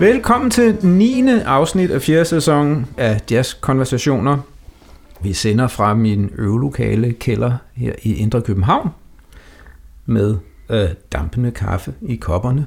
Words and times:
Velkommen 0.00 0.50
til 0.50 0.86
9. 0.86 1.28
afsnit 1.28 1.90
af 1.90 2.02
4. 2.02 2.24
sæson 2.24 2.86
af 2.96 3.20
Jazz 3.30 3.54
Konversationer. 3.60 4.38
Vi 5.22 5.32
sender 5.32 5.68
fra 5.68 5.94
min 5.94 6.30
øvelokale 6.38 7.12
kælder 7.12 7.52
her 7.74 7.92
i 8.02 8.14
Indre 8.14 8.42
København 8.42 8.90
med 10.06 10.36
øh, 10.70 10.88
dampende 11.12 11.50
kaffe 11.50 11.94
i 12.02 12.16
kopperne. 12.16 12.66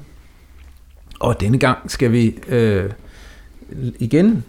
Og 1.20 1.40
denne 1.40 1.58
gang 1.58 1.90
skal 1.90 2.12
vi 2.12 2.38
øh, 2.48 2.90
igen, 3.98 4.44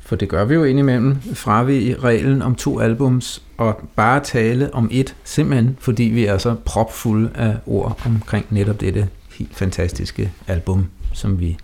for 0.00 0.16
det 0.16 0.28
gør 0.28 0.44
vi 0.44 0.54
jo 0.54 0.64
indimellem, 0.64 1.16
fravige 1.34 1.96
reglen 1.98 2.42
om 2.42 2.54
to 2.54 2.80
albums 2.80 3.42
og 3.56 3.88
bare 3.96 4.20
tale 4.20 4.74
om 4.74 4.88
et, 4.92 5.16
simpelthen 5.24 5.76
fordi 5.80 6.02
vi 6.02 6.24
er 6.24 6.38
så 6.38 6.56
propfulde 6.64 7.30
af 7.34 7.56
ord 7.66 8.00
omkring 8.06 8.46
netop 8.50 8.80
dette 8.80 9.08
helt 9.38 9.54
fantastiske 9.54 10.32
album, 10.46 10.86
som 11.12 11.40
vi 11.40 11.58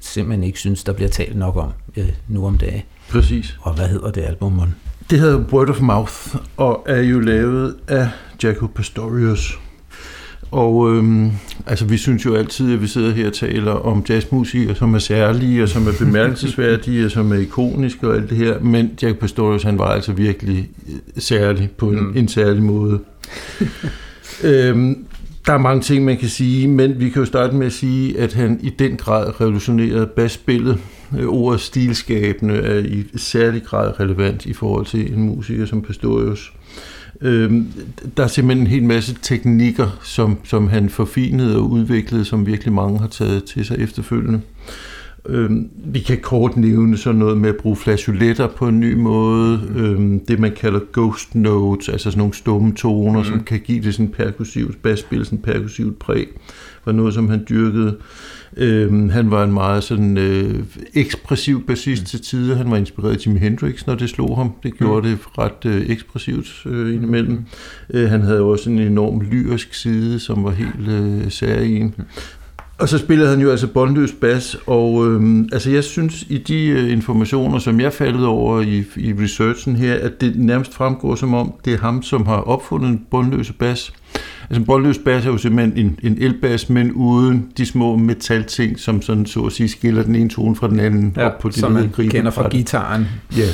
simpelthen 0.00 0.44
ikke 0.44 0.58
synes, 0.58 0.84
der 0.84 0.92
bliver 0.92 1.08
talt 1.08 1.36
nok 1.36 1.56
om 1.56 1.70
øh, 1.96 2.08
nu 2.28 2.46
om 2.46 2.58
dagen. 2.58 2.82
Præcis. 3.10 3.56
Og 3.60 3.74
hvad 3.74 3.88
hedder 3.88 4.10
det 4.10 4.22
album, 4.22 4.52
Mon? 4.52 4.74
Det 5.10 5.20
hedder 5.20 5.44
Word 5.52 5.70
of 5.70 5.80
Mouth, 5.80 6.36
og 6.56 6.84
er 6.86 7.00
jo 7.02 7.20
lavet 7.20 7.76
af 7.88 8.08
Jaco 8.42 8.66
Pastorius. 8.66 9.58
Og 10.50 10.94
øhm, 10.94 11.30
altså, 11.66 11.84
vi 11.84 11.96
synes 11.96 12.24
jo 12.24 12.34
altid, 12.34 12.72
at 12.72 12.82
vi 12.82 12.86
sidder 12.86 13.10
her 13.10 13.26
og 13.26 13.32
taler 13.32 13.72
om 13.72 14.04
jazzmusikere, 14.08 14.74
som 14.74 14.94
er 14.94 14.98
særlige, 14.98 15.62
og 15.62 15.68
som 15.68 15.88
er 15.88 15.92
bemærkelsesværdige, 15.98 17.04
og 17.04 17.10
som 17.10 17.32
er 17.32 17.36
ikoniske 17.36 18.08
og 18.08 18.16
alt 18.16 18.30
det 18.30 18.38
her. 18.38 18.60
Men 18.60 18.90
Jack 19.02 19.18
Pastorius, 19.18 19.62
han 19.62 19.78
var 19.78 19.88
altså 19.88 20.12
virkelig 20.12 20.70
særlig 21.18 21.70
på 21.70 21.90
en, 21.90 22.00
mm. 22.00 22.16
en 22.16 22.28
særlig 22.28 22.62
måde. 22.62 23.00
øhm, 24.44 25.04
der 25.46 25.52
er 25.52 25.58
mange 25.58 25.82
ting, 25.82 26.04
man 26.04 26.18
kan 26.18 26.28
sige, 26.28 26.68
men 26.68 27.00
vi 27.00 27.08
kan 27.08 27.20
jo 27.20 27.26
starte 27.26 27.56
med 27.56 27.66
at 27.66 27.72
sige, 27.72 28.18
at 28.18 28.32
han 28.32 28.60
i 28.62 28.70
den 28.70 28.96
grad 28.96 29.40
revolutionerede 29.40 30.06
basspillet. 30.06 30.78
Øh, 31.18 31.26
ordet 31.26 31.60
stilskabende 31.60 32.54
er 32.54 32.78
i 32.78 33.04
særlig 33.16 33.62
grad 33.62 34.00
relevant 34.00 34.46
i 34.46 34.52
forhold 34.52 34.86
til 34.86 35.12
en 35.14 35.22
musiker 35.22 35.66
som 35.66 35.82
Pastorius. 35.82 36.52
Øhm, 37.20 37.72
der 38.16 38.22
er 38.24 38.28
simpelthen 38.28 38.66
en 38.66 38.70
hel 38.70 38.82
masse 38.82 39.16
teknikker, 39.22 39.98
som, 40.02 40.38
som 40.44 40.68
han 40.68 40.90
forfinede 40.90 41.56
og 41.56 41.70
udviklede, 41.70 42.24
som 42.24 42.46
virkelig 42.46 42.72
mange 42.72 42.98
har 42.98 43.08
taget 43.08 43.44
til 43.44 43.64
sig 43.64 43.78
efterfølgende. 43.78 44.40
Øhm, 45.26 45.70
vi 45.84 46.00
kan 46.00 46.18
kort 46.18 46.56
nævne 46.56 46.96
sådan 46.96 47.18
noget 47.18 47.38
med 47.38 47.48
at 47.48 47.56
bruge 47.56 47.76
flageoletter 47.76 48.46
på 48.46 48.68
en 48.68 48.80
ny 48.80 48.94
måde. 48.94 49.60
Øhm, 49.76 50.20
det 50.20 50.38
man 50.38 50.52
kalder 50.52 50.80
ghost 50.92 51.34
notes, 51.34 51.88
altså 51.88 52.10
sådan 52.10 52.18
nogle 52.18 52.34
stumme 52.34 52.74
toner, 52.74 53.18
mm. 53.18 53.24
som 53.24 53.40
kan 53.40 53.60
give 53.60 53.82
det 53.82 53.94
sådan 53.94 54.08
perkussivt 54.08 54.82
basspil, 54.82 55.24
sådan 55.24 55.38
perkussivt 55.38 55.98
præg, 55.98 56.28
var 56.84 56.92
noget, 56.92 57.14
som 57.14 57.28
han 57.28 57.46
dyrkede. 57.48 57.96
Øhm, 58.56 59.08
han 59.08 59.30
var 59.30 59.44
en 59.44 59.52
meget 59.52 59.84
sådan 59.84 60.18
øh, 60.18 60.64
ekspressiv 60.94 61.66
bassist 61.66 62.02
mm. 62.02 62.06
til 62.06 62.22
tider. 62.22 62.56
Han 62.56 62.70
var 62.70 62.76
inspireret 62.76 63.16
af 63.16 63.26
Jimi 63.26 63.38
Hendrix, 63.38 63.86
når 63.86 63.94
det 63.94 64.10
slog 64.10 64.36
ham. 64.36 64.52
Det 64.62 64.78
gjorde 64.78 65.08
mm. 65.08 65.16
det 65.16 65.26
ret 65.38 65.66
øh, 65.66 65.90
ekspressivt 65.90 66.62
øh, 66.66 66.94
indimellem. 66.94 67.32
Mm. 67.32 67.44
Øh, 67.94 68.10
han 68.10 68.20
havde 68.20 68.40
også 68.40 68.70
en 68.70 68.78
enorm 68.78 69.20
lyrisk 69.20 69.74
side, 69.74 70.18
som 70.18 70.44
var 70.44 70.50
helt 70.50 70.88
øh, 70.88 71.30
særlig. 71.30 71.84
Mm. 71.84 72.04
Og 72.80 72.88
så 72.88 72.98
spillede 72.98 73.30
han 73.30 73.40
jo 73.40 73.50
altså 73.50 73.66
båndløs 73.66 74.12
bas, 74.20 74.56
og 74.66 75.06
øhm, 75.06 75.48
altså 75.52 75.70
jeg 75.70 75.84
synes 75.84 76.24
i 76.28 76.38
de 76.38 76.66
øh, 76.66 76.92
informationer, 76.92 77.58
som 77.58 77.80
jeg 77.80 77.92
faldet 77.92 78.26
over 78.26 78.60
i, 78.60 78.84
i 78.96 79.14
researchen 79.22 79.76
her, 79.76 79.94
at 79.94 80.20
det 80.20 80.32
nærmest 80.36 80.74
fremgår 80.74 81.14
som 81.14 81.34
om, 81.34 81.54
det 81.64 81.72
er 81.72 81.78
ham, 81.78 82.02
som 82.02 82.26
har 82.26 82.36
opfundet 82.36 82.88
en 82.88 83.06
båndløse 83.10 83.52
bas. 83.52 83.92
Altså 84.50 84.60
en 84.60 84.64
båndløs 84.64 84.98
bas 84.98 85.26
er 85.26 85.30
jo 85.30 85.38
simpelthen 85.38 85.86
en, 85.86 85.98
en 86.02 86.22
elbas, 86.22 86.68
men 86.68 86.92
uden 86.92 87.46
de 87.56 87.66
små 87.66 87.96
metalting, 87.96 88.78
som 88.78 89.02
sådan 89.02 89.26
så 89.26 89.40
at 89.40 89.52
sige 89.52 89.68
skiller 89.68 90.02
den 90.02 90.14
ene 90.14 90.28
tone 90.28 90.56
fra 90.56 90.68
den 90.68 90.80
anden 90.80 91.12
Ja, 91.16 91.26
op 91.26 91.38
på 91.38 91.48
det 91.48 91.56
som 91.56 91.72
man 91.72 91.90
kender 92.10 92.30
fra 92.30 92.48
gitaren. 92.48 93.06
Ja. 93.36 93.48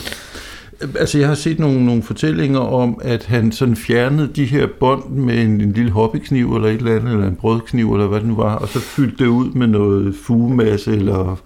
Altså, 0.80 1.18
jeg 1.18 1.28
har 1.28 1.34
set 1.34 1.58
nogle, 1.58 1.86
nogle 1.86 2.02
fortællinger 2.02 2.58
om, 2.58 3.00
at 3.04 3.24
han 3.24 3.52
sådan 3.52 3.76
fjernede 3.76 4.30
de 4.36 4.44
her 4.44 4.66
bånd 4.80 5.08
med 5.10 5.42
en, 5.42 5.60
en 5.60 5.72
lille 5.72 5.90
hobbykniv 5.90 6.54
eller 6.54 6.68
et 6.68 6.74
eller 6.74 6.96
andet, 6.96 7.12
eller 7.12 7.28
en 7.28 7.36
brødkniv, 7.36 7.92
eller 7.92 8.06
hvad 8.06 8.20
det 8.20 8.28
nu 8.28 8.36
var, 8.36 8.54
og 8.54 8.68
så 8.68 8.80
fyldte 8.80 9.24
det 9.24 9.30
ud 9.30 9.50
med 9.50 9.66
noget 9.66 10.14
fugemasse 10.22 10.96
eller 10.96 11.40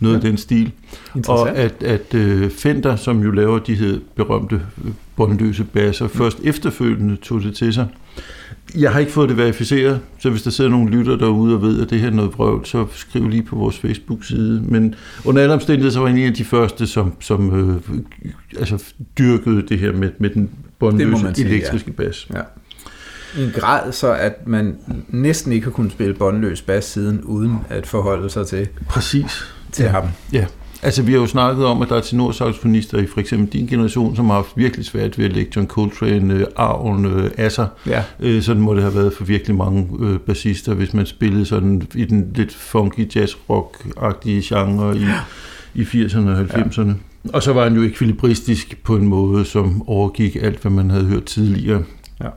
noget 0.00 0.14
ja. 0.14 0.18
af 0.18 0.22
den 0.22 0.36
stil. 0.36 0.72
Og 1.28 1.56
at, 1.56 1.82
at 1.82 2.14
uh, 2.14 2.50
Fender, 2.50 2.96
som 2.96 3.22
jo 3.22 3.30
laver 3.30 3.58
de 3.58 3.74
her 3.74 3.98
berømte 4.16 4.60
øh, 4.84 4.90
båndløse 5.16 5.64
basser, 5.64 6.04
mm. 6.04 6.10
først 6.10 6.38
efterfølgende 6.44 7.16
tog 7.16 7.42
det 7.42 7.56
til 7.56 7.74
sig. 7.74 7.86
Jeg 8.78 8.92
har 8.92 9.00
ikke 9.00 9.12
fået 9.12 9.28
det 9.28 9.36
verificeret, 9.36 10.00
så 10.18 10.30
hvis 10.30 10.42
der 10.42 10.50
sidder 10.50 10.70
nogle 10.70 10.90
lytter 10.90 11.16
derude 11.16 11.54
og 11.54 11.62
ved, 11.62 11.82
at 11.82 11.90
det 11.90 12.00
her 12.00 12.06
er 12.06 12.10
noget 12.12 12.32
vrøvl, 12.38 12.66
så 12.66 12.86
skriv 12.94 13.28
lige 13.28 13.42
på 13.42 13.56
vores 13.56 13.78
Facebook-side. 13.78 14.62
Men 14.64 14.94
under 15.24 15.42
alle 15.42 15.54
omstændigheder, 15.54 15.92
så 15.92 16.00
var 16.00 16.06
han 16.08 16.18
en 16.18 16.26
af 16.26 16.34
de 16.34 16.44
første, 16.44 16.86
som, 16.86 17.12
som 17.20 17.70
øh, 17.70 18.00
altså 18.58 18.84
dyrkede 19.18 19.62
det 19.62 19.78
her 19.78 19.92
med, 19.92 20.10
med 20.18 20.30
den 20.30 20.50
båndløse 20.78 21.16
sige, 21.34 21.48
ja. 21.48 21.54
elektriske 21.54 21.92
bas. 21.92 22.28
Ja. 22.34 22.40
I 23.40 23.44
en 23.44 23.50
grad, 23.54 23.92
så 23.92 24.12
at 24.12 24.46
man 24.46 24.76
næsten 25.08 25.52
ikke 25.52 25.64
har 25.64 25.70
kunnet 25.70 25.92
spille 25.92 26.14
båndløs 26.14 26.62
bas 26.62 26.84
siden, 26.84 27.20
uden 27.22 27.56
at 27.68 27.86
forholde 27.86 28.30
sig 28.30 28.46
til, 28.46 28.68
Præcis. 28.88 29.44
til 29.72 29.82
Ja. 29.82 29.88
ham. 29.90 30.04
Ja, 30.32 30.46
altså 30.82 31.02
vi 31.02 31.12
har 31.12 31.18
jo 31.18 31.26
snakket 31.26 31.64
om, 31.64 31.82
at 31.82 31.88
der 31.88 31.96
er 31.96 32.00
tenorsaxofonister 32.00 32.98
i 32.98 33.06
for 33.06 33.20
eksempel 33.20 33.52
din 33.52 33.66
generation, 33.66 34.16
som 34.16 34.26
har 34.26 34.34
haft 34.34 34.56
virkelig 34.56 34.86
svært 34.86 35.18
ved 35.18 35.24
at 35.24 35.32
lægge 35.32 35.52
John 35.56 35.68
Coltrane, 35.68 36.34
øh, 36.34 36.46
arven 36.56 37.04
øh, 37.06 37.50
sig. 37.50 37.68
Ja. 37.86 38.02
Øh, 38.20 38.42
sådan 38.42 38.62
må 38.62 38.74
det 38.74 38.82
have 38.82 38.94
været 38.94 39.12
for 39.12 39.24
virkelig 39.24 39.56
mange 39.56 39.88
øh, 40.00 40.18
bassister, 40.18 40.74
hvis 40.74 40.94
man 40.94 41.06
spillede 41.06 41.46
sådan 41.46 41.82
i 41.94 42.04
den 42.04 42.32
lidt 42.34 42.54
funky 42.54 43.16
jazz-rock-agtige 43.16 44.54
genre 44.54 44.96
i, 44.96 45.04
i 45.74 45.82
80'erne 45.82 46.28
og 46.28 46.40
90'erne. 46.40 46.88
Ja. 46.88 46.94
Og 47.32 47.42
så 47.42 47.52
var 47.52 47.64
han 47.64 47.74
jo 47.74 47.82
ekvilibristisk 47.82 48.82
på 48.84 48.96
en 48.96 49.08
måde, 49.08 49.44
som 49.44 49.88
overgik 49.88 50.36
alt, 50.36 50.62
hvad 50.62 50.70
man 50.70 50.90
havde 50.90 51.04
hørt 51.04 51.24
tidligere. 51.24 51.82
Ja. 52.20 52.28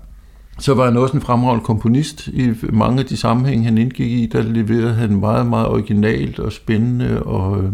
Så 0.59 0.73
var 0.73 0.85
han 0.85 0.97
også 0.97 1.17
en 1.17 1.21
fremragende 1.21 1.65
komponist. 1.65 2.27
I 2.27 2.53
mange 2.69 2.99
af 2.99 3.05
de 3.05 3.17
sammenhænge, 3.17 3.65
han 3.65 3.77
indgik 3.77 4.11
i, 4.11 4.29
der 4.31 4.41
leverede 4.41 4.93
han 4.93 5.19
meget, 5.19 5.45
meget 5.45 5.67
originalt 5.67 6.39
og 6.39 6.51
spændende 6.51 7.23
og 7.23 7.63
øh, 7.63 7.71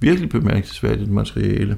virkelig 0.00 0.28
bemærkelsesværdigt 0.28 1.10
materiale. 1.10 1.76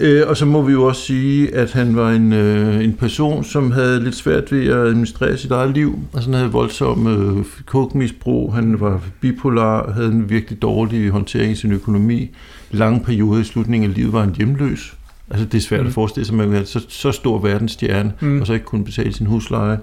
Øh, 0.00 0.22
og 0.26 0.36
så 0.36 0.46
må 0.46 0.62
vi 0.62 0.72
jo 0.72 0.84
også 0.84 1.02
sige, 1.02 1.54
at 1.54 1.72
han 1.72 1.96
var 1.96 2.10
en, 2.10 2.32
øh, 2.32 2.84
en 2.84 2.92
person, 2.92 3.44
som 3.44 3.70
havde 3.70 4.04
lidt 4.04 4.14
svært 4.14 4.52
ved 4.52 4.66
at 4.66 4.76
administrere 4.76 5.36
sit 5.36 5.50
eget 5.50 5.74
liv. 5.74 5.98
Altså 6.14 6.30
han 6.30 6.38
havde 6.38 6.52
voldsom 6.52 7.06
øh, 7.06 7.44
kokmisbrug, 7.66 8.54
han 8.54 8.80
var 8.80 9.00
bipolar, 9.20 9.92
havde 9.92 10.08
en 10.08 10.30
virkelig 10.30 10.62
dårlig 10.62 11.10
håndtering 11.10 11.52
i 11.52 11.54
sin 11.54 11.72
økonomi. 11.72 12.30
Lange 12.70 13.00
perioder 13.00 13.40
i 13.40 13.44
slutningen 13.44 13.90
af 13.90 13.96
livet 13.96 14.12
var 14.12 14.20
han 14.20 14.34
hjemløs. 14.34 14.94
Altså 15.30 15.46
det 15.46 15.58
er 15.58 15.62
svært 15.62 15.80
mm. 15.80 15.86
at 15.86 15.92
forestille 15.92 16.26
sig, 16.26 16.32
at 16.32 16.38
man 16.38 16.52
være 16.52 16.66
så, 16.66 16.86
så 16.88 17.12
stor 17.12 17.38
verdensstjerne, 17.38 18.12
mm. 18.20 18.40
og 18.40 18.46
så 18.46 18.52
ikke 18.52 18.66
kunne 18.66 18.84
betale 18.84 19.12
sin 19.12 19.26
husleje. 19.26 19.78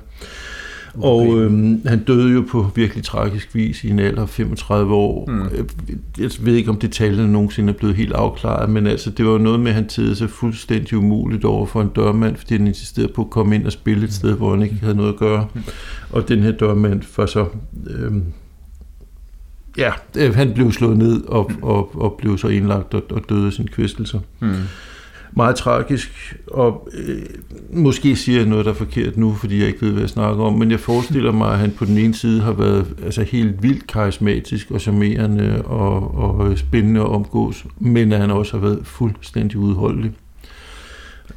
Og 0.94 1.38
øhm, 1.38 1.82
han 1.88 2.04
døde 2.04 2.34
jo 2.34 2.46
på 2.50 2.72
virkelig 2.76 3.04
tragisk 3.04 3.56
vis 3.56 3.84
i 3.84 3.90
en 3.90 4.00
alder 4.00 4.22
af 4.22 4.30
35 4.30 4.94
år. 4.94 5.26
Mm. 5.28 5.34
Mm. 5.34 5.50
Jeg 6.20 6.32
ved 6.40 6.56
ikke, 6.56 6.70
om 6.70 6.78
detaljerne 6.78 7.32
nogensinde 7.32 7.74
er 7.74 7.78
blevet 7.78 7.96
helt 7.96 8.14
afklaret, 8.14 8.70
men 8.70 8.88
altså, 8.88 9.10
det 9.10 9.26
var 9.26 9.38
noget 9.38 9.60
med, 9.60 9.68
at 9.68 9.76
han 9.76 9.88
tede 9.88 10.16
sig 10.16 10.30
fuldstændig 10.30 10.98
umuligt 10.98 11.46
over 11.46 11.66
for 11.66 11.82
en 11.82 11.90
dørmand, 11.96 12.36
fordi 12.36 12.58
han 12.58 12.68
insisterede 12.68 13.14
på 13.14 13.22
at 13.22 13.30
komme 13.30 13.56
ind 13.56 13.66
og 13.66 13.72
spille 13.72 14.04
et 14.04 14.14
sted, 14.14 14.34
hvor 14.34 14.52
han 14.52 14.62
ikke 14.62 14.76
havde 14.82 14.96
noget 14.96 15.14
at 15.14 15.20
gøre. 15.20 15.48
Og 16.12 16.28
den 16.28 16.40
her 16.40 16.52
dørmand 16.52 17.02
var 17.18 17.26
så... 17.26 17.46
Øhm, 17.88 18.24
ja, 19.78 19.92
øh, 20.18 20.36
han 20.36 20.54
blev 20.54 20.72
slået 20.72 20.98
ned 20.98 21.24
og, 21.24 21.52
og, 21.62 22.02
og 22.02 22.16
blev 22.18 22.38
så 22.38 22.48
indlagt 22.48 22.94
og, 22.94 23.04
og 23.10 23.22
døde 23.30 23.48
af 23.48 23.54
sin 23.54 23.68
kvæstelser 23.68 24.20
Hmm. 24.40 24.54
Meget 25.36 25.56
tragisk, 25.56 26.36
og 26.48 26.90
øh, 26.94 27.22
måske 27.70 28.16
siger 28.16 28.40
jeg 28.40 28.48
noget, 28.48 28.66
der 28.66 28.72
er 28.72 28.76
forkert 28.76 29.18
nu, 29.18 29.34
fordi 29.34 29.60
jeg 29.60 29.68
ikke 29.68 29.82
ved, 29.82 29.92
hvad 29.92 30.02
jeg 30.02 30.10
snakker 30.10 30.44
om, 30.44 30.54
men 30.54 30.72
jeg 30.72 30.80
forestiller 30.80 31.32
mig, 31.32 31.54
at 31.54 31.60
han 31.60 31.72
på 31.72 31.86
den 31.86 31.98
ene 31.98 32.14
side 32.14 32.42
har 32.42 32.52
været 32.52 32.86
altså, 33.06 33.24
helt 33.24 33.64
vildt 33.64 33.88
karismatisk 33.88 34.72
og 34.72 34.82
charmerende 34.82 35.62
og, 35.62 36.16
og 36.18 36.58
spændende 36.58 37.00
at 37.00 37.08
omgås, 37.08 37.66
men 37.80 38.12
at 38.12 38.20
han 38.20 38.32
også 38.32 38.58
har 38.58 38.68
været 38.68 38.80
fuldstændig 38.84 39.58
udholdelig. 39.58 40.12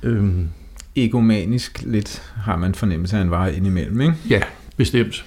Øhm, 0.03 0.49
Egomanisk 0.97 1.83
lidt 1.87 2.23
har 2.37 2.57
man 2.57 2.75
fornemmelse 2.75 3.17
af, 3.17 3.21
at 3.21 3.25
han 3.25 3.31
var 3.31 3.47
indimellem, 3.47 4.01
ikke? 4.01 4.15
ja, 4.31 4.41
bestemt. 4.77 5.25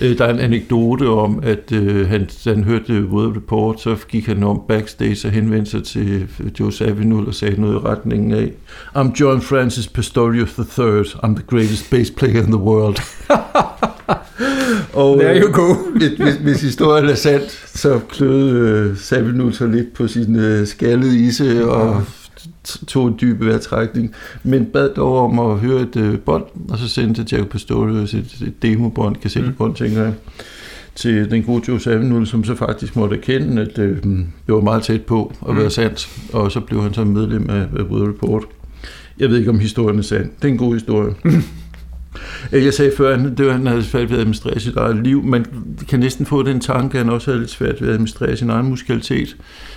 Øh, 0.00 0.18
Der 0.18 0.24
er 0.24 0.32
en 0.32 0.38
anekdote 0.38 1.08
om, 1.08 1.40
at 1.42 1.72
øh, 1.72 2.08
han, 2.08 2.28
han 2.44 2.64
hørte 2.64 3.06
World 3.06 3.36
Report, 3.36 3.80
så 3.80 3.96
gik 4.08 4.26
han 4.26 4.42
om 4.42 4.60
backstage 4.68 5.28
og 5.28 5.32
henvendte 5.32 5.70
sig 5.70 5.84
til 5.84 6.26
Joe 6.60 6.72
Zawinul 6.72 7.26
og 7.26 7.34
sagde 7.34 7.60
noget 7.60 7.74
i 7.74 7.78
retningen 7.78 8.32
af 8.32 8.52
I'm 8.96 9.20
John 9.20 9.40
Francis 9.42 9.88
Pastorius 9.88 10.58
III. 10.58 11.00
I'm 11.24 11.34
the 11.34 11.44
greatest 11.46 11.90
bass 11.90 12.10
player 12.10 12.42
in 12.42 12.46
the 12.52 12.56
world. 12.56 12.96
og 14.92 15.18
There 15.20 15.40
you 15.42 15.52
go. 15.52 15.74
hvis, 15.96 16.08
hvis, 16.08 16.34
hvis 16.34 16.60
historien 16.60 17.08
er 17.08 17.14
sandt, 17.14 17.50
så 17.74 18.00
kløede 18.08 18.68
øh, 18.90 18.96
Zawinul 18.96 19.52
sig 19.52 19.68
lidt 19.68 19.94
på 19.94 20.08
sin 20.08 20.36
øh, 20.36 20.66
skaldede 20.66 21.18
ise 21.18 21.68
og 21.70 22.02
tog 22.64 23.08
en 23.08 23.18
dyb 23.20 23.40
vejrtrækning, 23.40 24.14
men 24.42 24.66
bad 24.66 24.94
dog 24.94 25.18
om 25.18 25.38
at 25.38 25.58
høre 25.58 25.82
et 25.82 25.96
øh, 25.96 26.18
bånd, 26.18 26.44
og 26.68 26.78
så 26.78 26.88
sendte 26.88 27.26
Jacob 27.32 27.48
Pastorius 27.48 28.14
et, 28.14 28.42
et 28.46 28.62
demobånd, 28.62 29.16
kassettebånd, 29.16 29.74
tænker 29.74 30.02
jeg, 30.02 30.14
til 30.94 31.30
den 31.30 31.42
gode 31.42 31.62
Joe 31.68 31.80
Savinul, 31.80 32.26
som 32.26 32.44
så 32.44 32.54
faktisk 32.54 32.96
måtte 32.96 33.16
erkende, 33.16 33.62
at 33.62 33.78
øh, 33.78 34.02
det 34.46 34.54
var 34.54 34.60
meget 34.60 34.82
tæt 34.82 35.02
på 35.02 35.32
at 35.48 35.56
være 35.56 35.70
sandt, 35.70 36.08
og 36.32 36.52
så 36.52 36.60
blev 36.60 36.82
han 36.82 36.94
så 36.94 37.04
medlem 37.04 37.50
af, 37.50 37.60
af 37.60 37.82
Weather 37.82 38.08
Report. 38.08 38.44
Jeg 39.18 39.30
ved 39.30 39.38
ikke, 39.38 39.50
om 39.50 39.58
historien 39.58 39.98
er 39.98 40.02
sand. 40.02 40.30
Det 40.42 40.48
er 40.48 40.52
en 40.52 40.58
god 40.58 40.74
historie. 40.74 41.14
Øh, 42.52 42.64
Jeg 42.64 42.74
sagde 42.74 42.92
før, 42.96 43.14
at 43.14 43.38
det 43.38 43.46
var, 43.46 43.52
han 43.52 43.66
havde 43.66 43.84
svært 43.84 44.08
ved 44.10 44.16
at 44.16 44.20
administrere 44.20 44.60
sit 44.60 44.76
eget 44.76 44.96
liv. 44.96 45.22
Man 45.24 45.46
kan 45.88 46.00
næsten 46.00 46.26
få 46.26 46.42
den 46.42 46.60
tanke, 46.60 46.98
at 46.98 47.04
han 47.04 47.12
også 47.14 47.30
havde 47.30 47.40
lidt 47.40 47.50
svært 47.50 47.80
ved 47.80 47.88
at 47.88 47.94
administrere 47.94 48.36
sin 48.36 48.50
egen 48.50 48.66
musikalitet. 48.66 49.36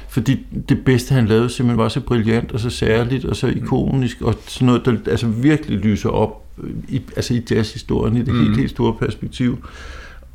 Fordi 0.10 0.46
det 0.70 0.86
bedste, 0.86 1.14
han 1.14 1.26
lavede, 1.26 1.50
simpelthen 1.50 1.78
var 1.78 1.90
så 1.90 2.00
brilliant 2.00 2.52
og 2.52 2.60
så 2.60 2.70
særligt 2.70 3.26
og 3.26 3.36
så 3.36 3.48
ikonisk, 3.48 4.22
og 4.22 4.36
sådan 4.48 4.66
noget, 4.66 4.86
der 4.86 4.98
altså 5.08 5.28
virkelig 5.28 5.78
lyser 5.78 6.10
op 6.10 6.44
i, 6.90 7.02
altså 7.16 7.34
i 7.34 7.42
jazzhistorien 7.52 8.18
i 8.18 8.22
det 8.22 8.36
helt, 8.36 8.58
helt 8.58 8.70
store 8.70 8.94
perspektiv. 8.94 9.66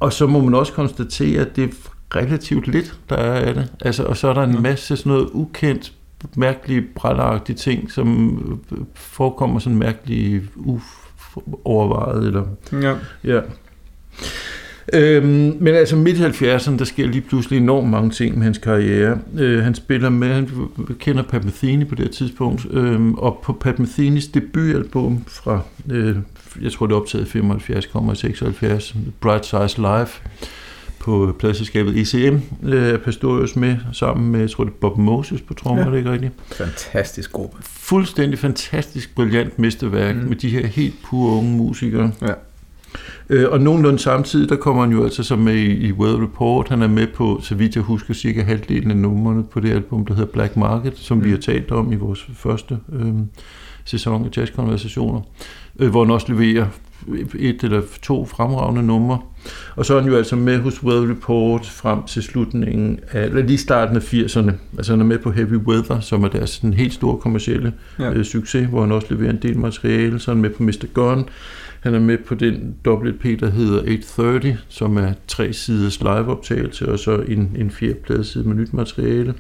Og 0.01 0.12
så 0.12 0.27
må 0.27 0.41
man 0.44 0.55
også 0.55 0.73
konstatere, 0.73 1.41
at 1.41 1.56
det 1.56 1.65
er 1.65 1.69
relativt 2.17 2.67
lidt, 2.67 2.99
der 3.09 3.17
er 3.17 3.47
af 3.47 3.55
det. 3.55 3.73
Altså, 3.81 4.03
og 4.05 4.17
så 4.17 4.29
er 4.29 4.35
der 4.35 4.43
en 4.43 4.62
masse 4.62 4.97
sådan 4.97 5.12
noget 5.12 5.29
ukendt, 5.33 5.93
mærkelige, 6.37 6.83
brælleragtige 6.94 7.56
ting, 7.56 7.93
som 7.93 8.39
øh, 8.73 8.79
forekommer 8.94 9.59
sådan 9.59 9.79
mærkelige, 9.79 10.43
uovervejet, 11.37 12.27
eller 12.27 12.45
Ja. 12.83 12.95
Ja. 13.25 13.41
Øhm, 14.93 15.57
men 15.61 15.75
altså 15.75 15.97
midt 15.97 16.19
i 16.19 16.23
70'erne, 16.23 16.79
der 16.79 16.85
sker 16.85 17.07
lige 17.07 17.21
pludselig 17.21 17.57
enormt 17.57 17.91
mange 17.91 18.11
ting 18.11 18.35
med 18.37 18.45
hans 18.45 18.59
karriere. 18.59 19.19
Øh, 19.39 19.63
han 19.65 19.75
spiller 19.75 20.09
med, 20.11 20.29
han 20.35 20.49
kender 20.99 21.23
Pat 21.23 21.45
Metheny 21.45 21.87
på 21.87 21.95
det 21.95 22.05
her 22.05 22.13
tidspunkt, 22.13 22.67
øhm, 22.71 23.15
og 23.15 23.41
på 23.43 23.53
Pat 23.53 23.79
Methenys 23.79 24.27
debutalbum 24.29 25.25
fra, 25.27 25.61
øh, 25.91 26.17
jeg 26.63 26.73
tror 26.73 26.87
det 26.87 26.95
er 26.95 26.99
optaget 27.01 27.27
i 27.27 27.31
75, 27.31 27.87
kommer 27.87 28.13
i 28.13 28.17
76, 28.17 28.95
Bright 29.21 29.47
Size 29.47 29.81
Live, 29.81 30.09
på 30.99 31.37
pladselskabet 31.39 31.97
ECM, 31.99 32.37
øh, 32.69 32.99
Pastorius 32.99 33.57
med, 33.57 33.77
sammen 33.93 34.33
med, 34.33 34.41
jeg 34.41 34.51
tror 34.51 34.65
det 34.65 34.71
er 34.71 34.77
Bob 34.81 34.99
Moses 34.99 35.41
på 35.41 35.55
trommer, 35.55 35.85
Ja. 35.85 35.91
det 35.91 35.99
ikke 35.99 36.13
rigtigt? 36.13 36.33
Fantastisk 36.53 37.33
gruppe. 37.33 37.57
Fuldstændig 37.88 38.38
fantastisk, 38.38 39.14
brilliant 39.14 39.58
mesterværk 39.58 40.17
Mm. 40.17 40.23
med 40.23 40.37
de 40.37 40.49
her 40.49 40.67
helt 40.67 40.94
pure 41.05 41.32
unge 41.32 41.56
musikere. 41.56 42.12
Ja. 42.23 42.32
Øh, 43.31 43.50
og 43.50 43.61
nogenlunde 43.61 43.99
samtidig, 43.99 44.49
der 44.49 44.56
kommer 44.56 44.82
han 44.82 44.93
jo 44.93 45.05
altså 45.05 45.23
så 45.23 45.37
med 45.37 45.55
i, 45.55 45.87
i 45.88 45.93
Weather 45.93 46.23
Report. 46.23 46.69
Han 46.69 46.82
er 46.82 46.88
med 46.88 47.06
på, 47.06 47.40
så 47.43 47.55
vidt 47.55 47.75
jeg 47.76 47.82
husker, 47.85 48.14
cirka 48.14 48.43
halvdelen 48.43 48.90
af 48.90 48.96
numrene 48.96 49.44
på 49.44 49.61
det 49.61 49.70
album, 49.70 50.06
der 50.06 50.14
hedder 50.14 50.32
Black 50.32 50.56
Market, 50.56 50.93
som 50.99 51.17
mm. 51.19 51.25
vi 51.25 51.31
har 51.31 51.37
talt 51.38 51.70
om 51.70 51.93
i 51.93 51.96
vores 51.96 52.26
første 52.35 52.79
øh, 52.93 53.14
sæson 53.88 54.25
af 54.25 54.37
Jazzkonversationer, 54.37 55.20
øh, 55.79 55.90
hvor 55.90 56.05
han 56.05 56.14
også 56.14 56.32
leverer 56.32 56.67
et 57.38 57.62
eller 57.62 57.82
to 58.02 58.25
fremragende 58.26 58.82
numre. 58.82 59.19
Og 59.76 59.87
så 59.87 59.94
er 59.96 60.00
han 60.00 60.11
jo 60.11 60.17
altså 60.17 60.37
med 60.37 60.58
hos 60.58 60.82
Weather 60.82 61.11
Report 61.11 61.67
frem 61.67 62.02
til 62.02 62.23
slutningen 62.23 63.00
af, 63.12 63.25
eller 63.25 63.43
lige 63.43 63.58
starten 63.58 63.96
af 63.96 64.14
80'erne. 64.14 64.52
Altså 64.76 64.93
han 64.93 65.00
er 65.00 65.05
med 65.05 65.19
på 65.19 65.31
Heavy 65.31 65.56
Weather, 65.56 66.00
som 66.00 66.25
er 66.25 66.29
deres 66.29 66.50
sådan 66.50 66.75
helt 66.75 66.94
store 66.94 67.19
kommercielle 67.19 67.73
Ja. 67.99 68.12
øh, 68.12 68.25
succes, 68.25 68.67
hvor 68.69 68.81
han 68.81 68.93
også 68.93 69.06
leverer 69.11 69.31
en 69.31 69.43
del 69.43 69.58
materiale. 69.58 70.19
Så 70.19 70.31
er 70.31 70.34
han 70.34 70.43
med 70.43 70.50
på 70.50 70.62
Mr. 70.62 70.87
Gun. 70.94 71.29
Han 71.81 71.94
er 71.94 72.00
med 72.00 72.19
på 72.19 72.34
den 72.34 72.75
WP, 72.87 73.41
der 73.41 73.50
hedder 73.50 73.79
830, 73.79 74.58
som 74.69 74.96
er 74.96 75.12
tre 75.29 75.52
siders 75.52 76.00
liveoptagelse, 76.00 76.93
og 76.93 76.99
så 76.99 77.17
en, 77.17 77.56
en 77.58 77.70
fjerde 77.70 77.94
pladeside 77.94 78.44
med 78.44 78.56
nyt 78.56 78.73
materiale. 78.75 79.29
Øh, 79.31 79.34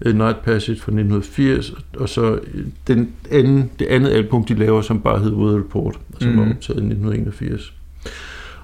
Night 0.00 0.42
Passage 0.42 0.80
fra 0.80 0.92
1980, 0.92 1.72
og 1.96 2.08
så 2.08 2.38
øh, 2.54 2.66
den 2.86 3.12
anden, 3.30 3.70
det 3.78 3.86
andet 3.86 4.10
album, 4.10 4.44
de 4.44 4.54
laver, 4.54 4.82
som 4.82 5.00
bare 5.00 5.18
hedder 5.18 5.36
Weather 5.36 5.58
Report, 5.58 5.98
som 6.20 6.30
mm. 6.30 6.38
var 6.38 6.42
optaget 6.42 6.78
i 6.78 6.86
1981. 6.86 7.72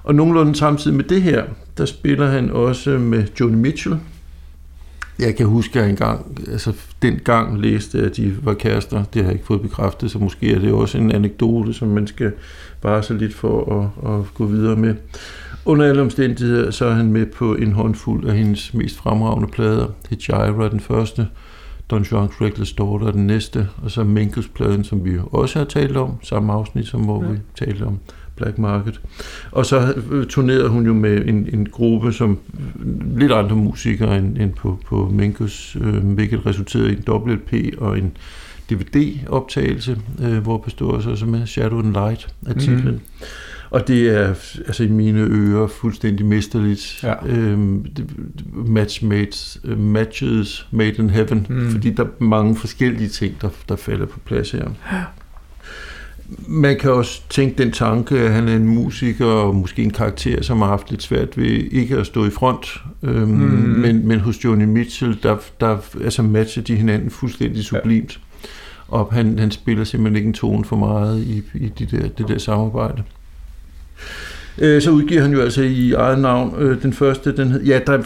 Og 0.03 0.15
nogenlunde 0.15 0.55
samtidig 0.55 0.97
med 0.97 1.03
det 1.03 1.21
her, 1.21 1.43
der 1.77 1.85
spiller 1.85 2.27
han 2.27 2.49
også 2.49 2.89
med 2.97 3.23
Joni 3.39 3.55
Mitchell. 3.55 3.97
Jeg 5.19 5.35
kan 5.35 5.45
huske, 5.45 5.79
at 5.79 5.83
jeg 5.83 5.89
engang, 5.89 6.37
altså 6.51 6.73
dengang 7.01 7.61
læste, 7.61 7.99
at 7.99 8.17
de 8.17 8.35
var 8.43 8.53
kærester. 8.53 9.03
Det 9.13 9.21
har 9.21 9.29
jeg 9.29 9.33
ikke 9.33 9.45
fået 9.45 9.61
bekræftet, 9.61 10.11
så 10.11 10.19
måske 10.19 10.53
er 10.53 10.59
det 10.59 10.71
også 10.71 10.97
en 10.97 11.11
anekdote, 11.11 11.73
som 11.73 11.87
man 11.87 12.07
skal 12.07 12.31
bare 12.81 13.03
så 13.03 13.13
lidt 13.13 13.33
for 13.33 13.81
at, 14.05 14.13
at 14.13 14.33
gå 14.33 14.45
videre 14.45 14.75
med. 14.75 14.95
Under 15.65 15.85
alle 15.85 16.01
omstændigheder, 16.01 16.71
så 16.71 16.85
er 16.85 16.93
han 16.93 17.11
med 17.11 17.25
på 17.25 17.55
en 17.55 17.71
håndfuld 17.71 18.27
af 18.27 18.37
hendes 18.37 18.73
mest 18.73 18.97
fremragende 18.97 19.47
plader. 19.47 19.87
Hijira 20.09 20.69
den 20.69 20.79
første, 20.79 21.27
Don 21.91 22.01
Juan's 22.01 22.41
Reckless 22.43 22.73
Daughter 22.73 23.07
er 23.07 23.11
den 23.11 23.27
næste, 23.27 23.67
og 23.83 23.91
så 23.91 24.03
Minkels-pladen, 24.03 24.83
som 24.83 25.05
vi 25.05 25.11
også 25.31 25.59
har 25.59 25.65
talt 25.65 25.97
om, 25.97 26.11
samme 26.23 26.53
afsnit, 26.53 26.87
som 26.87 27.01
hvor 27.01 27.23
Ja. 27.23 27.29
vi 27.31 27.37
talte 27.59 27.83
om 27.83 27.99
Black 28.35 28.57
Market. 28.57 29.01
Og 29.51 29.65
så 29.65 29.93
turnerede 30.29 30.69
hun 30.69 30.85
jo 30.85 30.93
med 30.93 31.25
en, 31.27 31.49
en 31.53 31.65
gruppe, 31.71 32.13
som 32.13 32.37
lidt 33.17 33.31
andre 33.31 33.55
musikere 33.55 34.17
end, 34.17 34.37
end 34.37 34.53
på, 34.53 34.79
på 34.85 35.09
Minkels, 35.13 35.77
øh, 35.81 35.93
hvilket 36.13 36.45
resulterede 36.45 36.89
i 36.93 36.95
en 36.95 37.03
WLP 37.09 37.53
og 37.77 37.97
en 37.97 38.11
DVD-optagelse, 38.71 39.97
øh, 40.23 40.37
hvor 40.37 40.57
også 41.09 41.25
er 41.25 41.29
med 41.29 41.47
Shadow 41.47 41.79
and 41.79 41.91
Light 41.93 42.35
af 42.47 42.55
titlen. 42.55 42.83
Mhm. 42.83 42.93
Mm. 42.93 43.25
Og 43.71 43.87
det 43.87 44.09
er 44.17 44.27
altså 44.67 44.83
i 44.83 44.87
mine 44.87 45.19
ører 45.21 45.67
fuldstændig 45.67 46.25
mesterligt. 46.25 46.99
Ja. 47.03 47.13
Øhm, 47.27 47.85
match 48.53 49.05
made, 49.05 49.75
matches 49.77 50.67
made 50.71 50.91
in 50.91 51.09
heaven, 51.09 51.45
Mm. 51.49 51.71
fordi 51.71 51.89
der 51.89 52.03
er 52.03 52.23
mange 52.23 52.55
forskellige 52.55 53.09
ting, 53.09 53.41
der, 53.41 53.49
der 53.69 53.75
falder 53.75 54.05
på 54.05 54.19
plads 54.19 54.51
her. 54.51 54.67
Man 56.47 56.77
kan 56.79 56.91
også 56.91 57.21
tænke 57.29 57.63
den 57.63 57.71
tanke, 57.71 58.19
at 58.19 58.31
han 58.33 58.47
er 58.47 58.55
en 58.55 58.67
musiker 58.67 59.25
og 59.25 59.55
måske 59.55 59.83
en 59.83 59.91
karakter, 59.91 60.43
som 60.43 60.57
har 60.61 60.67
haft 60.67 60.89
lidt 60.89 61.03
svært 61.03 61.37
ved 61.37 61.45
ikke 61.71 61.97
at 61.97 62.05
stå 62.05 62.25
i 62.25 62.29
front. 62.29 62.77
Øhm, 63.03 63.27
Mm. 63.29 63.37
men, 63.79 64.07
men 64.07 64.19
hos 64.19 64.43
Joni 64.45 64.65
Mitchell, 64.65 65.17
der, 65.23 65.37
der 65.59 65.77
altså 66.03 66.21
matcher 66.23 66.63
de 66.63 66.75
hinanden 66.75 67.09
fuldstændig 67.09 67.63
sublimt. 67.63 68.19
Ja. 68.43 68.47
Og 68.87 69.09
han, 69.13 69.39
han 69.39 69.51
spiller 69.51 69.83
simpelthen 69.83 70.15
ikke 70.15 70.27
en 70.27 70.33
tone 70.33 70.65
for 70.65 70.75
meget 70.75 71.23
i, 71.23 71.41
i 71.55 71.67
de 71.79 71.85
der, 71.85 72.07
det 72.07 72.27
der 72.27 72.37
samarbejde. 72.37 73.03
Øh, 74.57 74.81
Så 74.81 74.91
udgiver 74.91 75.21
han 75.21 75.31
jo 75.33 75.41
altså 75.41 75.61
i 75.61 75.91
eget 75.93 76.19
navn 76.19 76.55
øh, 76.59 76.81
den 76.81 76.93
første, 76.93 77.37
den 77.37 77.61
ja, 77.65 77.79
der, 77.87 77.97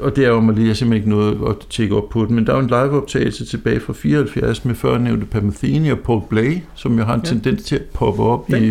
og 0.00 0.16
det 0.16 0.24
er 0.24 0.28
jo 0.28 0.40
mig 0.40 0.54
lige, 0.54 0.68
jeg 0.68 0.76
simpelthen 0.76 0.96
ikke 0.96 1.10
noget 1.10 1.50
at 1.50 1.56
tjekke 1.70 1.96
op 1.96 2.08
på 2.08 2.24
den, 2.24 2.34
men 2.34 2.46
der 2.46 2.52
er 2.52 2.56
jo 2.56 2.62
en 2.62 2.68
liveoptagelse 2.68 3.46
tilbage 3.46 3.80
fra 3.80 3.92
74 3.92 4.64
med 4.64 4.74
førnævnte 4.74 5.26
Pat 5.26 5.42
Metheny 5.42 5.92
og 5.92 5.98
Paul 5.98 6.22
Blay, 6.30 6.58
som 6.74 6.98
jo 6.98 7.04
har 7.04 7.14
en 7.14 7.20
Ja. 7.24 7.28
ja. 7.30 7.34
tendens 7.40 7.62
til 7.62 7.76
at 7.76 7.82
poppe 7.94 8.22
op 8.22 8.46
Den 8.48 8.64
i 8.64 8.70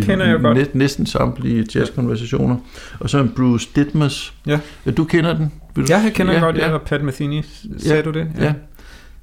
næ, 0.54 0.64
næsten 0.72 1.06
samtlige 1.06 1.66
jazzkonversationer. 1.74 2.56
Og 3.00 3.10
så 3.10 3.18
en 3.18 3.32
Bruce 3.36 3.68
Ditmas. 3.76 4.32
Ja. 4.46 4.58
ja. 4.86 4.90
Du 4.90 5.04
kender 5.04 5.36
den? 5.36 5.52
Vil 5.76 5.88
du, 5.88 5.92
Ja, 5.92 5.98
jeg 5.98 6.12
kender 6.12 6.32
ja, 6.32 6.38
ja, 6.38 6.44
godt, 6.44 6.56
ja. 6.56 6.70
ja. 6.70 6.78
Pat 6.78 7.02
Metheny. 7.02 7.42
Sagde 7.78 7.96
Ja, 7.96 8.02
du 8.02 8.10
det? 8.10 8.26
Ja. 8.40 8.52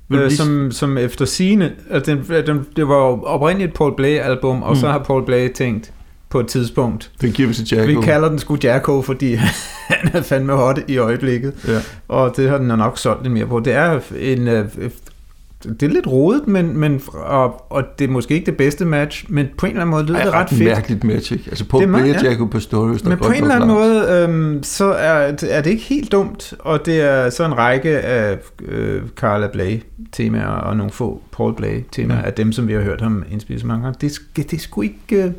Vil 0.10 0.20
du 0.20 0.24
Øh, 0.24 0.32
som, 0.32 0.72
som 0.72 0.98
efter 0.98 1.26
sine, 1.26 1.72
altså 1.90 2.12
den, 2.12 2.46
den, 2.48 2.66
det 2.76 2.88
var 2.88 3.26
oprindeligt 3.26 3.70
et 3.70 3.76
Paul 3.78 3.96
Blay-album, 3.96 4.64
og 4.64 4.70
mm. 4.74 4.80
så 4.80 4.88
har 4.88 5.00
Paul 5.00 5.26
Blay 5.26 5.50
tænkt 5.54 5.92
på 6.36 6.40
et 6.40 6.48
tidspunkt, 6.48 7.12
Den 7.22 7.32
giver 7.32 7.48
vi 7.48 7.54
til 7.54 7.68
Jacko. 7.72 8.00
vi 8.00 8.06
kalder 8.06 8.30
den 8.30 8.40
sgu 8.40 8.58
Jacko, 8.64 9.02
fordi 9.02 9.34
han 9.90 10.10
er 10.14 10.22
fandme 10.22 10.54
hot 10.54 10.80
i 10.88 10.98
øjeblikket, 10.98 11.54
Ja. 11.68 11.80
og 12.08 12.34
det 12.38 12.50
har 12.50 12.58
den 12.58 12.68
nok 12.68 12.98
solgt 12.98 13.24
lidt 13.24 13.34
mere 13.34 13.46
på. 13.48 13.60
Det 13.60 13.74
er 13.74 14.00
en... 14.20 14.48
øh, 14.48 14.66
det 15.80 15.84
er 15.84 15.88
lidt 15.90 16.08
rodet, 16.08 16.48
men, 16.48 16.78
men 16.78 17.02
og, 17.14 17.72
og 17.72 17.84
det 18.00 18.06
er 18.08 18.12
måske 18.12 18.34
ikke 18.34 18.46
det 18.46 18.58
bedste 18.58 18.86
match, 18.86 19.26
men 19.30 19.48
på 19.58 19.66
en 19.66 19.70
eller 19.72 19.82
anden 19.82 19.92
måde 19.92 20.04
lyder 20.06 20.18
Ej, 20.18 20.24
det 20.24 20.34
ret 20.34 20.50
fedt. 20.50 20.64
mærkeligt 20.64 21.04
match, 21.04 21.34
ikke? 21.34 21.44
Altså 21.48 21.66
meget- 21.72 22.16
og 22.16 22.24
ja. 22.24 22.30
Jacko 22.30 22.46
Pastorius, 22.46 23.02
der 23.02 23.10
Men 23.10 23.18
på 23.18 23.28
en 23.28 23.42
eller 23.42 23.56
anden 23.56 23.70
måde, 23.70 24.06
øhm, 24.30 24.64
så 24.64 24.86
er, 24.86 25.34
er 25.50 25.62
det 25.62 25.66
ikke 25.70 25.84
helt 25.84 26.12
dumt, 26.12 26.54
og 26.60 26.86
det 26.86 27.02
er 27.02 27.30
så 27.30 27.46
en 27.46 27.58
række 27.58 28.00
af 28.00 28.38
øh, 28.68 29.02
Carla 29.16 29.48
Bley-temaer 29.48 30.48
og 30.48 30.78
nogle 30.78 30.92
få 30.92 31.22
Paul 31.32 31.54
Blay-temaer 31.56 32.18
Ja. 32.20 32.26
af 32.26 32.34
dem, 32.34 32.52
som 32.52 32.68
vi 32.68 32.74
har 32.74 32.82
hørt 32.82 33.02
ham 33.02 33.24
indspille 33.32 33.60
så 33.60 33.68
mange 33.68 33.84
gange. 33.84 33.98
Det, 34.02 34.20
det 34.36 34.54
er 34.54 34.60
sgu 34.60 34.82
ikke... 34.82 35.24
Øh, 35.24 35.32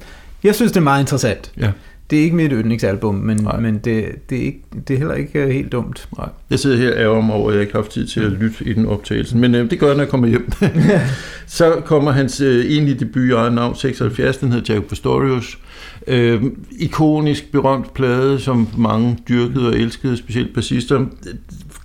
jeg 0.45 0.55
synes, 0.55 0.73
det 0.73 0.81
er 0.81 0.85
meget 0.85 1.01
interessant. 1.01 1.53
Ja. 1.61 1.71
Det 2.11 2.19
er 2.19 2.23
ikke 2.23 2.37
mit 2.37 2.53
yndlingsalbum, 2.53 3.15
men, 3.15 3.37
Nej. 3.37 3.61
men 3.61 3.79
det, 3.79 4.31
det, 4.31 4.39
er 4.39 4.43
ikke, 4.43 4.63
det 4.89 4.95
er 4.95 4.99
heller 4.99 5.15
ikke 5.15 5.39
øh, 5.39 5.51
helt 5.51 5.73
dumt. 5.73 6.09
Nej. 6.19 6.29
Jeg 6.51 6.59
sidder 6.59 6.77
her 6.77 6.93
ærger 6.97 7.21
mig 7.21 7.35
over, 7.35 7.49
at 7.49 7.55
jeg 7.55 7.61
ikke 7.61 7.73
har 7.73 7.81
haft 7.81 7.93
tid 7.93 8.07
til 8.07 8.21
at 8.21 8.33
lytte 8.33 8.65
i 8.65 8.73
den 8.73 8.87
optagelse. 8.87 9.37
Men 9.37 9.55
øh, 9.55 9.71
det 9.71 9.79
gør 9.79 9.87
jeg, 9.87 9.97
når 9.97 10.03
jeg 10.03 10.11
kommer 10.11 10.29
hjem. 10.29 10.53
så 11.47 11.83
kommer 11.85 12.13
hans 12.13 12.41
øh, 12.41 12.65
egentlige 12.65 12.99
debut 12.99 13.29
i 13.29 13.33
eget 13.33 13.53
navn, 13.53 13.75
76, 13.75 14.37
den 14.37 14.53
hedder 14.53 14.75
Jacob 14.75 14.89
Pastorius. 14.89 15.59
Øh, 16.07 16.43
ikonisk, 16.79 17.53
berømt 17.53 17.95
plade, 17.95 18.41
som 18.41 18.69
mange 18.77 19.19
dyrkede 19.29 19.69
og 19.69 19.75
elskede, 19.75 20.17
specielt 20.17 20.55
bassister. 20.55 21.07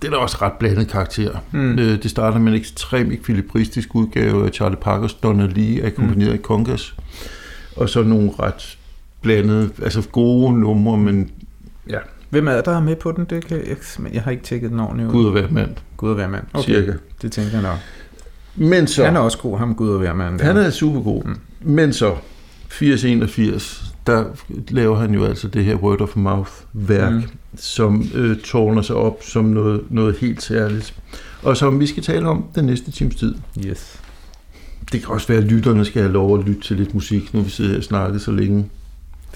Det 0.02 0.12
er 0.12 0.16
også 0.16 0.36
ret 0.42 0.52
blandet 0.52 0.88
karakter. 0.88 1.30
Mm. 1.52 1.60
Mm. 1.60 1.78
Øh, 1.78 2.02
det 2.02 2.10
starter 2.10 2.38
med 2.38 2.52
en 2.52 2.58
ekstrem 2.58 3.12
ekvilibristisk 3.12 3.94
udgave 3.94 4.46
af 4.46 4.52
Charlie 4.52 4.78
Parkers 4.80 5.14
Donna 5.14 5.46
Lee, 5.46 5.86
akkompagneret 5.86 6.30
mm. 6.30 6.34
af 6.34 6.40
Congas. 6.40 6.94
Og 7.76 7.88
så 7.88 8.02
nogle 8.02 8.30
ret 8.38 8.78
blandede, 9.22 9.70
altså 9.82 10.08
gode 10.12 10.60
numre, 10.60 10.98
men 10.98 11.30
Ja. 11.90 11.98
Hvem 12.30 12.48
er 12.48 12.60
der 12.60 12.76
er 12.76 12.80
med 12.80 12.96
på 12.96 13.12
den? 13.12 13.24
Det 13.24 13.46
kan 13.46 13.56
jeg, 13.56 13.76
men 13.98 14.14
jeg 14.14 14.22
har 14.22 14.30
ikke 14.30 14.42
tjekket 14.42 14.70
den 14.70 14.80
ordentligt 14.80 15.08
ud. 15.08 15.12
Gud 15.12 15.24
og 15.26 15.32
hver 15.32 15.48
mand, 15.50 15.70
Gud 15.96 16.08
og 16.08 16.14
hver 16.14 16.28
mand. 16.28 16.44
okay. 16.54 16.74
cirka. 16.74 16.92
Det 17.22 17.32
tænker 17.32 17.52
jeg 17.52 17.62
nok. 17.62 17.78
Men 18.54 18.86
så... 18.86 19.04
Han 19.04 19.16
er 19.16 19.20
også 19.20 19.38
god, 19.38 19.58
ham 19.58 19.74
Gud 19.74 19.90
og 19.90 19.98
hver 19.98 20.14
mand. 20.14 20.40
Han 20.40 20.56
er 20.56 20.70
super 20.70 21.00
god. 21.00 21.24
Mm. 21.24 21.36
Men 21.60 21.92
så, 21.92 22.14
80-81, 22.70 23.84
der 24.06 24.24
laver 24.68 24.96
han 24.96 25.14
jo 25.14 25.24
altså 25.24 25.48
det 25.48 25.64
her 25.64 25.76
word 25.76 26.00
of 26.00 26.16
mouth 26.16 26.50
værk, 26.72 27.12
mm. 27.12 27.22
som 27.56 28.04
øh, 28.14 28.36
tårner 28.36 28.82
sig 28.82 28.96
op 28.96 29.22
som 29.22 29.44
noget, 29.44 29.84
noget 29.90 30.16
helt 30.16 30.42
særligt. 30.42 30.94
Og 31.42 31.56
som 31.56 31.80
vi 31.80 31.86
skal 31.86 32.02
tale 32.02 32.28
om 32.28 32.44
den 32.54 32.64
næste 32.64 32.90
times 32.90 33.14
tid. 33.14 33.34
Yes. 33.66 34.01
Det 34.92 35.00
kan 35.00 35.14
også 35.14 35.28
være, 35.28 35.38
at 35.38 35.44
lytterne 35.44 35.84
skal 35.84 36.02
have 36.02 36.12
lov 36.12 36.38
at 36.38 36.44
lytte 36.46 36.60
til 36.60 36.76
lidt 36.76 36.94
musik, 36.94 37.34
når 37.34 37.40
vi 37.40 37.50
sidder 37.50 37.70
her 37.70 37.78
og 37.78 37.84
snakker 37.84 38.18
så 38.18 38.30
længe. 38.30 38.68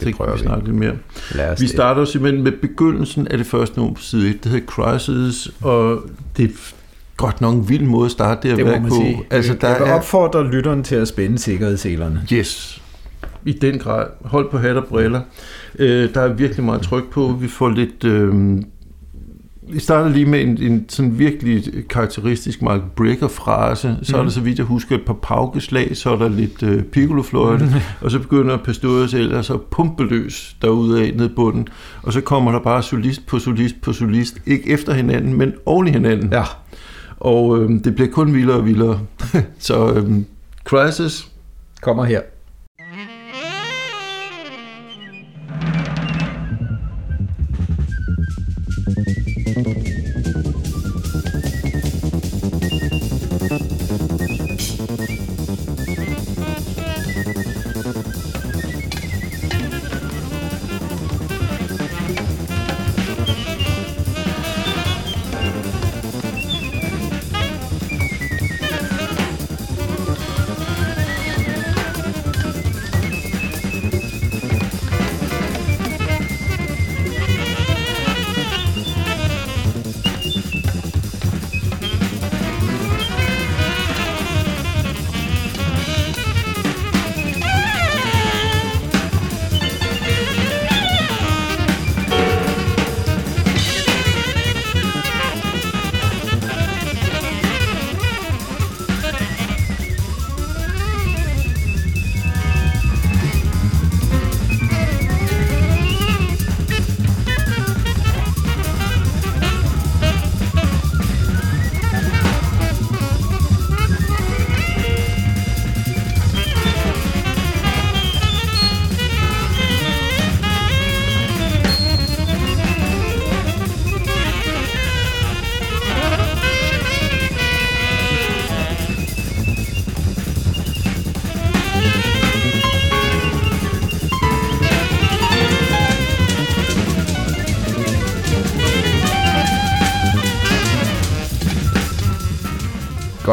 Det 0.01 0.17
kan 0.17 0.27
vi 0.35 0.39
snakke 0.39 0.65
lidt 0.65 0.77
mere. 0.77 0.93
Vi 1.33 1.41
det. 1.59 1.71
starter 1.71 2.05
simpelthen 2.05 2.45
med 2.45 2.53
begyndelsen 2.53 3.29
af 3.29 3.39
det 3.39 3.47
første 3.47 3.79
nummer 3.79 3.95
på 3.95 4.03
side 4.03 4.29
1. 4.31 4.45
Det 4.45 4.53
hedder 4.53 4.67
Crisis, 4.67 5.51
og 5.61 6.03
det 6.37 6.45
er 6.45 6.55
godt 7.17 7.41
nok 7.41 7.55
en 7.55 7.69
vild 7.69 7.83
måde 7.83 8.05
at 8.05 8.11
starte 8.11 8.49
det 8.49 8.67
værk 8.67 8.83
man 8.83 8.91
på. 8.91 8.95
sige. 8.95 9.23
Altså, 9.31 9.55
der 9.61 9.69
jeg 9.69 9.81
vil 9.81 9.89
er, 9.89 9.93
opfordre 9.93 10.51
lytteren 10.51 10.83
til 10.83 10.95
at 10.97 11.09
spænde 11.09 11.39
sikkerhedsselerne. 11.39 12.23
Yes, 12.33 12.83
i 13.45 13.53
den 13.53 13.79
grad. 13.79 14.07
Hold 14.25 14.51
på 14.51 14.59
hat 14.59 14.77
og 14.77 14.85
briller. 14.85 15.21
Øh, 15.79 16.15
der 16.15 16.21
er 16.21 16.29
virkelig 16.29 16.65
meget 16.65 16.83
tryk 16.83 17.11
på. 17.11 17.37
Vi 17.41 17.49
får 17.49 17.69
lidt... 17.69 18.05
Øh, 18.05 18.63
vi 19.69 19.81
starter 19.81 20.11
lige 20.11 20.27
med 20.27 20.41
en, 20.41 20.63
en 20.63 20.85
sådan 20.89 21.19
virkelig 21.19 21.89
karakteristisk 21.89 22.63
Mark 22.63 22.81
Brecker-frase. 22.97 23.97
Så 24.03 24.17
mm. 24.17 24.19
er 24.19 24.23
der, 24.23 24.31
så 24.31 24.41
vidt 24.41 24.59
jeg 24.59 24.67
husker, 24.67 24.95
et 24.95 25.05
par 25.07 25.19
paukeslag, 25.23 25.97
så 25.97 26.11
er 26.11 26.17
der 26.17 26.29
lidt 26.29 26.63
øh, 26.63 26.83
piccolofløjte, 26.83 27.65
mm. 27.65 27.71
og 28.05 28.11
så 28.11 28.19
begynder 28.19 28.57
Pastorius 28.57 29.15
ellers 29.15 29.51
at 29.51 29.61
pumpeløs 29.61 30.57
derude 30.63 31.03
af 31.03 31.15
ned 31.17 31.29
bunden. 31.29 31.69
Og 32.03 32.13
så 32.13 32.21
kommer 32.21 32.53
der 32.53 32.61
bare 32.61 32.83
solist 32.83 33.27
på 33.27 33.39
solist 33.39 33.81
på 33.83 33.93
solist. 33.93 34.39
Ikke 34.47 34.71
efter 34.71 34.95
hinanden, 34.95 35.39
men 35.39 35.53
oven 35.67 35.87
i 35.87 35.91
hinanden. 35.91 36.33
Ja. 36.33 36.45
Og 37.17 37.59
øh, 37.59 37.71
det 37.85 37.95
bliver 37.95 38.11
kun 38.11 38.35
vildere 38.35 38.57
og 38.57 38.67
vildere. 38.67 39.01
så 39.59 39.93
øh, 39.93 40.13
Crisis, 40.65 41.29
Kommer 41.83 42.05
her. 42.05 42.21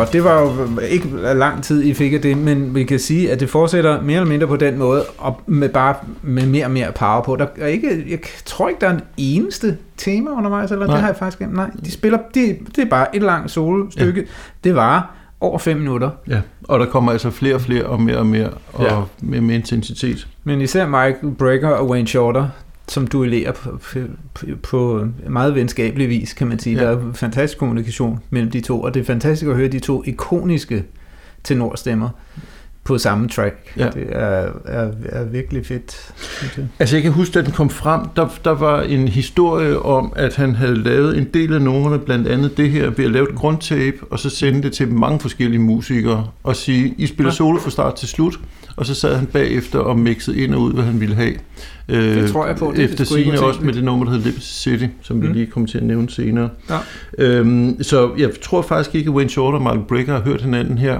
Godt, 0.03 0.13
det 0.13 0.23
var 0.23 0.41
jo 0.41 0.79
ikke 0.89 1.09
lang 1.33 1.63
tid, 1.63 1.83
I 1.83 1.93
fik 1.93 2.13
af 2.13 2.21
det, 2.21 2.37
men 2.37 2.75
vi 2.75 2.83
kan 2.83 2.99
sige, 2.99 3.31
at 3.31 3.39
det 3.39 3.49
fortsætter 3.49 4.01
mere 4.01 4.15
eller 4.17 4.29
mindre 4.29 4.47
på 4.47 4.55
den 4.55 4.77
måde, 4.77 5.03
og 5.17 5.41
med 5.47 5.69
bare 5.69 5.95
med 6.21 6.45
mere 6.45 6.65
og 6.65 6.71
mere 6.71 6.91
power 6.91 7.21
på. 7.21 7.35
Der 7.35 7.45
er 7.57 7.67
ikke, 7.67 8.05
jeg 8.09 8.19
tror 8.45 8.69
ikke, 8.69 8.81
der 8.81 8.87
er 8.87 8.93
en 8.93 9.01
eneste 9.17 9.77
tema 9.97 10.31
undervejs, 10.31 10.71
eller 10.71 10.85
Nej. 10.85 10.95
det 10.95 11.01
har 11.01 11.09
jeg 11.09 11.17
faktisk. 11.17 11.41
Nej, 11.51 11.69
de 11.85 11.91
spiller, 11.91 12.17
det, 12.33 12.57
det 12.75 12.81
er 12.81 12.85
bare 12.89 13.15
et 13.15 13.21
langt 13.21 13.51
solostykke. 13.51 14.21
Ja. 14.21 14.27
Det 14.63 14.75
var 14.75 15.11
over 15.41 15.57
fem 15.59 15.77
minutter. 15.77 16.09
Ja, 16.29 16.41
og 16.63 16.79
der 16.79 16.85
kommer 16.85 17.11
altså 17.11 17.29
flere 17.29 17.55
og 17.55 17.61
flere 17.61 17.83
og 17.83 18.01
mere 18.01 18.17
og 18.17 18.25
mere, 18.25 18.49
og 18.73 18.83
Ja. 18.85 19.01
med 19.21 19.41
mere 19.41 19.55
intensitet. 19.55 20.27
Men 20.43 20.61
især 20.61 20.87
Mike 20.87 21.17
Brecker 21.37 21.69
og 21.69 21.89
Wayne 21.89 22.07
Shorter, 22.07 22.47
som 22.87 23.07
duellerer 23.07 23.51
på, 23.51 23.79
på, 24.33 24.45
på 24.63 25.07
meget 25.29 25.55
venskabelig 25.55 26.09
vis, 26.09 26.33
kan 26.33 26.47
man 26.47 26.59
sige. 26.59 26.75
Ja. 26.75 26.83
Der 26.83 26.89
er 26.97 27.13
fantastisk 27.13 27.57
kommunikation 27.57 28.19
mellem 28.29 28.51
de 28.51 28.61
to, 28.61 28.81
og 28.81 28.93
det 28.93 28.99
er 28.99 29.03
fantastisk 29.05 29.49
at 29.49 29.55
høre 29.55 29.67
de 29.67 29.79
to 29.79 30.03
ikoniske 30.05 30.83
tenorstemmer 31.43 32.09
på 32.83 32.97
samme 32.97 33.27
track. 33.27 33.73
Ja. 33.77 33.89
Det 33.89 34.07
er, 34.09 34.49
er, 34.65 34.91
er 35.05 35.23
virkelig 35.23 35.65
fedt. 35.65 36.13
Altså 36.79 36.95
jeg 36.95 37.03
kan 37.03 37.11
huske, 37.11 37.33
da 37.33 37.41
den 37.41 37.51
kom 37.51 37.69
frem, 37.69 38.01
der, 38.15 38.27
der 38.45 38.51
var 38.51 38.81
en 38.81 39.07
historie 39.07 39.79
om, 39.79 40.13
at 40.15 40.35
han 40.35 40.55
havde 40.55 40.75
lavet 40.83 41.17
en 41.17 41.27
del 41.33 41.53
af 41.53 41.61
numrene, 41.61 41.99
blandt 41.99 42.27
andet 42.27 42.57
det 42.57 42.69
her, 42.71 42.89
ved 42.89 43.05
at 43.05 43.11
lave 43.11 43.29
et 43.29 43.35
grundtape, 43.35 43.97
og 44.09 44.19
så 44.19 44.29
sende 44.29 44.63
det 44.63 44.71
til 44.73 44.87
mange 44.91 45.19
forskellige 45.19 45.59
musikere, 45.61 46.27
og 46.43 46.55
sige, 46.55 46.95
I 46.97 47.05
spiller 47.07 47.31
Ja. 47.31 47.35
solo 47.35 47.59
fra 47.59 47.69
start 47.69 47.95
til 47.95 48.07
slut, 48.07 48.39
og 48.75 48.85
så 48.85 48.95
sad 48.95 49.15
han 49.15 49.25
bagefter 49.25 49.79
og 49.79 49.99
mixede 49.99 50.37
ind 50.37 50.55
og 50.55 50.61
ud, 50.61 50.73
hvad 50.73 50.83
han 50.83 50.99
ville 50.99 51.15
have. 51.15 51.33
Øh, 51.89 52.15
Det 52.15 52.31
tror 52.31 52.47
jeg 52.47 52.55
på. 52.55 52.73
Det 52.75 52.83
Efter 52.83 53.05
være 53.31 53.41
også 53.41 53.61
med 53.61 53.73
det 53.73 53.83
nummer, 53.83 54.05
der 54.05 54.11
hedder 54.11 54.25
Liberty 54.25 54.45
City, 54.45 54.85
som 55.01 55.21
vi 55.21 55.27
Mm. 55.27 55.33
lige 55.33 55.45
kommer 55.45 55.67
til 55.67 55.77
at 55.77 55.83
nævne 55.83 56.09
senere. 56.09 56.49
Ja. 56.69 56.77
Øhm, 57.17 57.83
så 57.83 58.11
jeg 58.17 58.29
tror 58.41 58.61
faktisk 58.61 58.95
ikke, 58.95 59.09
at 59.09 59.13
Wayne 59.15 59.29
Shorter 59.29 59.57
og 59.57 59.63
Mark 59.63 59.79
Brecker 59.87 60.13
har 60.13 60.21
hørt 60.21 60.41
hinanden 60.41 60.77
her. 60.77 60.99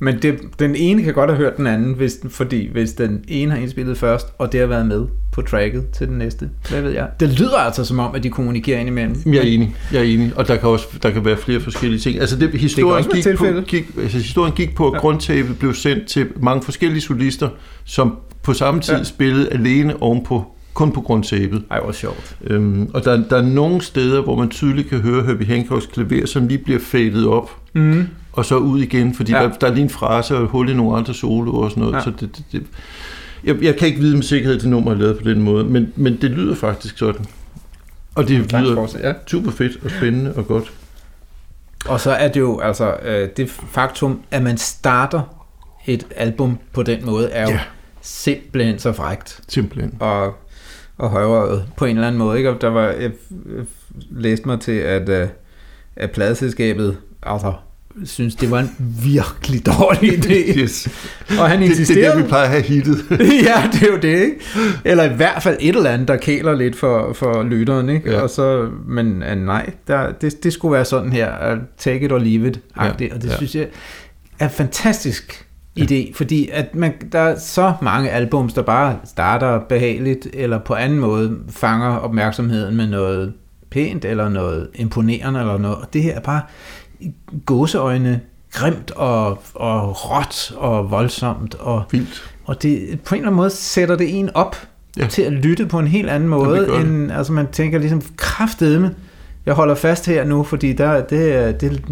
Men 0.00 0.18
det, 0.22 0.38
den 0.58 0.74
ene 0.76 1.02
kan 1.02 1.14
godt 1.14 1.30
have 1.30 1.36
hørt 1.38 1.56
den 1.56 1.66
anden, 1.66 1.92
hvis, 1.94 2.18
fordi 2.28 2.68
hvis 2.72 2.92
den 2.92 3.24
ene 3.28 3.50
har 3.50 3.58
indspillet 3.58 3.98
først, 3.98 4.26
og 4.38 4.52
det 4.52 4.60
har 4.60 4.66
været 4.66 4.86
med 4.86 5.06
på 5.32 5.42
tracket 5.42 5.84
til 5.90 6.06
den 6.08 6.18
næste. 6.18 6.50
Hvad 6.70 6.82
ved 6.82 6.90
jeg? 6.90 7.08
Det 7.20 7.28
lyder 7.38 7.56
altså 7.56 7.84
som 7.84 7.98
om, 7.98 8.14
at 8.14 8.22
de 8.22 8.30
kommunikerer 8.30 8.80
indimellem. 8.80 9.16
Jeg 9.26 9.36
er 9.36 9.40
enig, 9.42 9.76
jeg 9.92 9.98
er 9.98 10.04
enig, 10.04 10.32
og 10.36 10.48
der 10.48 10.56
kan 10.56 10.68
også 10.68 10.86
der 11.02 11.10
kan 11.10 11.24
være 11.24 11.36
flere 11.36 11.60
forskellige 11.60 12.00
ting. 12.00 12.20
Altså 12.20 12.36
det, 12.36 12.50
historien, 12.50 13.06
være 13.14 13.22
gik 13.22 13.38
på, 13.38 13.60
gik, 13.66 13.86
altså 14.02 14.18
historien 14.18 14.52
gik 14.52 14.74
på, 14.74 14.88
at 14.88 14.94
ja. 14.94 14.98
grundtabet 14.98 15.58
blev 15.58 15.74
sendt 15.74 16.06
til 16.06 16.26
mange 16.42 16.62
forskellige 16.62 17.00
solister, 17.00 17.48
som 17.84 18.16
på 18.48 18.54
samme 18.54 18.80
tid 18.80 18.94
Ja. 18.96 19.04
spillede 19.04 19.48
alene 19.52 20.02
ovenpå, 20.02 20.44
kun 20.74 20.92
på 20.92 21.00
grundtabet. 21.00 21.62
Ej, 21.70 21.80
hvor 21.80 21.92
sjovt. 21.92 22.36
Øhm, 22.44 22.90
og 22.94 23.04
der, 23.04 23.22
der 23.30 23.36
er 23.36 23.42
nogle 23.42 23.80
steder, 23.82 24.22
hvor 24.22 24.36
man 24.36 24.48
tydeligt 24.48 24.88
kan 24.88 24.98
høre 25.00 25.24
Herbie 25.24 25.46
Hancocks 25.46 25.86
klaver, 25.86 26.26
som 26.26 26.48
lige 26.48 26.58
bliver 26.58 26.80
fadet 26.80 27.26
op, 27.26 27.50
Mm. 27.74 28.08
og 28.32 28.44
så 28.44 28.56
ud 28.56 28.80
igen, 28.80 29.14
fordi 29.14 29.32
Ja. 29.32 29.42
der, 29.42 29.50
der 29.60 29.66
er 29.66 29.72
lige 29.74 29.82
en 29.84 29.90
frase 29.90 30.36
og 30.36 30.42
et 30.42 30.48
hul 30.48 30.68
i 30.68 30.74
nogle 30.74 30.96
andre 30.96 31.14
soloer 31.14 31.64
og 31.64 31.70
sådan 31.70 31.80
noget. 31.80 31.94
Ja. 31.94 32.00
Så 32.00 32.10
det, 32.20 32.20
det, 32.36 32.44
det, 32.52 32.62
jeg, 33.44 33.62
jeg 33.62 33.76
kan 33.76 33.88
ikke 33.88 34.00
vide 34.00 34.14
med 34.14 34.22
sikkerhed, 34.22 34.56
at 34.56 34.62
det 34.62 34.70
nummer 34.70 34.90
er 34.90 34.94
lavet 34.96 35.18
på 35.18 35.24
den 35.28 35.42
måde, 35.42 35.64
men, 35.64 35.92
men 35.96 36.18
det 36.20 36.30
lyder 36.30 36.54
faktisk 36.54 36.98
sådan. 36.98 37.26
Og 38.14 38.28
det 38.28 38.52
lyder 38.52 38.74
fortsæt, 38.74 39.00
ja. 39.04 39.12
super 39.26 39.50
fedt 39.50 39.84
og 39.84 39.90
spændende 39.90 40.32
og 40.36 40.46
godt. 40.46 40.72
Og 41.86 42.00
så 42.00 42.10
er 42.10 42.28
det 42.28 42.40
jo 42.40 42.58
altså 42.60 42.94
øh, 43.04 43.28
det 43.36 43.50
faktum, 43.70 44.20
at 44.30 44.42
man 44.42 44.58
starter 44.58 45.20
et 45.86 46.06
album 46.16 46.58
på 46.72 46.82
den 46.82 47.06
måde, 47.06 47.28
er 47.30 47.42
jo 47.42 47.48
Ja. 47.50 47.60
Simpelthen 48.02 48.78
så 48.78 48.92
frægt 48.92 49.40
Simpelthen. 49.48 49.94
og, 50.00 50.34
og 50.98 51.10
højrøvet 51.10 51.64
på 51.76 51.84
en 51.84 51.96
eller 51.96 52.06
anden 52.08 52.18
måde. 52.18 52.36
Ikke? 52.38 52.50
Og 52.50 52.60
der 52.60 52.68
var, 52.68 52.82
jeg, 52.86 53.10
jeg 53.56 53.64
læste 54.10 54.46
mig 54.48 54.60
til, 54.60 54.72
at, 54.72 55.08
øh, 55.08 55.28
at 55.96 56.10
pladeselskabet 56.10 56.96
altså, 57.22 57.52
synes, 58.04 58.34
det 58.34 58.50
var 58.50 58.58
en 58.60 58.70
virkelig 59.04 59.66
dårlig 59.66 60.10
idé. 60.12 60.58
Yes. 60.62 60.88
Og 61.38 61.48
han 61.50 61.58
Det, 61.58 61.68
det 61.68 61.76
er 61.76 61.80
insisterede. 61.80 62.02
der, 62.16 62.22
vi 62.22 62.28
plejer 62.28 62.44
at 62.44 62.50
have 62.50 62.62
hittet. 62.62 62.96
ja, 63.48 63.70
det 63.72 63.82
er 63.82 63.92
jo 63.92 63.96
det, 63.96 64.22
ikke? 64.24 64.36
Eller 64.84 65.04
i 65.04 65.14
hvert 65.16 65.42
fald 65.42 65.56
et 65.60 65.76
eller 65.76 65.90
andet, 65.90 66.08
der 66.08 66.16
kæler 66.16 66.54
lidt 66.54 66.76
for, 66.76 67.12
for 67.12 67.42
lytteren, 67.42 67.88
ikke? 67.88 68.10
Ja. 68.10 68.20
Og 68.20 68.30
så, 68.30 68.70
men 68.86 69.22
uh, 69.32 69.38
nej, 69.38 69.70
der, 69.88 70.12
det, 70.12 70.44
det 70.44 70.52
skulle 70.52 70.72
være 70.72 70.84
sådan 70.84 71.12
her, 71.12 71.56
take 71.78 72.00
it 72.04 72.12
or 72.12 72.18
leave 72.18 72.48
it, 72.48 72.60
ja. 72.76 72.90
og 72.90 72.98
det 72.98 73.10
Ja. 73.24 73.36
synes 73.36 73.54
jeg 73.54 73.66
er 74.38 74.48
fantastisk 74.48 75.46
idé, 75.80 76.12
fordi 76.14 76.48
at 76.52 76.74
man, 76.74 76.92
der 77.12 77.18
er 77.18 77.38
så 77.38 77.72
mange 77.82 78.10
albums, 78.10 78.52
der 78.54 78.62
bare 78.62 78.96
starter 79.04 79.60
behageligt, 79.68 80.28
eller 80.34 80.58
på 80.58 80.74
anden 80.74 80.98
måde 80.98 81.36
fanger 81.50 81.96
opmærksomheden 81.96 82.76
med 82.76 82.86
noget 82.86 83.32
pænt, 83.70 84.04
eller 84.04 84.28
noget 84.28 84.68
imponerende, 84.74 85.40
eller 85.40 85.58
noget. 85.58 85.76
Og 85.76 85.92
det 85.92 86.02
her 86.02 86.14
er 86.14 86.20
bare 86.20 86.40
gåseøjne 87.46 88.20
grimt 88.52 88.90
og, 88.90 89.28
og 89.54 90.10
råt 90.10 90.52
og 90.56 90.90
voldsomt. 90.90 91.54
Og, 91.54 91.82
Vildt. 91.90 92.30
og 92.44 92.62
det, 92.62 93.00
på 93.04 93.14
en 93.14 93.18
eller 93.20 93.28
anden 93.28 93.36
måde 93.36 93.50
sætter 93.50 93.96
det 93.96 94.18
en 94.18 94.30
op 94.34 94.56
Ja. 94.96 95.02
ja. 95.02 95.08
til 95.08 95.22
at 95.22 95.32
lytte 95.32 95.66
på 95.66 95.78
en 95.78 95.86
helt 95.86 96.10
anden 96.10 96.28
måde, 96.28 96.60
det. 96.66 96.80
end 96.80 97.12
altså 97.12 97.32
man 97.32 97.46
tænker 97.52 97.78
ligesom 97.78 98.02
kraftedeme. 98.16 98.94
Jeg 99.46 99.54
holder 99.54 99.74
fast 99.74 100.06
her 100.06 100.24
nu, 100.24 100.42
fordi 100.42 100.72
der, 100.72 101.00
det, 101.04 101.34
er- 101.34 101.52
det, 101.52 101.82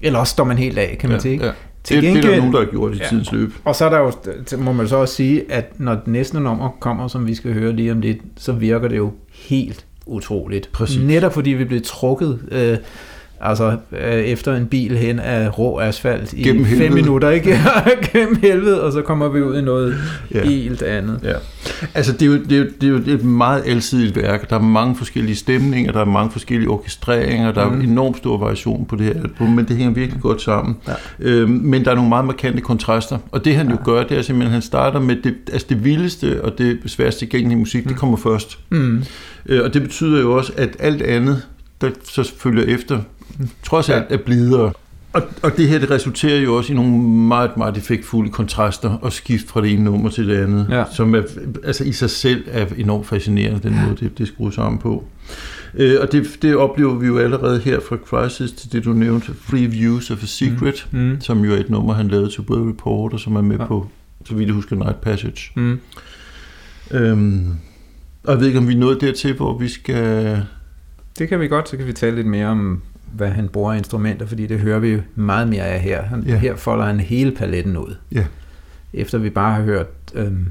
eller 0.00 0.18
også 0.18 0.30
står 0.30 0.44
man 0.44 0.58
helt 0.58 0.78
af, 0.78 0.96
kan 1.00 1.08
man 1.10 1.16
Ja, 1.16 1.20
sige. 1.22 1.44
ja. 1.46 1.50
Til 1.84 1.96
Det, 1.96 2.02
det 2.02 2.10
er 2.10 2.14
der 2.14 2.20
gengæld- 2.20 2.38
nogen, 2.38 2.52
der 2.52 2.58
har 2.58 2.66
gjort 2.66 2.94
i 2.94 2.98
Ja. 2.98 3.06
tidens 3.08 3.32
løb. 3.32 3.52
Og 3.64 3.76
så 3.76 3.84
er 3.84 3.90
der 3.90 3.98
jo, 3.98 4.12
må 4.58 4.72
man 4.72 4.88
så 4.88 4.96
også 4.96 5.14
sige, 5.14 5.52
at 5.52 5.80
når 5.80 5.94
det 5.94 6.06
næste 6.06 6.40
nummer 6.40 6.68
kommer, 6.80 7.08
som 7.08 7.26
vi 7.26 7.34
skal 7.34 7.52
høre 7.52 7.72
lige 7.72 7.92
om 7.92 8.00
lidt, 8.00 8.18
så 8.36 8.52
virker 8.52 8.88
det 8.88 8.96
jo 8.96 9.12
helt 9.32 9.86
utroligt. 10.06 10.70
Præcis. 10.72 11.02
Netop 11.02 11.32
fordi 11.34 11.50
vi 11.50 11.64
blev 11.64 11.80
trukket 11.84 12.38
øh, 12.52 12.78
altså, 13.44 13.76
øh, 13.92 14.14
efter 14.14 14.56
en 14.56 14.66
bil 14.66 14.96
hen 14.98 15.18
af 15.18 15.58
rå 15.58 15.78
asfalt 15.80 16.32
i 16.32 16.42
Gennem 16.42 16.64
fem 16.64 16.78
helvede. 16.78 16.94
minutter, 16.94 17.30
ikke? 17.30 17.58
Gennem 18.12 18.36
helvede, 18.42 18.82
og 18.82 18.92
så 18.92 19.02
kommer 19.02 19.28
vi 19.28 19.42
ud 19.42 19.58
i 19.58 19.62
noget 19.62 19.96
Ja. 20.34 20.38
ja. 20.38 20.44
helt 20.44 20.82
andet. 20.82 21.20
Ja. 21.22 21.32
Altså, 21.94 22.12
det 22.12 22.22
er, 22.22 22.26
jo, 22.26 22.32
det, 22.34 22.52
er 22.52 22.58
jo, 22.58 22.64
det 22.80 22.84
er 22.84 22.88
jo 23.12 23.14
et 23.18 23.24
meget 23.24 23.62
alsidigt 23.66 24.16
værk. 24.16 24.50
Der 24.50 24.56
er 24.56 24.60
mange 24.62 24.96
forskellige 24.96 25.36
stemninger, 25.36 25.92
der 25.92 26.00
er 26.00 26.04
mange 26.04 26.30
forskellige 26.30 26.68
orkestreringer, 26.70 27.52
der 27.52 27.70
Mhm. 27.70 27.80
er 27.80 27.84
enormt 27.84 28.16
stor 28.16 28.38
variation 28.38 28.86
på 28.88 28.96
det 28.96 29.06
her 29.06 29.14
album, 29.14 29.48
men 29.48 29.64
det 29.64 29.76
hænger 29.76 29.94
virkelig 29.94 30.20
godt 30.22 30.42
sammen. 30.42 30.76
Ja. 30.88 30.92
Øhm, 31.20 31.50
men 31.50 31.84
der 31.84 31.90
er 31.90 31.94
nogle 31.94 32.08
meget 32.08 32.24
markante 32.24 32.60
kontraster, 32.60 33.18
og 33.32 33.44
det 33.44 33.56
han 33.56 33.70
jo 33.70 33.76
gør, 33.84 34.02
det 34.04 34.18
er 34.18 34.22
simpelthen, 34.22 34.46
at 34.46 34.52
han 34.52 34.62
starter 34.62 35.00
med 35.00 35.16
det, 35.24 35.34
altså 35.52 35.66
det 35.70 35.84
vildeste 35.84 36.44
og 36.44 36.58
det 36.58 36.78
sværeste 36.86 37.20
tilgængelige 37.20 37.58
musik, 37.58 37.88
det 37.88 37.96
kommer 37.96 38.16
først. 38.16 38.58
Mm. 38.70 39.04
Øh, 39.46 39.64
og 39.64 39.74
det 39.74 39.82
betyder 39.82 40.20
jo 40.20 40.32
også, 40.36 40.52
at 40.56 40.76
alt 40.78 41.02
andet, 41.02 41.42
der 41.80 41.90
så 42.04 42.32
følger 42.38 42.64
efter, 42.64 42.98
trods 43.62 43.88
alt 43.88 44.04
er 44.10 44.16
blidere. 44.16 44.72
Og, 45.12 45.22
og 45.42 45.56
det 45.56 45.68
her, 45.68 45.78
det 45.78 45.90
resulterer 45.90 46.40
jo 46.40 46.56
også 46.56 46.72
i 46.72 46.76
nogle 46.76 46.92
meget, 47.08 47.56
meget 47.56 47.76
effektfulde 47.76 48.30
kontraster 48.30 48.90
og 48.90 49.12
skift 49.12 49.48
fra 49.48 49.62
det 49.62 49.72
ene 49.72 49.84
nummer 49.84 50.10
til 50.10 50.28
det 50.28 50.36
andet, 50.36 50.66
Ja. 50.70 50.84
som 50.92 51.14
er, 51.14 51.22
altså 51.64 51.84
i 51.84 51.92
sig 51.92 52.10
selv 52.10 52.44
er 52.50 52.66
enormt 52.76 53.06
fascinerende, 53.06 53.68
den 53.68 53.80
måde, 53.86 53.96
det, 54.00 54.18
det 54.18 54.28
skruet 54.28 54.54
sammen 54.54 54.78
på. 54.78 55.04
Øh, 55.74 55.96
og 56.00 56.12
det, 56.12 56.38
det 56.42 56.56
oplever 56.56 56.94
vi 56.94 57.06
jo 57.06 57.18
allerede 57.18 57.60
her 57.60 57.80
fra 57.88 57.96
Crisis 57.96 58.52
til 58.52 58.72
det, 58.72 58.84
du 58.84 58.92
nævnte, 58.92 59.32
Free 59.40 59.66
Views 59.66 60.10
of 60.10 60.22
a 60.22 60.26
Secret, 60.26 60.86
mm. 60.90 60.98
Mm. 61.00 61.20
som 61.20 61.44
jo 61.44 61.52
er 61.52 61.56
et 61.56 61.70
nummer, 61.70 61.94
han 61.94 62.08
lavede 62.08 62.30
til 62.30 62.40
World 62.40 62.68
Report, 62.68 63.12
og 63.12 63.20
som 63.20 63.36
er 63.36 63.40
med. 63.42 63.56
Ja. 63.58 63.66
på, 63.66 63.86
så 64.24 64.34
vidt 64.34 64.46
jeg 64.46 64.54
husker, 64.54 64.76
Night 64.76 65.00
Passage. 65.00 65.50
Mm. 65.56 65.80
Øhm, 66.90 67.46
og 68.24 68.32
jeg 68.32 68.40
ved 68.40 68.46
ikke, 68.46 68.58
om 68.58 68.68
vi 68.68 68.74
er 68.74 68.78
nået 68.78 69.00
dertil, 69.00 69.34
hvor 69.34 69.58
vi 69.58 69.68
skal... 69.68 70.42
Det 71.18 71.28
kan 71.28 71.40
vi 71.40 71.48
godt, 71.48 71.68
så 71.68 71.76
kan 71.76 71.86
vi 71.86 71.92
tale 71.92 72.16
lidt 72.16 72.26
mere 72.26 72.46
om, 72.46 72.82
hvad 73.16 73.28
han 73.30 73.48
bruger 73.48 73.72
af 73.72 73.78
instrumenter, 73.78 74.26
fordi 74.26 74.46
det 74.46 74.60
hører 74.60 74.78
vi 74.78 74.88
jo 74.88 75.00
meget 75.14 75.48
mere 75.48 75.62
af 75.66 75.80
her. 75.80 76.02
Han, 76.02 76.22
ja. 76.22 76.36
Her 76.36 76.56
folder 76.56 76.84
han 76.84 77.00
hele 77.00 77.32
paletten 77.32 77.76
ud. 77.76 77.96
Ja. 78.12 78.24
Efter 78.92 79.18
vi 79.18 79.30
bare 79.30 79.54
har 79.54 79.62
hørt 79.62 79.86
øhm, 80.14 80.46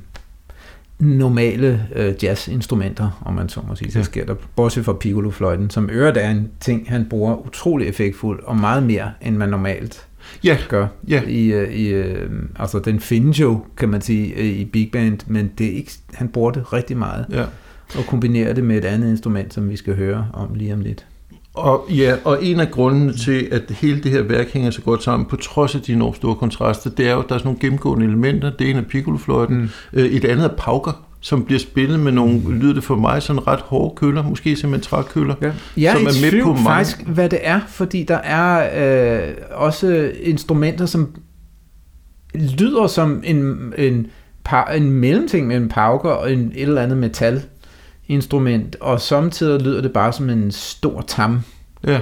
normale 0.99 1.87
øh, 1.95 2.23
jazzinstrumenter, 2.23 3.21
om 3.25 3.33
man 3.33 3.49
så 3.49 3.59
må 3.67 3.75
sige, 3.75 3.91
så 3.91 3.99
Ja. 3.99 4.03
sker 4.03 4.25
der, 4.25 4.35
bortset 4.55 4.85
fra 4.85 4.93
piccolofløjten, 4.93 5.69
som 5.69 5.89
øret 5.91 6.17
er 6.25 6.29
en 6.29 6.49
ting, 6.59 6.85
han 6.89 7.05
bruger 7.09 7.45
utrolig 7.47 7.87
effektfuldt, 7.87 8.43
og 8.43 8.57
meget 8.57 8.83
mere, 8.83 9.11
end 9.21 9.35
man 9.37 9.49
normalt 9.49 10.07
Ja, 10.43 10.57
gør. 10.69 10.87
ja. 11.07 11.21
I, 11.27 11.53
øh, 11.53 11.73
i, 11.73 11.87
øh, 11.87 12.31
altså, 12.59 12.79
den 12.79 12.99
findes 12.99 13.39
jo, 13.39 13.65
kan 13.77 13.89
man 13.89 14.01
sige, 14.01 14.33
øh, 14.35 14.45
i 14.45 14.65
big 14.65 14.89
band, 14.91 15.17
men 15.27 15.51
det 15.57 15.67
er 15.67 15.71
ikke, 15.75 15.91
han 16.13 16.27
bruger 16.27 16.51
det 16.51 16.73
rigtig 16.73 16.97
meget, 16.97 17.25
ja. 17.31 17.43
og 17.97 18.05
kombinerer 18.07 18.53
det 18.53 18.63
med 18.63 18.77
et 18.77 18.85
andet 18.85 19.09
instrument, 19.09 19.53
som 19.53 19.69
vi 19.69 19.75
skal 19.75 19.95
høre 19.95 20.27
om 20.33 20.53
lige 20.53 20.73
om 20.73 20.81
lidt. 20.81 21.05
Og, 21.53 21.85
ja, 21.89 22.15
og 22.23 22.45
en 22.45 22.59
af 22.59 22.71
grundene 22.71 23.13
til, 23.13 23.47
at 23.51 23.61
hele 23.69 24.03
det 24.03 24.11
her 24.11 24.21
værk 24.21 24.49
hænger 24.53 24.71
så 24.71 24.81
godt 24.81 25.03
sammen, 25.03 25.25
på 25.25 25.35
trods 25.35 25.75
af 25.75 25.81
de 25.81 25.93
enormt 25.93 26.15
store 26.15 26.35
kontraster, 26.35 26.89
det 26.89 27.07
er 27.07 27.13
jo, 27.13 27.19
at 27.19 27.29
der 27.29 27.35
er 27.35 27.39
sådan 27.39 27.47
nogle 27.47 27.59
gennemgående 27.59 28.05
elementer. 28.05 28.49
Det 28.49 28.69
ene 28.69 28.79
er 28.79 28.83
piccolofløjten, 28.83 29.57
mm. 29.57 29.69
Øh, 29.93 30.05
et 30.05 30.25
andet 30.25 30.45
er 30.45 30.55
pauker, 30.57 31.05
som 31.19 31.45
bliver 31.45 31.59
spillet 31.59 31.99
med 31.99 32.11
nogle, 32.11 32.41
lyder 32.59 32.73
det 32.73 32.83
for 32.83 32.95
mig, 32.95 33.21
sådan 33.21 33.47
ret 33.47 33.59
hårde 33.59 33.95
køller, 33.95 34.23
måske 34.23 34.55
simpelthen 34.55 34.89
trækøller. 34.89 35.35
Ja. 35.41 35.51
Jeg 35.77 35.93
som 35.93 36.01
er 36.01 36.05
med 36.05 36.29
tvivl 36.29 36.43
på 36.43 36.49
mange- 36.49 36.65
faktisk, 36.65 37.01
hvad 37.07 37.29
det 37.29 37.39
er, 37.41 37.59
fordi 37.67 38.03
der 38.03 38.17
er 38.17 38.69
øh, 39.27 39.33
også 39.51 40.11
instrumenter, 40.23 40.85
som 40.85 41.15
lyder 42.59 42.87
som 42.87 43.21
en, 43.25 43.73
en, 43.77 44.07
par, 44.43 44.65
en 44.65 44.91
mellemting 44.91 45.47
mellem 45.47 45.69
pauker 45.69 46.09
og 46.09 46.33
en, 46.33 46.51
et 46.55 46.61
eller 46.61 46.81
andet 46.81 46.97
metalinstrument, 48.13 48.75
og 48.81 49.01
samtidig 49.01 49.61
lyder 49.61 49.81
det 49.81 49.93
bare 49.93 50.13
som 50.13 50.29
en 50.29 50.51
stor 50.51 51.01
tam, 51.07 51.41
Ja, 51.87 52.01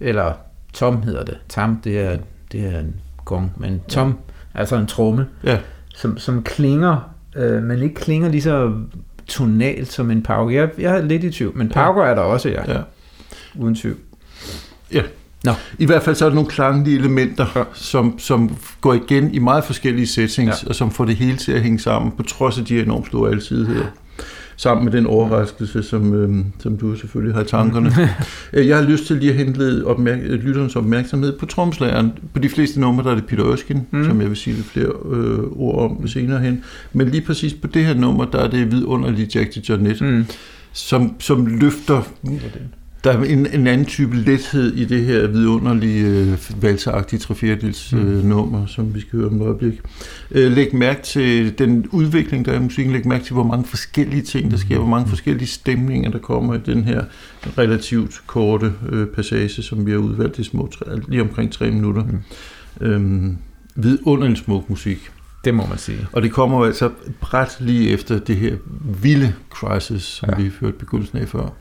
eller 0.00 0.32
tom 0.72 1.02
hedder 1.02 1.24
det. 1.24 1.38
Tam, 1.48 1.80
det 1.84 1.98
er, 1.98 2.16
det 2.52 2.66
er 2.66 2.80
en 2.80 2.94
gong, 3.24 3.52
men 3.56 3.80
tom, 3.88 4.18
ja. 4.54 4.58
altså 4.60 4.76
en 4.76 4.86
tromme, 4.86 5.26
ja, 5.44 5.58
som, 5.94 6.18
som 6.18 6.42
klinger, 6.42 7.10
øh, 7.36 7.62
men 7.62 7.82
ikke 7.82 7.94
klinger 7.94 8.28
lige 8.28 8.42
så 8.42 8.72
tonalt 9.26 9.92
som 9.92 10.10
en 10.10 10.22
pauker. 10.22 10.54
Jeg, 10.54 10.68
jeg 10.78 10.96
er 10.96 11.02
lidt 11.02 11.24
i 11.24 11.30
tvivl, 11.30 11.56
men 11.56 11.68
pauker 11.68 12.02
er 12.02 12.14
der 12.14 12.22
også, 12.22 12.48
ja. 12.48 12.72
ja. 12.72 12.80
Uden 13.58 13.74
tvivl. 13.74 13.96
I 15.78 15.86
hvert 15.86 16.02
fald 16.02 16.16
så 16.16 16.24
er 16.24 16.28
der 16.28 16.34
nogle 16.34 16.50
klanglige 16.50 16.98
elementer, 16.98 17.46
ja. 17.56 17.62
som, 17.72 18.18
som 18.18 18.56
går 18.80 18.94
igen 18.94 19.34
i 19.34 19.38
meget 19.38 19.64
forskellige 19.64 20.06
settings, 20.06 20.62
ja. 20.62 20.68
og 20.68 20.74
som 20.74 20.90
får 20.90 21.04
det 21.04 21.16
hele 21.16 21.36
til 21.36 21.52
at 21.52 21.62
hænge 21.62 21.78
sammen, 21.78 22.12
på 22.12 22.22
trods 22.22 22.58
af 22.58 22.64
de 22.64 22.80
enormt 22.80 23.06
store 23.06 23.30
alsidigheder. 23.30 23.86
Sammen 24.56 24.84
med 24.84 24.92
den 24.92 25.06
overraskelse, 25.06 25.82
som, 25.82 26.14
øhm, 26.14 26.44
som 26.58 26.76
du 26.76 26.96
selvfølgelig 26.96 27.34
har 27.34 27.42
i 27.42 27.46
tankerne. 27.46 27.90
Øh, 28.52 28.66
Jeg 28.68 28.76
har 28.76 28.84
lyst 28.84 29.06
til 29.06 29.16
lige 29.16 29.30
at 29.30 29.36
hente 29.36 29.82
opmærk- 29.86 30.22
lytterens 30.22 30.76
opmærksomhed 30.76 31.38
på 31.38 31.46
tromslageren. 31.46 32.12
På 32.34 32.38
de 32.40 32.48
fleste 32.48 32.80
numre, 32.80 33.04
der 33.04 33.10
er 33.10 33.14
det 33.14 33.26
Peter 33.26 33.52
Øskin, 33.52 33.80
mm. 33.90 34.04
Som 34.04 34.20
jeg 34.20 34.28
vil 34.28 34.36
sige 34.36 34.56
lidt 34.56 34.66
flere 34.66 34.92
øh, 35.12 35.38
ord 35.56 35.90
om 35.90 36.08
senere 36.08 36.40
hen. 36.40 36.62
Men 36.92 37.08
lige 37.08 37.20
præcis 37.20 37.54
på 37.54 37.66
det 37.66 37.84
her 37.84 37.94
nummer, 37.94 38.24
der 38.24 38.38
er 38.38 38.48
det 38.50 38.72
vidunderlige 38.72 39.30
Jack 39.34 39.68
Jonet, 39.68 40.00
mm. 40.00 40.24
Som, 40.72 41.14
som 41.20 41.46
løfter 41.46 42.02
der 43.04 43.12
er 43.12 43.22
en, 43.24 43.46
en 43.46 43.66
anden 43.66 43.86
type 43.86 44.16
lethed 44.16 44.74
i 44.74 44.84
det 44.84 45.04
her 45.04 45.26
vidunderlige 45.26 46.06
øh, 46.06 46.62
valseagtige 46.62 47.20
trefjerdels 47.20 47.92
øh, 47.92 48.00
Mm. 48.22 48.28
nummer, 48.28 48.66
som 48.66 48.94
vi 48.94 49.00
skal 49.00 49.18
høre 49.18 49.28
om 49.28 49.36
et 49.40 49.44
øjeblik. 49.44 49.80
Øh, 50.30 50.52
læg 50.52 50.74
mærke 50.74 51.02
til 51.02 51.58
den 51.58 51.86
udvikling, 51.92 52.44
der 52.44 52.52
er 52.52 52.56
i 52.56 52.62
musikken. 52.62 52.92
Læg 52.92 53.06
mærke 53.08 53.24
til, 53.24 53.32
hvor 53.32 53.42
mange 53.44 53.64
forskellige 53.64 54.22
ting, 54.22 54.50
der 54.50 54.56
sker, 54.56 54.78
hvor 54.78 54.86
mange 54.86 55.08
forskellige 55.08 55.48
stemninger, 55.48 56.10
der 56.10 56.18
kommer 56.18 56.54
i 56.54 56.58
den 56.66 56.84
her 56.84 57.04
relativt 57.58 58.22
korte 58.26 58.72
øh, 58.88 59.06
passage, 59.06 59.62
som 59.62 59.86
vi 59.86 59.90
har 59.90 59.98
udvalgt 59.98 60.38
i 60.38 60.44
små, 60.44 60.66
tre, 60.78 60.84
lige 61.08 61.22
omkring 61.22 61.52
tre 61.52 61.70
minutter. 61.70 62.04
Mm. 62.80 62.86
Øhm, 62.86 63.36
vidunderlig 63.76 64.36
smuk 64.38 64.70
musik. 64.70 64.98
Det 65.44 65.54
må 65.54 65.66
man 65.66 65.78
sige. 65.78 66.06
Og 66.12 66.22
det 66.22 66.32
kommer 66.32 66.64
altså 66.64 66.90
bræt 67.20 67.56
lige 67.60 67.90
efter 67.90 68.18
det 68.18 68.36
her 68.36 68.56
vilde 69.02 69.34
crisis, 69.50 70.02
som 70.02 70.28
ja. 70.30 70.42
Vi 70.42 70.50
hørte 70.60 70.76
begyndelsen 70.78 71.18
af 71.18 71.28
før. 71.28 71.54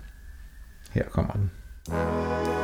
Her 0.93 1.09
kommer 1.09 1.33
den. 1.33 2.62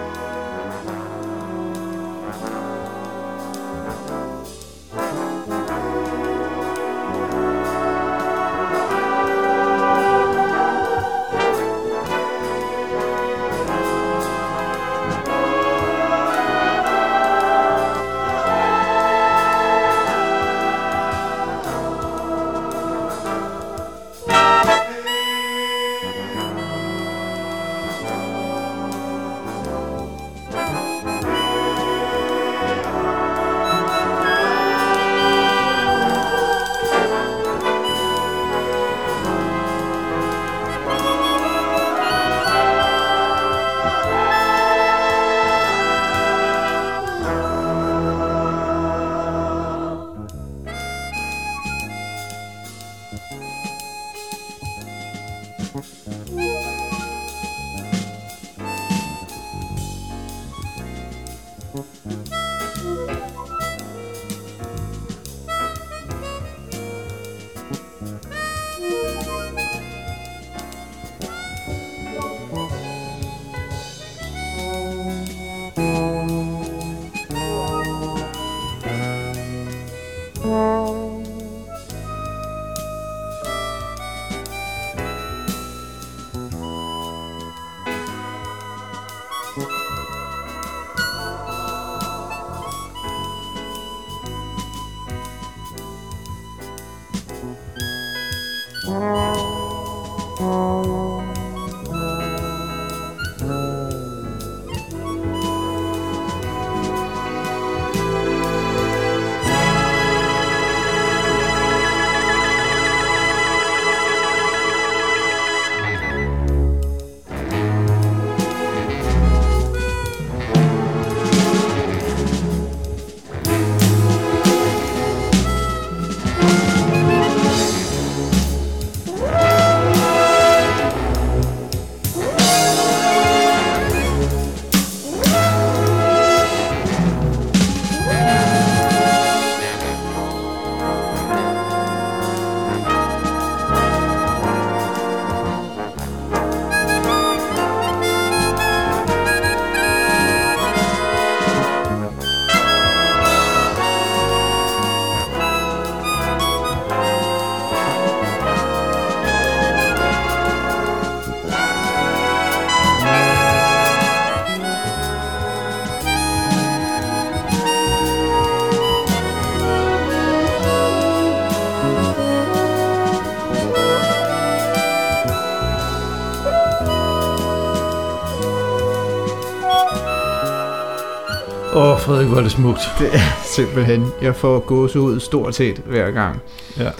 Frederik, 182.09 182.27
hvor 182.27 182.37
er 182.37 182.41
det 182.41 182.51
smukt. 182.51 182.79
Det 182.99 183.15
er 183.15 183.43
simpelthen, 183.55 184.05
jeg 184.21 184.35
får 184.35 184.59
gås 184.59 184.95
ud 184.95 185.19
stort 185.19 185.55
set 185.55 185.77
hver 185.77 186.11
gang. 186.11 186.39
Ja. 186.77 186.91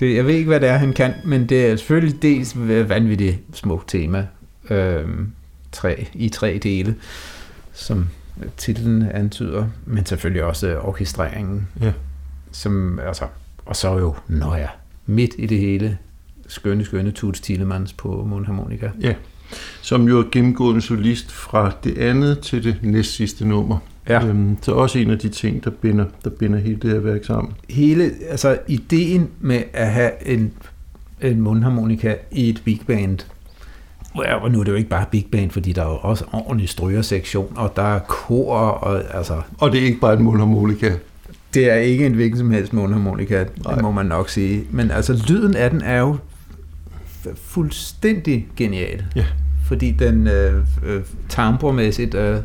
Det, 0.00 0.14
jeg 0.14 0.26
ved 0.26 0.34
ikke, 0.34 0.48
hvad 0.48 0.60
det 0.60 0.68
er, 0.68 0.76
han 0.76 0.92
kan, 0.92 1.14
men 1.24 1.48
det 1.48 1.66
er 1.66 1.76
selvfølgelig 1.76 2.22
dels 2.22 2.56
vanvittigt 2.88 3.38
smukt 3.52 3.88
tema. 3.88 4.26
Øhm, 4.70 5.32
tre, 5.72 6.06
I 6.14 6.28
tre 6.28 6.60
dele, 6.62 6.94
som 7.72 8.08
titlen 8.56 9.10
antyder, 9.10 9.66
men 9.86 10.06
selvfølgelig 10.06 10.44
også 10.44 10.78
orkestreringen. 10.78 11.68
Ja. 11.80 11.92
Som, 12.52 12.98
altså, 12.98 13.24
og 13.66 13.76
så 13.76 13.98
jo, 13.98 14.14
når 14.28 14.54
jeg 14.54 14.68
midt 15.06 15.30
i 15.38 15.46
det 15.46 15.58
hele, 15.58 15.98
skønne, 16.46 16.84
skønne 16.84 17.10
Tuts 17.10 17.40
Tillemans 17.40 17.92
på 17.92 18.24
mundharmonika. 18.30 18.90
Ja, 19.00 19.14
som 19.82 20.08
jo 20.08 20.18
er 20.18 20.24
gennemgående 20.32 20.80
solist 20.80 21.32
fra 21.32 21.72
det 21.84 21.98
andet 21.98 22.38
til 22.38 22.64
det 22.64 22.76
næst 22.82 23.14
sidste 23.14 23.48
nummer. 23.48 23.78
Ja. 24.08 24.26
Øhm, 24.26 24.56
så 24.62 24.72
også 24.72 24.98
en 24.98 25.10
af 25.10 25.18
de 25.18 25.28
ting, 25.28 25.64
der 25.64 25.70
binder, 25.70 26.04
der 26.24 26.30
binder 26.30 26.58
hele 26.58 26.76
det 26.82 26.90
her 26.90 26.98
værk 26.98 27.24
sammen. 27.24 27.52
Hele, 27.70 28.10
altså 28.30 28.58
ideen 28.68 29.28
med 29.40 29.62
at 29.72 29.88
have 29.92 30.10
en, 30.26 30.52
en 31.20 31.40
mundharmonika 31.40 32.14
i 32.30 32.48
et 32.48 32.62
big 32.64 32.80
band, 32.86 33.18
og 34.14 34.50
nu 34.50 34.60
er 34.60 34.64
det 34.64 34.70
jo 34.72 34.76
ikke 34.76 34.90
bare 34.90 35.04
big 35.10 35.26
band, 35.32 35.50
fordi 35.50 35.72
der 35.72 35.82
er 35.82 35.88
jo 35.88 35.96
også 35.96 36.24
ordentlig 36.32 36.68
strygersektion, 36.68 37.52
og 37.56 37.72
der 37.76 37.82
er 37.94 37.98
kor, 37.98 38.54
og 38.56 39.16
altså, 39.16 39.40
Og 39.58 39.72
det 39.72 39.80
er 39.80 39.84
ikke 39.86 40.00
bare 40.00 40.14
en 40.14 40.22
mundharmonika. 40.22 40.92
det 41.54 41.70
er 41.70 41.74
ikke 41.76 42.06
en 42.06 42.14
hvilken 42.14 42.38
som 42.38 42.50
helst 42.50 42.72
mundharmonika, 42.72 43.44
Nej. 43.64 43.74
det 43.74 43.82
må 43.82 43.90
man 43.90 44.06
nok 44.06 44.28
sige. 44.28 44.64
Men 44.70 44.90
altså, 44.90 45.24
lyden 45.28 45.54
af 45.56 45.70
den 45.70 45.82
er 45.82 45.98
jo 46.00 46.16
fuldstændig 47.34 48.46
genial. 48.56 49.04
Ja. 49.16 49.24
Fordi 49.64 49.90
den 49.90 50.26
øh, 50.26 50.54
øh, 50.86 51.02
timbremæssigt 51.28 52.14
øh, 52.14 52.36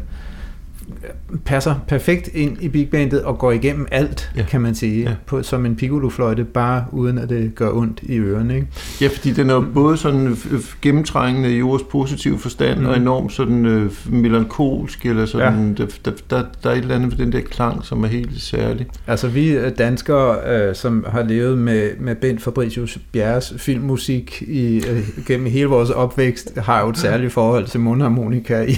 passer 1.45 1.75
perfekt 1.87 2.29
ind 2.33 2.57
i 2.61 2.67
big 2.67 2.89
bandet 2.89 3.21
og 3.23 3.37
går 3.39 3.51
igennem 3.51 3.87
alt, 3.91 4.31
Ja. 4.37 4.43
kan 4.49 4.61
man 4.61 4.75
sige, 4.75 5.03
Ja. 5.03 5.15
på, 5.25 5.43
som 5.43 5.65
en 5.65 5.75
piccolofløjte, 5.75 6.43
bare 6.43 6.85
uden 6.91 7.17
at 7.17 7.29
det 7.29 7.55
gør 7.55 7.69
ondt 7.71 7.99
i 8.03 8.17
ørerne. 8.17 8.55
Ikke? 8.55 8.67
Ja, 9.01 9.07
fordi 9.07 9.31
den 9.31 9.49
er 9.49 9.65
både 9.73 9.97
sådan 9.97 10.27
øh, 10.27 10.59
gennemtrængende 10.81 11.57
i 11.57 11.61
ordets 11.61 11.85
positive 11.91 12.39
forstand, 12.39 12.79
mm. 12.79 12.85
Og 12.85 12.97
enormt 12.97 13.31
sådan 13.33 13.65
øh, 13.65 13.91
melankolsk, 14.09 15.05
eller 15.05 15.25
sådan, 15.25 15.75
ja. 15.79 15.83
der, 15.83 15.89
der, 16.05 16.11
der, 16.29 16.43
der 16.63 16.69
er 16.69 16.73
et 16.73 16.77
eller 16.81 16.95
andet 16.95 17.11
ved 17.11 17.25
den 17.25 17.31
der 17.33 17.41
klang, 17.41 17.85
som 17.85 18.03
er 18.03 18.07
helt 18.07 18.41
særlig. 18.41 18.87
Altså 19.07 19.27
vi 19.27 19.49
øh, 19.51 19.71
danskere, 19.77 20.37
øh, 20.55 20.75
som 20.75 21.05
har 21.09 21.23
levet 21.23 21.57
med, 21.57 21.89
med 21.99 22.15
Bent 22.15 22.41
Fabricius 22.41 22.97
Bjerres 23.11 23.53
filmmusik 23.57 24.43
i, 24.47 24.75
øh, 24.89 24.99
gennem 25.27 25.45
hele 25.45 25.67
vores 25.67 25.89
opvækst, 25.89 26.57
har 26.57 26.81
jo 26.81 26.89
et 26.89 26.97
særligt 26.97 27.33
forhold 27.33 27.65
til 27.67 27.79
mundharmonika 27.79 28.61
i, 28.61 28.75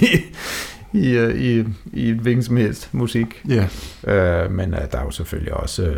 i, 0.92 1.08
øh, 1.10 1.40
i, 1.40 1.64
i 1.92 2.10
hvilken 2.10 2.42
som 2.42 2.56
helst 2.56 2.94
musik. 2.94 3.42
Ja. 3.48 3.66
Øh, 4.14 4.52
men 4.52 4.74
øh, 4.74 4.80
der 4.92 4.98
er 4.98 5.04
jo 5.04 5.10
selvfølgelig 5.10 5.54
også... 5.54 5.82
Øh, 5.82 5.96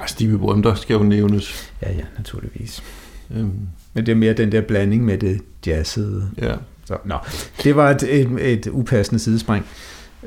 Og 0.00 0.08
Stevie 0.08 0.36
Wonder 0.36 0.74
skal 0.74 0.94
jo 0.94 1.02
nævnes. 1.02 1.72
ja, 1.82 1.92
ja, 1.92 2.02
naturligvis. 2.16 2.82
Øhm, 3.36 3.52
Men 3.94 4.06
det 4.06 4.12
er 4.12 4.16
mere 4.16 4.32
den 4.32 4.52
der 4.52 4.60
blanding 4.60 5.04
med 5.04 5.18
det 5.18 5.40
jazzede. 5.66 6.30
ja. 6.42 6.54
Så, 6.84 6.96
nå, 7.04 7.16
det 7.64 7.76
var 7.76 7.90
et, 7.90 8.02
et, 8.20 8.52
et 8.52 8.66
upassende 8.66 9.18
sidespring. 9.22 9.66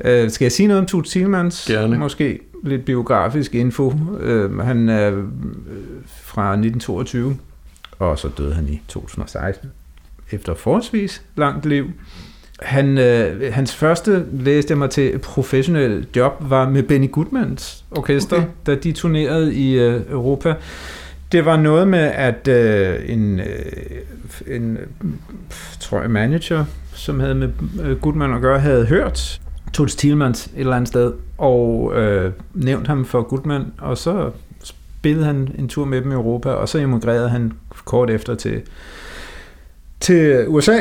Øh, 0.04 0.30
skal 0.30 0.44
jeg 0.44 0.52
sige 0.52 0.66
noget 0.66 0.80
om 0.80 0.86
Tut 0.86 1.04
Thielmans? 1.06 1.66
Gerne. 1.68 1.98
Måske 1.98 2.40
lidt 2.64 2.84
biografisk 2.84 3.54
info. 3.54 3.94
Øh, 4.20 4.58
han 4.58 4.88
er 4.88 5.08
øh, 5.10 5.24
fra 6.06 6.52
1922, 6.52 7.36
og 7.98 8.18
så 8.18 8.28
døde 8.38 8.54
han 8.54 8.68
i 8.68 8.82
2016, 8.88 9.68
efter 10.30 10.54
forholdsvis 10.54 11.22
langt 11.36 11.66
liv. 11.66 11.90
Han, 12.60 12.98
øh, 12.98 13.52
hans 13.54 13.74
første, 13.74 14.24
læste 14.32 14.70
jeg 14.70 14.78
mig 14.78 14.90
til, 14.90 15.18
professionel 15.18 16.06
job 16.16 16.32
var 16.40 16.68
med 16.68 16.82
Benny 16.82 17.10
Goodmans 17.10 17.84
orkester, 17.90 18.36
Okay. 18.36 18.46
da 18.66 18.74
de 18.74 18.92
turnerede 18.92 19.54
i 19.54 19.78
øh, 19.78 20.00
Europa. 20.10 20.54
Det 21.32 21.44
var 21.44 21.56
noget 21.56 21.88
med, 21.88 21.98
at 22.14 22.48
øh, 22.48 22.96
en, 23.06 23.40
øh, 23.40 23.46
en 24.46 24.78
tror 25.80 26.00
jeg, 26.00 26.10
manager, 26.10 26.64
som 26.94 27.20
havde 27.20 27.34
med 27.34 27.48
øh, 27.82 28.00
Goodman 28.00 28.34
at 28.34 28.40
gøre, 28.40 28.60
havde 28.60 28.86
hørt 28.86 29.40
Toots 29.72 29.96
Thielmans 29.96 30.46
et 30.46 30.52
eller 30.60 30.76
andet 30.76 30.88
sted, 30.88 31.12
og 31.38 31.92
øh, 31.96 32.32
nævnt 32.54 32.86
ham 32.86 33.04
for 33.04 33.22
Goodman, 33.22 33.64
og 33.78 33.98
så 33.98 34.30
spillede 34.62 35.26
han 35.26 35.54
en 35.58 35.68
tur 35.68 35.84
med 35.84 36.00
dem 36.00 36.10
i 36.10 36.14
Europa, 36.14 36.50
og 36.50 36.68
så 36.68 36.78
emigrerede 36.78 37.28
han 37.28 37.52
kort 37.84 38.10
efter 38.10 38.34
til, 38.34 38.62
til 40.00 40.48
USA. 40.48 40.78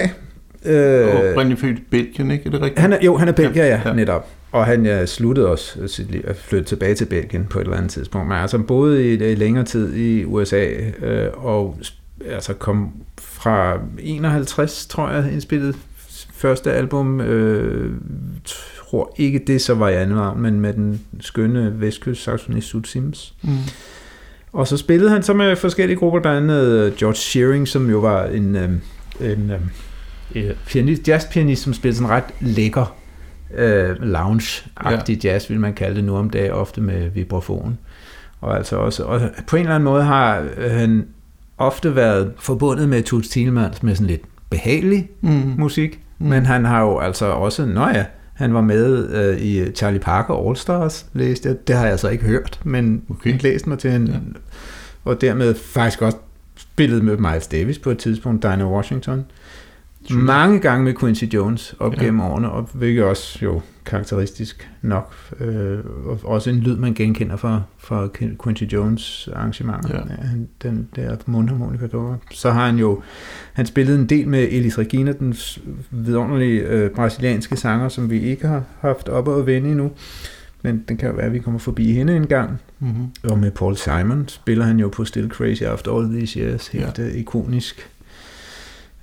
Øh, 0.65 1.07
Og 1.07 1.29
oprindeligt 1.29 1.61
født 1.61 1.89
Belgien, 1.91 2.31
ikke? 2.31 2.45
Er 2.45 2.51
det 2.51 2.61
rigtigt? 2.61 2.79
han 2.79 2.93
er, 2.93 2.97
jo, 3.01 3.17
han 3.17 3.27
er 3.27 3.31
belgier, 3.31 3.65
ja, 3.65 3.81
Ja, 3.85 3.93
netop. 3.93 4.27
Og 4.51 4.65
han 4.65 4.85
ja, 4.85 5.05
sluttede 5.05 5.47
også 5.47 5.87
sit 5.87 6.11
liv 6.11 6.21
at 6.27 6.35
flytte 6.35 6.65
tilbage 6.65 6.95
til 6.95 7.05
Belgien 7.05 7.45
på 7.45 7.59
et 7.59 7.63
eller 7.63 7.77
andet 7.77 7.91
tidspunkt. 7.91 8.27
Men 8.27 8.37
altså 8.37 8.57
boede 8.57 9.13
i, 9.13 9.13
i 9.13 9.35
længere 9.35 9.65
tid 9.65 9.95
i 9.95 10.25
USA, 10.25 10.65
øh, 11.01 11.27
og 11.33 11.77
altså 12.31 12.53
kom 12.53 12.91
fra 13.21 13.79
51, 13.99 14.87
tror 14.87 15.09
jeg, 15.09 15.31
indspillet 15.31 15.75
første 16.33 16.71
album. 16.71 17.21
Øh, 17.21 17.91
tror 18.45 19.13
ikke 19.17 19.43
det 19.47 19.61
så 19.61 19.73
var 19.73 19.89
i 19.89 19.93
anden 19.95 20.41
men 20.41 20.59
med 20.59 20.73
den 20.73 21.01
skønne 21.19 21.81
vestkyst 21.81 22.23
saxonist 22.23 22.67
Sud 22.67 22.83
Sims. 22.83 23.33
Mm. 23.41 23.49
Og 24.53 24.67
så 24.67 24.77
spillede 24.77 25.09
han 25.09 25.23
så 25.23 25.33
med 25.33 25.55
forskellige 25.55 25.97
grupper, 25.97 26.19
blandt 26.19 26.51
andet 26.51 26.67
øh, 26.67 26.95
George 26.95 27.15
Shearing, 27.15 27.67
som 27.67 27.89
jo 27.89 27.99
var 27.99 28.25
en, 28.25 28.55
øh, 28.55 28.69
en 29.21 29.51
øh, 29.51 29.59
pianist, 30.67 31.07
jazzpianist, 31.07 31.63
som 31.63 31.73
spillede 31.73 31.97
sådan 31.97 32.09
ret 32.11 32.23
lækker 32.39 32.95
øh, 33.55 33.89
lounge-agtig 34.01 35.19
ja. 35.23 35.31
jazz, 35.31 35.49
vil 35.49 35.59
man 35.59 35.73
kalde 35.73 35.95
det 35.95 36.03
nu 36.03 36.15
om 36.15 36.29
dagen, 36.29 36.51
ofte 36.51 36.81
med 36.81 37.09
vibrafon. 37.09 37.77
Og, 38.41 38.57
altså 38.57 38.75
også, 38.75 39.03
og 39.03 39.21
på 39.47 39.55
en 39.55 39.61
eller 39.61 39.75
anden 39.75 39.85
måde 39.85 40.03
har 40.03 40.45
øh, 40.57 40.71
han 40.71 41.05
ofte 41.57 41.95
været 41.95 42.31
forbundet 42.39 42.89
med 42.89 43.03
Toots 43.03 43.29
Thielmans 43.29 43.83
med 43.83 43.95
sådan 43.95 44.07
lidt 44.07 44.21
behagelig 44.49 45.09
Mm. 45.21 45.53
musik, 45.57 45.99
Mm. 46.19 46.27
men 46.27 46.45
han 46.45 46.65
har 46.65 46.81
jo 46.81 46.99
altså 46.99 47.25
også, 47.25 47.65
nå 47.65 47.87
ja, 47.87 48.05
han 48.33 48.53
var 48.53 48.61
med 48.61 49.09
øh, 49.09 49.41
i 49.41 49.71
Charlie 49.71 49.99
Parker 49.99 50.47
All 50.47 50.55
Stars, 50.57 51.05
læste 51.13 51.49
jeg. 51.49 51.67
Det 51.67 51.75
har 51.75 51.87
jeg 51.87 51.99
så 51.99 52.09
ikke 52.09 52.23
hørt, 52.23 52.59
men 52.63 53.01
Okay. 53.09 53.29
okay. 53.33 53.43
læst 53.43 53.67
mig 53.67 53.79
til 53.79 53.91
en, 53.91 54.07
Ja. 54.07 54.13
og 55.05 55.21
dermed 55.21 55.55
faktisk 55.55 56.01
også 56.01 56.17
spillet 56.57 57.03
med 57.03 57.17
Miles 57.17 57.47
Davis 57.47 57.79
på 57.79 57.89
et 57.91 57.97
tidspunkt, 57.97 58.43
Dinah 58.43 58.67
Washington. 58.71 59.25
Mange 60.11 60.59
gange 60.59 60.83
med 60.83 60.93
Quincy 60.93 61.23
Jones 61.23 61.75
op 61.79 61.93
ja. 61.93 62.03
gennem 62.03 62.21
årene, 62.21 62.51
og 62.51 62.69
hvilket 62.73 63.03
også 63.03 63.39
jo 63.41 63.61
karakteristisk 63.85 64.69
nok. 64.81 65.13
Øh, 65.39 65.79
og 66.05 66.19
også 66.23 66.49
en 66.49 66.59
lyd, 66.59 66.75
man 66.77 66.93
genkender 66.93 67.35
fra, 67.35 67.61
fra 67.77 68.07
Quincy 68.43 68.63
Jones 68.63 69.29
arrangementer. 69.35 69.89
Ja. 69.93 70.69
Den 70.69 70.87
der 70.95 71.15
mundharmonika 71.25 71.87
dukker. 71.87 72.15
Så 72.31 72.51
har 72.51 72.65
han 72.65 72.77
jo 72.77 73.01
han 73.53 73.65
spillet 73.65 73.99
en 73.99 74.05
del 74.05 74.27
med 74.27 74.47
Elis 74.51 74.77
Regina, 74.77 75.11
den 75.11 75.35
vidunderlige 75.91 76.61
øh, 76.61 76.89
brasilianske 76.89 77.57
sanger, 77.57 77.89
som 77.89 78.09
vi 78.09 78.19
ikke 78.19 78.47
har 78.47 78.63
haft 78.79 79.09
op 79.09 79.27
og 79.27 79.45
vende 79.45 79.69
endnu. 79.69 79.91
Men 80.61 80.83
den 80.87 80.97
kan 80.97 81.09
jo 81.09 81.15
være, 81.15 81.25
at 81.25 81.33
vi 81.33 81.39
kommer 81.39 81.59
forbi 81.59 81.91
hende 81.91 82.15
en 82.15 82.27
gang. 82.27 82.61
Mm-hmm. 82.79 83.07
Og 83.23 83.39
med 83.39 83.51
Paul 83.51 83.77
Simon 83.77 84.27
spiller 84.27 84.65
han 84.65 84.79
jo 84.79 84.87
på 84.87 85.05
Still 85.05 85.29
Crazy 85.29 85.63
After 85.63 85.91
All 85.91 86.13
These 86.13 86.39
Years. 86.39 86.67
Helt 86.67 86.97
ja. 86.97 87.03
Øh, 87.03 87.15
ikonisk. 87.15 87.89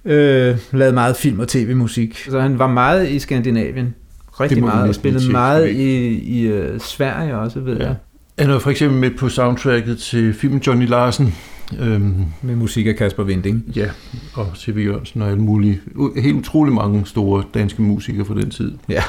Øh, 0.05 0.57
lavet 0.73 0.95
meget 0.95 1.17
film 1.17 1.41
og 1.41 1.49
tv-musik. 1.49 2.27
Så 2.31 2.41
han 2.41 2.59
var 2.59 2.67
meget 2.67 3.11
i 3.11 3.19
Skandinavien 3.19 3.95
rigtig 4.41 4.61
meget, 4.61 4.89
og 4.89 4.95
spillet 4.95 5.31
meget 5.31 5.71
i, 5.71 6.09
i 6.41 6.53
uh, 6.53 6.79
Sverige 6.81 7.37
også, 7.37 7.61
ved 7.61 7.77
ja. 7.77 7.87
jeg. 7.87 7.97
Han 8.39 8.51
er 8.51 8.59
for 8.59 8.71
eksempel 8.71 9.01
med 9.01 9.11
på 9.11 9.29
soundtracket 9.29 9.99
til 9.99 10.35
filmen 10.35 10.61
Johnny 10.61 10.89
Larsen. 10.89 11.35
Øhm, 11.81 12.25
med 12.43 12.57
musik 12.57 12.87
af 12.87 12.97
Kasper 12.97 13.23
Vinding. 13.23 13.65
Ja, 13.77 13.89
og 14.35 14.47
C.V. 14.57 14.85
Jørgensen 14.87 15.23
og 15.23 15.29
alle 15.29 15.43
mulige. 15.43 15.81
Helt 16.17 16.37
utrolig 16.37 16.75
mange 16.75 17.07
store 17.07 17.45
danske 17.55 17.83
musikere 17.83 18.25
fra 18.25 18.35
den 18.35 18.51
tid. 18.51 18.73
Ja. 18.89 19.03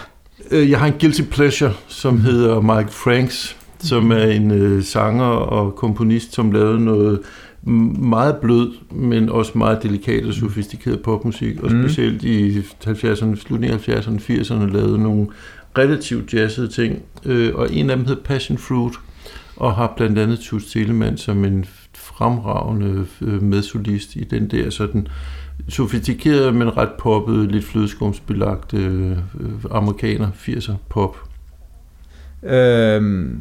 Øh, 0.51 0.69
jeg 0.69 0.79
har 0.79 0.88
en 0.88 0.93
guilty 0.99 1.21
pleasure, 1.21 1.73
som 1.88 2.21
hedder 2.21 2.62
Mike 2.62 2.91
Franks, 2.91 3.58
som 3.79 4.12
er 4.12 4.23
en 4.23 4.51
øh, 4.51 4.84
sanger 4.84 5.25
og 5.25 5.75
komponist, 5.75 6.34
som 6.34 6.51
lavede 6.51 6.86
noget 6.86 7.19
meget 7.65 8.36
blød, 8.38 8.71
men 8.91 9.30
også 9.30 9.58
meget 9.58 9.84
delikat 9.84 10.26
og 10.26 10.34
sofistikeret 10.34 11.02
popmusik, 11.02 11.60
og 11.63 11.71
mm. 11.71 11.84
specielt 11.84 12.23
i 12.23 12.60
70'erne, 12.60 13.36
slutningen 13.36 13.80
af 13.80 13.89
70'erne, 13.89 14.19
80'erne 14.32 14.65
lavede 14.73 15.04
nogle 15.04 15.28
relativt 15.78 16.34
jazzede 16.34 16.67
ting, 16.67 17.02
øh, 17.26 17.56
og 17.56 17.73
en 17.73 17.89
af 17.89 17.95
dem 17.95 18.06
hed 18.06 18.15
Passion 18.15 18.58
Fruit, 18.58 18.93
og 19.56 19.76
har 19.76 19.93
blandt 19.97 20.19
andet 20.19 20.39
Toots 20.39 20.71
Telemann 20.71 21.17
som 21.17 21.45
en 21.45 21.65
fremragende 21.93 23.06
øh, 23.21 23.43
medsolist 23.43 24.15
i 24.15 24.23
den 24.23 24.47
der 24.47 24.69
sådan 24.69 25.08
sofistikerede, 25.69 26.52
men 26.52 26.78
ret 26.78 26.91
poppet, 26.99 27.52
lidt 27.52 27.65
flødeskumsbelagt 27.65 28.73
øh, 28.73 29.17
amerikaner, 29.71 30.28
80'er 30.32 30.73
pop. 30.89 31.17
Øhm, 32.43 33.39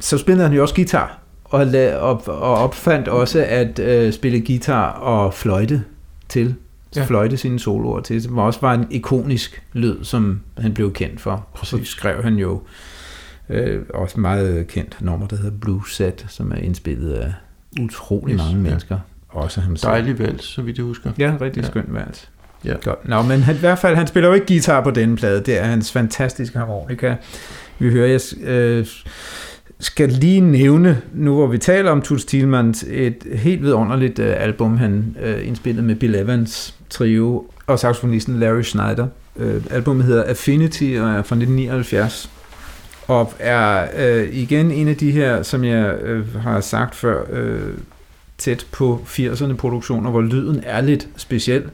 så 0.00 0.18
spillede 0.18 0.46
han 0.46 0.56
jo 0.56 0.62
også 0.62 0.74
guitar 0.74 1.19
og, 1.50 1.62
la- 1.62 1.94
og, 1.94 2.22
og 2.26 2.54
opfandt 2.54 3.08
også 3.08 3.44
at 3.48 3.78
øh, 3.78 4.12
spille 4.12 4.40
guitar 4.46 4.90
og 4.90 5.34
fløjte 5.34 5.82
til. 6.28 6.54
Ja. 6.96 7.04
Fløjte 7.04 7.36
sine 7.36 7.58
soloer 7.58 8.00
til, 8.00 8.22
som 8.22 8.38
også 8.38 8.60
var 8.60 8.74
en 8.74 8.86
ikonisk 8.90 9.62
lyd, 9.72 10.04
som 10.04 10.40
han 10.58 10.74
blev 10.74 10.92
kendt 10.92 11.20
for. 11.20 11.46
Præcis. 11.54 11.88
Så 11.88 11.92
skrev 11.92 12.22
han 12.22 12.34
jo 12.34 12.60
øh, 13.48 13.82
også 13.94 14.20
meget 14.20 14.66
kendt 14.66 14.96
nummer, 15.00 15.26
der 15.26 15.36
hedder 15.36 15.58
Blue 15.60 15.82
Set, 15.90 16.26
som 16.28 16.52
er 16.52 16.56
indspillet 16.56 17.12
af 17.12 17.32
utrolig 17.80 18.34
yes, 18.34 18.38
mange 18.38 18.56
ja. 18.56 18.62
mennesker. 18.62 18.98
Også 19.28 19.60
ham 19.60 19.76
selv. 19.76 19.90
Dejlig 19.90 20.18
vals, 20.18 20.44
så 20.44 20.62
vidt 20.62 20.76
jeg 20.76 20.84
husker. 20.84 21.10
Ja, 21.18 21.34
rigtig 21.40 21.62
ja. 21.62 21.68
skøn 21.68 21.84
vals. 21.88 22.30
Ja. 22.64 22.74
Godt. 22.82 23.08
Nå, 23.08 23.22
men 23.22 23.42
han, 23.42 23.56
i 23.56 23.58
hvert 23.58 23.78
fald, 23.78 23.96
han 23.96 24.06
spiller 24.06 24.28
jo 24.28 24.34
ikke 24.34 24.46
guitar 24.46 24.80
på 24.80 24.90
denne 24.90 25.16
plade. 25.16 25.40
Det 25.40 25.58
er 25.58 25.64
hans 25.64 25.92
fantastiske 25.92 26.58
harmonika. 26.58 27.16
Vi 27.78 27.90
hører, 27.90 28.06
jeg, 28.06 28.20
øh, 28.48 28.86
skal 29.80 30.08
lige 30.08 30.40
nævne, 30.40 31.02
nu 31.14 31.34
hvor 31.34 31.46
vi 31.46 31.58
taler 31.58 31.90
om 31.90 32.02
Toots 32.02 32.24
Thielmans, 32.24 32.84
et 32.90 33.26
helt 33.32 33.62
vidunderligt 33.62 34.18
øh, 34.18 34.34
album, 34.38 34.76
han 34.76 35.16
øh, 35.22 35.48
indspillede 35.48 35.86
med 35.86 35.94
Bill 35.94 36.14
Evans 36.14 36.74
trio 36.90 37.50
og 37.66 37.78
saxofonisten 37.78 38.40
Larry 38.40 38.62
Schneider. 38.62 39.06
Uh, 39.36 39.46
albumet 39.70 40.04
hedder 40.04 40.24
Affinity 40.24 40.82
og 40.82 41.08
er 41.08 41.22
fra 41.22 41.36
1979 41.36 42.30
og 43.10 43.32
er 43.38 43.88
øh, 43.96 44.28
igen 44.32 44.70
en 44.70 44.88
af 44.88 44.96
de 44.96 45.10
her, 45.10 45.42
som 45.42 45.64
jeg 45.64 45.94
øh, 46.02 46.36
har 46.36 46.60
sagt 46.60 46.94
før, 46.94 47.24
øh, 47.30 47.74
tæt 48.38 48.66
på 48.72 49.06
80'erne 49.06 49.54
produktioner, 49.54 50.10
hvor 50.10 50.20
lyden 50.20 50.62
er 50.66 50.80
lidt 50.80 51.08
speciel, 51.16 51.64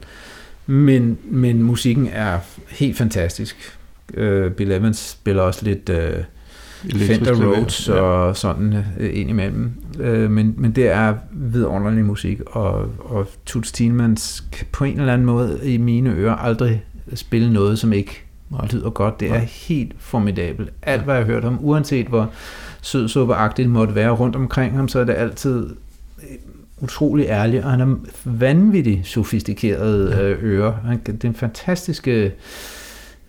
men, 0.65 1.17
men 1.23 1.63
musikken 1.63 2.09
er 2.13 2.39
helt 2.69 2.97
fantastisk. 2.97 3.77
Øh, 4.13 4.51
Bill 4.51 4.71
Evans 4.71 4.97
spiller 4.97 5.43
også 5.43 5.65
lidt... 5.65 5.89
Øh, 5.89 6.23
Fender 6.81 7.45
Rhodes 7.45 7.87
ja. 7.89 7.93
og 7.93 8.37
sådan 8.37 8.83
øh, 8.99 9.09
ind 9.19 9.29
imellem. 9.29 9.71
Øh, 9.99 10.31
men, 10.31 10.53
men 10.57 10.71
det 10.71 10.87
er 10.87 11.13
vidunderlig 11.31 12.05
musik, 12.05 12.41
og, 12.45 12.85
og 12.99 13.27
Toots 13.45 13.71
Thielmans 13.71 14.43
kan 14.51 14.67
på 14.71 14.83
en 14.83 14.99
eller 14.99 15.13
anden 15.13 15.25
måde 15.25 15.59
i 15.63 15.77
mine 15.77 16.09
ører 16.09 16.35
aldrig 16.35 16.83
spille 17.13 17.53
noget, 17.53 17.79
som 17.79 17.93
ikke 17.93 18.23
Nej. 18.49 18.67
lyder 18.71 18.89
godt. 18.89 19.19
Det 19.19 19.27
er 19.27 19.33
Nej. 19.33 19.47
helt 19.51 19.95
formidabelt. 19.99 20.69
Alt, 20.81 21.03
hvad 21.03 21.15
jeg 21.15 21.25
har 21.25 21.31
hørt 21.31 21.45
om, 21.45 21.57
uanset 21.61 22.07
hvor 22.07 22.31
sødsuppeagtigt 22.81 23.69
måtte 23.69 23.95
være 23.95 24.11
rundt 24.11 24.35
omkring 24.35 24.75
ham, 24.75 24.87
så 24.87 24.99
er 24.99 25.03
det 25.03 25.13
altid 25.13 25.69
øh, 26.23 26.35
utrolig 26.81 27.25
ærlig, 27.25 27.63
og 27.63 27.71
han 27.71 27.79
har 27.79 27.97
vanvittigt 28.25 29.07
sofistikerede 29.07 30.15
ja. 30.15 30.23
Øh, 30.23 30.43
ører. 30.43 30.73
Han, 30.85 30.99
det 31.05 31.23
er 31.23 31.27
en 31.27 31.35
fantastiske 31.35 32.33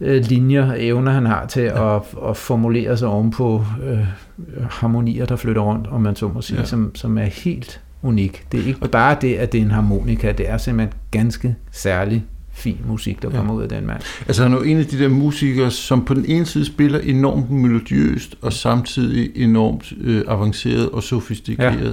øh, 0.01 0.25
linjer 0.25 0.71
og 0.71 0.85
evner, 0.85 1.13
han 1.13 1.27
har 1.27 1.47
til 1.47 1.63
ja. 1.63 1.97
at, 1.97 2.03
at 2.29 2.37
formulere 2.37 2.97
sig 2.97 3.09
ovenpå 3.09 3.65
øh, 3.85 3.99
harmonier, 4.71 5.27
der 5.27 5.37
flytter 5.37 5.63
rundt, 5.63 5.87
om 5.87 6.01
man 6.01 6.17
så 6.17 6.29
må 6.29 6.43
sige, 6.43 6.61
ja. 6.61 6.67
som, 6.67 6.95
som 6.95 7.19
er 7.19 7.25
helt 7.25 7.81
unik. 8.03 8.47
Det 8.53 8.61
er 8.61 8.67
ikke 8.67 8.89
bare 8.89 9.17
det, 9.21 9.35
at 9.35 9.53
det 9.53 9.61
er 9.61 9.65
en 9.65 9.71
harmonika, 9.71 10.33
det 10.33 10.51
er 10.51 10.59
simpelthen 10.59 11.01
ganske 11.11 11.57
særlig 11.73 12.25
fin 12.53 12.79
musik, 12.87 13.23
der 13.23 13.31
ja. 13.31 13.37
kommer 13.37 13.55
ud 13.55 13.63
af 13.63 13.69
den 13.69 13.87
mand. 13.87 14.01
Altså 14.27 14.43
han 14.43 14.53
er 14.53 14.57
jo 14.57 14.63
en 14.63 14.79
af 14.79 14.87
de 14.87 14.99
der 14.99 15.09
musikere, 15.09 15.71
som 15.71 16.05
på 16.05 16.15
den 16.15 16.25
ene 16.25 16.47
side 16.47 16.65
spiller 16.65 16.99
enormt 16.99 17.51
melodiøst, 17.51 18.35
og 18.43 18.53
samtidig 18.53 19.31
enormt 19.35 19.93
øh, 20.01 20.25
avanceret 20.29 20.91
og 20.91 21.03
sofistikeret. 21.03 21.85
Ja. 21.85 21.93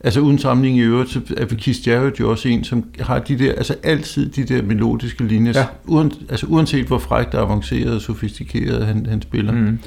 Altså 0.00 0.20
uden 0.20 0.38
sammenligning 0.38 0.84
i 0.84 0.86
øvrigt, 0.86 1.10
så 1.10 1.20
er 1.36 1.44
Keith 1.44 1.88
Jarrett 1.88 2.20
jo 2.20 2.30
også 2.30 2.48
en, 2.48 2.64
som 2.64 2.84
har 3.00 3.18
de 3.18 3.38
der, 3.38 3.52
altså 3.52 3.74
altid 3.82 4.30
de 4.30 4.44
der 4.44 4.62
melodiske 4.62 5.24
linjer, 5.24 5.52
ja. 5.56 5.66
uden, 5.84 6.12
altså 6.28 6.46
uanset 6.46 6.86
hvor 6.86 6.98
frækt 6.98 7.34
og 7.34 7.42
avanceret 7.42 7.94
og 7.94 8.00
sofistikeret 8.00 8.86
han, 8.86 9.06
han 9.06 9.22
spiller. 9.22 9.52
Mm. 9.52 9.78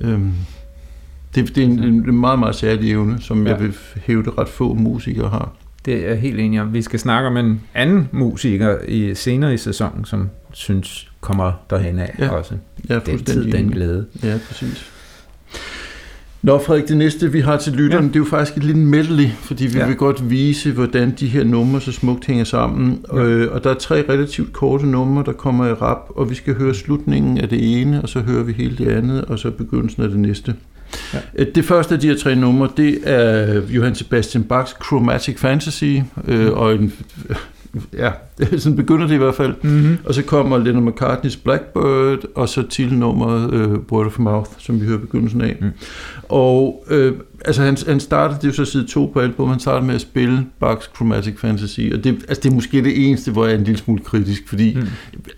Øhm, 0.00 0.32
det, 1.34 1.56
det 1.56 1.62
er 1.62 1.66
en, 1.66 1.82
en 1.82 2.20
meget, 2.20 2.38
meget 2.38 2.54
særlig 2.54 2.90
evne, 2.90 3.20
som 3.20 3.46
ja. 3.46 3.52
jeg 3.52 3.60
vil 3.62 3.74
hæve 4.06 4.22
det 4.22 4.38
ret 4.38 4.48
få 4.48 4.74
musikere 4.74 5.28
har. 5.28 5.52
Det 5.84 6.10
er 6.10 6.14
helt 6.14 6.40
enig 6.40 6.60
om. 6.60 6.72
Vi 6.72 6.82
skal 6.82 6.98
snakke 6.98 7.28
om 7.28 7.36
en 7.36 7.60
anden 7.74 8.08
musiker 8.12 8.76
i 8.88 9.14
senere 9.14 9.54
i 9.54 9.56
sæsonen, 9.56 10.04
som 10.04 10.30
synes 10.52 11.10
kommer 11.20 11.52
derhen 11.70 11.98
af 11.98 12.14
ja. 12.18 12.28
også. 12.28 12.54
Ja, 12.88 12.98
den 12.98 13.24
tid, 13.24 13.52
den 13.52 13.70
glæde. 13.70 14.06
Ja, 14.22 14.38
præcis. 14.48 14.92
Nå 16.42 16.58
Frederik, 16.58 16.88
det 16.88 16.96
næste 16.96 17.32
vi 17.32 17.40
har 17.40 17.56
til 17.56 17.72
lytteren, 17.72 18.04
ja. 18.04 18.08
det 18.08 18.16
er 18.16 18.20
jo 18.20 18.24
faktisk 18.24 18.56
et 18.56 18.64
lille 18.64 18.84
medley, 18.84 19.28
fordi 19.40 19.66
vi 19.66 19.78
ja. 19.78 19.86
vil 19.86 19.96
godt 19.96 20.30
vise, 20.30 20.72
hvordan 20.72 21.10
de 21.20 21.28
her 21.28 21.44
numre 21.44 21.80
så 21.80 21.92
smukt 21.92 22.26
hænger 22.26 22.44
sammen. 22.44 23.04
Ja. 23.12 23.22
Øh, 23.22 23.54
og 23.54 23.64
der 23.64 23.70
er 23.70 23.74
tre 23.74 24.04
relativt 24.08 24.52
korte 24.52 24.86
numre, 24.86 25.24
der 25.26 25.32
kommer 25.32 25.66
i 25.66 25.72
rap, 25.72 25.98
og 26.08 26.30
vi 26.30 26.34
skal 26.34 26.54
høre 26.54 26.74
slutningen 26.74 27.38
af 27.38 27.48
det 27.48 27.80
ene, 27.80 28.02
og 28.02 28.08
så 28.08 28.20
hører 28.20 28.42
vi 28.42 28.52
hele 28.52 28.76
det 28.76 28.88
andet, 28.88 29.24
og 29.24 29.38
så 29.38 29.50
begyndelsen 29.50 30.02
af 30.02 30.08
det 30.08 30.18
næste. 30.18 30.54
Ja. 31.14 31.18
Øh, 31.34 31.46
det 31.54 31.64
første 31.64 31.94
af 31.94 32.00
de 32.00 32.08
her 32.08 32.16
tre 32.16 32.36
numre, 32.36 32.68
det 32.76 32.98
er 33.04 33.60
Johann 33.68 33.94
Sebastian 33.94 34.44
Bachs 34.44 34.76
Chromatic 34.86 35.38
Fantasy, 35.38 35.96
øh, 36.28 36.52
og 36.52 36.74
en 36.74 36.92
ja, 37.98 38.10
sådan 38.58 38.76
begynder 38.76 39.06
det 39.06 39.14
i 39.14 39.18
hvert 39.18 39.34
fald. 39.34 39.54
Mm-hmm. 39.62 39.98
Og 40.04 40.14
så 40.14 40.22
kommer 40.22 40.58
Lennon 40.58 40.88
McCartney's 40.88 41.38
Blackbird, 41.44 42.18
og 42.34 42.48
så 42.48 42.62
titelnummeret 42.62 43.54
uh, 43.54 43.72
Word 43.92 44.06
of 44.06 44.18
Mouth, 44.18 44.50
som 44.58 44.80
vi 44.80 44.86
hører 44.86 44.98
begyndelsen 44.98 45.40
af. 45.40 45.56
Mm. 45.60 45.70
Og 46.28 46.84
øh, 46.90 47.12
altså 47.44 47.62
han, 47.62 47.76
han 47.88 48.00
startede, 48.00 48.38
det 48.38 48.44
er 48.44 48.48
jo 48.48 48.54
så 48.54 48.64
side 48.64 48.86
to 48.86 49.10
på 49.12 49.20
album, 49.20 49.48
han 49.48 49.60
startede 49.60 49.86
med 49.86 49.94
at 49.94 50.00
spille 50.00 50.46
Bach's 50.64 50.94
Chromatic 50.96 51.38
Fantasy, 51.38 51.80
og 51.92 52.04
det, 52.04 52.24
altså 52.28 52.42
det 52.42 52.50
er 52.50 52.54
måske 52.54 52.84
det 52.84 53.08
eneste, 53.08 53.32
hvor 53.32 53.44
jeg 53.44 53.54
er 53.54 53.58
en 53.58 53.64
lille 53.64 53.78
smule 53.78 54.02
kritisk, 54.04 54.48
fordi 54.48 54.74
mm. 54.74 54.86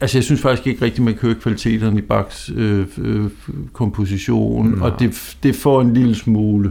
altså 0.00 0.18
jeg 0.18 0.24
synes 0.24 0.40
faktisk 0.40 0.66
ikke 0.66 0.84
rigtigt, 0.84 1.04
man 1.04 1.14
kan 1.14 1.22
høre 1.22 1.40
kvaliteterne 1.40 1.98
i 1.98 2.02
Bachs 2.02 2.50
øh, 2.56 2.86
øh, 2.98 3.30
komposition, 3.72 4.68
mm. 4.68 4.82
og 4.82 4.92
det, 4.98 5.36
det 5.42 5.56
får 5.56 5.80
en 5.80 5.94
lille 5.94 6.14
smule 6.14 6.70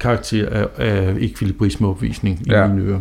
karakter 0.00 0.48
af, 0.48 0.66
af 0.76 1.16
ekvilibrismeopvisning 1.18 2.42
i 2.46 2.50
ja. 2.50 2.66
mine 2.66 2.82
ører. 2.82 3.00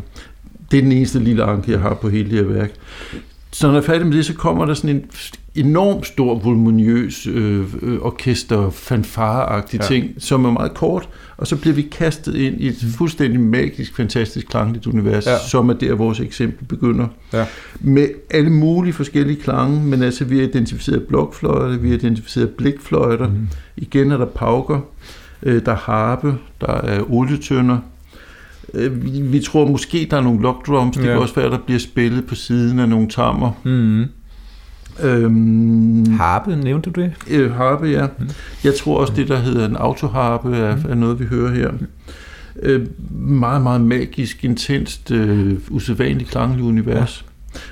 Det 0.76 0.80
er 0.80 0.84
den 0.84 0.92
eneste 0.92 1.20
lille 1.20 1.44
anke, 1.44 1.72
jeg 1.72 1.80
har 1.80 1.94
på 1.94 2.10
hele 2.10 2.30
det 2.30 2.38
her 2.38 2.54
værk. 2.54 2.72
Så 3.52 3.68
når 3.68 3.74
jeg 3.74 3.82
er 3.82 3.86
færdig 3.86 4.08
med 4.08 4.18
det, 4.18 4.26
så 4.26 4.34
kommer 4.34 4.66
der 4.66 4.74
sådan 4.74 4.90
en 4.90 5.06
enormt 5.56 6.08
stor, 6.08 6.40
voluminøs 6.40 7.28
øh, 7.28 7.66
øh, 7.82 8.00
orkester, 8.02 8.70
fanfareagtig 8.70 9.80
ja. 9.80 9.86
ting, 9.86 10.10
som 10.18 10.46
er 10.46 10.52
meget 10.52 10.74
kort, 10.74 11.10
og 11.38 11.48
så 11.48 11.56
bliver 11.56 11.74
vi 11.74 11.82
kastet 11.82 12.36
ind 12.36 12.62
i 12.62 12.68
et 12.68 12.78
mm. 12.84 12.90
fuldstændig 12.90 13.40
magisk, 13.40 13.96
fantastisk 13.96 14.48
klangligt 14.48 14.88
univers, 14.88 15.26
ja. 15.26 15.38
som 15.40 15.70
er 15.70 15.74
der, 15.74 15.94
vores 15.94 16.20
eksempel 16.20 16.66
begynder. 16.66 17.08
Ja. 17.34 17.46
Med 17.80 18.08
alle 18.30 18.50
mulige 18.50 18.94
forskellige 18.94 19.42
klange, 19.42 19.84
men 19.84 20.04
altså 20.04 20.26
vi 20.26 20.38
har 20.38 20.48
identificeret 20.48 21.04
blokfløjter, 21.04 21.78
vi 21.78 21.90
har 21.90 21.98
identificeret 21.98 22.50
blikfløjter, 22.50 23.28
mm. 23.28 23.48
igen 23.78 24.12
er 24.12 24.18
der 24.18 24.26
pauker, 24.26 24.80
øh, 25.44 25.66
der 25.66 25.72
er 25.72 25.76
harpe, 25.76 26.36
der 26.62 26.74
er 26.74 27.12
olietønder, 27.12 27.78
Øh, 28.76 29.04
vi, 29.04 29.22
vi 29.22 29.40
tror 29.40 29.68
måske, 29.68 30.08
der 30.12 30.18
er 30.18 30.22
nogle 30.22 30.42
lock 30.42 30.68
drums. 30.68 30.98
Det 30.98 31.04
Ja. 31.06 31.10
kan 31.12 31.18
også 31.22 31.36
være, 31.36 31.50
der 31.50 31.58
bliver 31.66 31.80
spillet 31.80 32.26
på 32.28 32.36
siden 32.36 32.80
af 32.80 32.90
nogle 32.90 33.10
tammer. 33.10 33.52
Mm. 33.64 34.06
Øhm, 35.04 36.14
Harpe, 36.14 36.56
nævnte 36.56 36.90
du 36.92 37.02
det? 37.02 37.14
øh, 37.30 37.52
harpe, 37.52 37.86
ja. 37.88 38.08
Jeg 38.64 38.76
tror 38.76 38.98
også, 39.00 39.14
det 39.16 39.28
der 39.28 39.38
hedder 39.40 39.68
en 39.68 39.76
autoharpe 39.76 40.56
er, 40.56 40.78
er 40.90 40.96
noget, 40.96 41.20
vi 41.20 41.26
hører 41.26 41.54
her. 41.54 41.72
Øh, 42.62 42.86
meget, 43.20 43.62
meget 43.62 43.82
magisk, 43.82 44.44
intenst, 44.46 45.12
øh, 45.12 45.54
usædvanligt 45.70 46.30
klangligt 46.30 46.66
univers. 46.68 47.26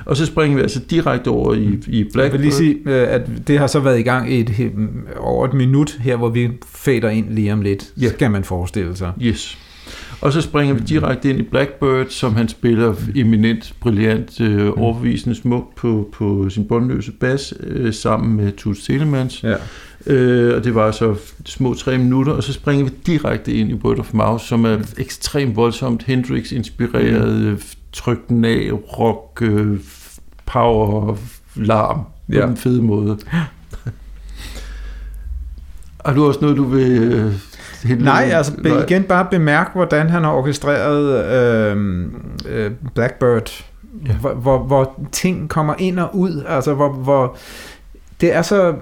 Og 0.06 0.18
så 0.18 0.26
springer 0.26 0.56
vi 0.58 0.62
altså 0.62 0.80
direkte 0.89 1.28
over 1.28 1.54
i, 1.54 1.80
i 1.88 1.98
Jeg 1.98 2.06
Blackbird. 2.13 2.32
vil 2.32 2.39
lige 2.42 2.54
sige, 2.54 2.78
øh, 2.86 3.08
at 3.13 3.22
det 3.48 3.60
har 3.60 3.68
så 3.68 3.80
været 3.80 4.00
i 4.00 4.04
gang 4.04 4.32
i 4.34 4.39
et, 4.39 4.72
over 5.20 5.46
et 5.48 5.54
minut 5.54 5.98
her, 6.02 6.16
hvor 6.16 6.30
vi 6.30 6.50
fader 6.66 7.10
ind 7.10 7.30
lige 7.30 7.54
om 7.54 7.62
lidt, 7.62 7.92
Ja. 8.02 8.10
skal 8.10 8.32
man 8.32 8.44
forestille 8.44 8.96
sig. 8.96 9.12
Yes. 9.22 9.58
Og 10.24 10.34
så 10.34 10.42
springer 10.42 10.74
vi 10.76 10.82
direkte 10.88 11.30
ind 11.30 11.40
i 11.40 11.44
Blackbird, 11.44 12.10
som 12.10 12.36
han 12.36 12.48
spiller 12.48 12.96
eminent, 13.16 13.74
brilliant, 13.82 14.42
øh, 14.42 14.72
overbevisende 14.78 15.36
smukt 15.36 15.76
på, 15.76 16.10
på 16.14 16.50
sin 16.50 16.68
bundløse 16.68 17.12
bas, 17.12 17.54
øh, 17.60 17.94
sammen 17.94 18.38
med 18.38 18.52
Toots 18.52 18.84
Telemans. 18.84 19.44
Ja. 19.44 19.56
Øh, 20.08 20.58
og 20.58 20.64
det 20.64 20.76
var 20.76 20.92
så 20.92 21.16
små 21.46 21.74
tre 21.74 21.98
minutter, 21.98 22.34
og 22.34 22.44
så 22.44 22.54
springer 22.54 22.86
vi 22.86 22.92
direkte 23.06 23.54
ind 23.54 23.70
i 23.70 23.74
Word 23.74 24.00
of 24.00 24.14
Mouth, 24.14 24.44
som 24.44 24.66
er 24.66 24.78
ekstremt 24.98 25.56
voldsomt 25.56 26.04
Hendrix-inspireret, 26.04 27.52
mm. 27.52 27.62
trykt 27.94 28.30
den 28.30 28.46
af, 28.46 28.70
rock, 29.00 29.42
øh, 29.42 29.80
power, 30.46 31.18
larm, 31.56 32.00
på 32.00 32.04
Ja. 32.34 32.46
den 32.46 32.58
fede 32.58 32.82
måde. 32.82 33.18
Har 36.06 36.14
du 36.14 36.26
også 36.26 36.40
noget, 36.42 36.58
du 36.58 36.64
vil... 36.64 37.34
Øh, 37.84 37.89
hente 37.89 38.04
Nej, 38.04 38.30
altså 38.34 38.54
be, 38.63 38.69
igen 38.88 39.04
bare 39.04 39.28
bemærk, 39.32 39.72
hvordan 39.74 40.10
han 40.10 40.24
har 40.24 40.32
orkestreret 40.32 41.26
øh, 41.72 42.06
øh, 42.50 42.72
Blackbird, 42.96 43.63
Ja. 44.08 44.13
hvor, 44.13 44.34
hvor, 44.34 44.58
hvor 44.58 45.00
ting 45.12 45.50
kommer 45.50 45.74
ind 45.78 46.00
og 46.00 46.15
ud, 46.15 46.43
altså 46.48 46.74
hvor, 46.74 46.89
hvor 46.89 47.38
det 48.22 48.36
er 48.36 48.41
så 48.41 48.76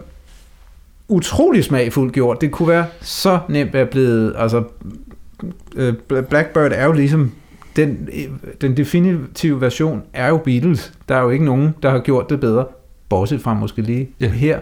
utrolig 1.08 1.64
smagfuldt 1.64 2.14
gjort. 2.14 2.42
Det 2.42 2.52
kunne 2.52 2.68
være 2.68 2.86
så 3.02 3.40
nemt 3.50 3.76
at 3.76 3.90
blive, 3.90 4.38
altså 4.38 4.64
øh, 5.76 5.94
Blackbird 6.30 6.72
er 6.74 6.86
jo 6.86 6.92
ligesom 6.92 7.32
den, 7.76 8.10
den 8.62 8.78
definitive 8.78 9.62
version 9.62 10.04
er 10.14 10.28
jo 10.28 10.38
Beatles. 10.38 10.94
Der 11.10 11.16
er 11.16 11.22
jo 11.22 11.30
ikke 11.30 11.46
nogen, 11.46 11.76
der 11.84 11.90
har 11.90 12.00
gjort 12.00 12.30
det 12.30 12.40
bedre, 12.40 12.66
bortset 13.10 13.42
fra 13.42 13.54
måske 13.54 13.82
lige 13.82 14.10
ja. 14.20 14.28
her 14.28 14.60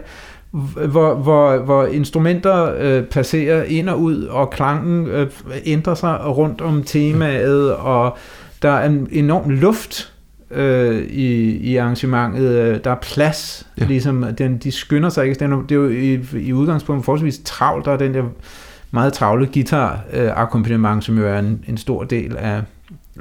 hvor, 0.50 1.14
hvor, 1.14 1.56
hvor 1.58 1.86
instrumenter 1.86 2.74
øh, 2.78 3.02
passerer 3.04 3.62
ind 3.64 3.88
og 3.88 4.00
ud, 4.00 4.22
og 4.24 4.50
klangen 4.50 5.06
øh, 5.06 5.26
ændrer 5.64 5.94
sig 5.94 6.18
rundt 6.26 6.60
om 6.60 6.82
temaet, 6.82 7.74
og 7.74 8.16
der 8.62 8.70
er 8.70 8.86
en 8.86 9.08
enorm 9.10 9.50
luft 9.50 10.12
øh, 10.50 11.02
i, 11.02 11.56
i 11.56 11.76
arrangementet. 11.76 12.48
Øh, 12.58 12.78
Der 12.84 12.90
er 12.90 12.96
plads, 13.02 13.66
Ja. 13.80 13.84
ligesom 13.84 14.24
den, 14.38 14.58
de 14.58 14.72
skynder 14.72 15.08
sig 15.08 15.26
ikke. 15.28 15.38
Den 15.40 15.50
det 15.52 15.70
er 15.72 15.74
jo 15.76 15.88
i, 15.88 16.20
i 16.38 16.52
udgangspunktet 16.52 17.04
forholdsvis 17.04 17.40
travlt, 17.44 17.84
der 17.84 17.92
er 17.92 17.96
den 17.96 18.14
der 18.14 18.24
meget 18.90 19.12
travle 19.12 19.46
guitar-akkompagnement, 19.54 21.04
som 21.04 21.18
jo 21.18 21.26
er 21.26 21.38
en, 21.38 21.64
en 21.68 21.76
stor 21.76 22.04
del 22.04 22.36
af, 22.36 22.60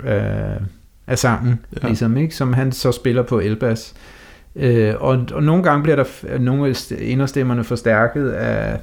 øh, 0.03 0.61
af 1.07 1.19
sangen, 1.19 1.59
Ja. 1.73 1.77
ja. 1.83 1.87
ligesom, 1.87 2.17
ikke? 2.17 2.35
som 2.35 2.53
han 2.53 2.71
så 2.71 2.91
spiller 2.91 3.23
på 3.23 3.39
elbas. 3.39 3.93
Øh, 3.95 4.18
og, 4.99 5.19
og 5.33 5.43
nogle 5.43 5.63
gange 5.63 5.83
bliver 5.83 5.95
der 5.95 6.39
nogle 6.39 6.75
inderstemmerne 6.99 7.63
forstærket 7.63 8.29
af, 8.29 8.79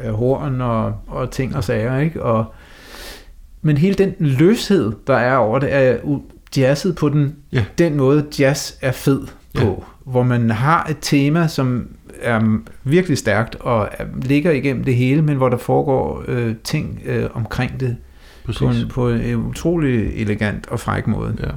af 0.00 0.12
horn 0.12 0.60
og, 0.60 0.92
og 1.06 1.30
ting 1.30 1.56
og 1.56 1.64
sager, 1.64 1.98
ikke? 1.98 2.22
Og, 2.22 2.44
men 3.62 3.76
hele 3.76 3.94
den 3.94 4.14
løshed, 4.18 4.92
der 5.06 5.16
er 5.16 5.36
over 5.36 5.58
det, 5.58 5.74
er 5.74 5.96
jazzet 6.56 6.96
på 6.96 7.08
den, 7.08 7.36
Ja. 7.52 7.64
den 7.78 7.96
måde, 7.96 8.24
jazz 8.40 8.72
er 8.82 8.92
fed 8.92 9.20
Ja. 9.54 9.60
på. 9.60 9.84
Hvor 10.04 10.22
man 10.22 10.50
har 10.50 10.86
et 10.90 10.96
tema, 11.00 11.48
som 11.48 11.88
er 12.22 12.58
virkelig 12.84 13.18
stærkt 13.18 13.54
og 13.60 13.88
er, 13.92 14.04
ligger 14.22 14.50
igennem 14.50 14.84
det 14.84 14.94
hele, 14.94 15.22
men 15.22 15.36
hvor 15.36 15.48
der 15.48 15.56
foregår 15.56 16.24
øh, 16.28 16.54
ting 16.64 17.00
øh, 17.06 17.24
omkring 17.34 17.80
det 17.80 17.96
Præcis. 18.44 18.60
på 18.60 18.68
en, 18.68 18.88
på 18.88 19.08
en 19.08 19.36
utrolig 19.36 20.22
elegant 20.22 20.66
og 20.68 20.80
fræk 20.80 21.06
måde. 21.06 21.36
Ja. 21.42 21.48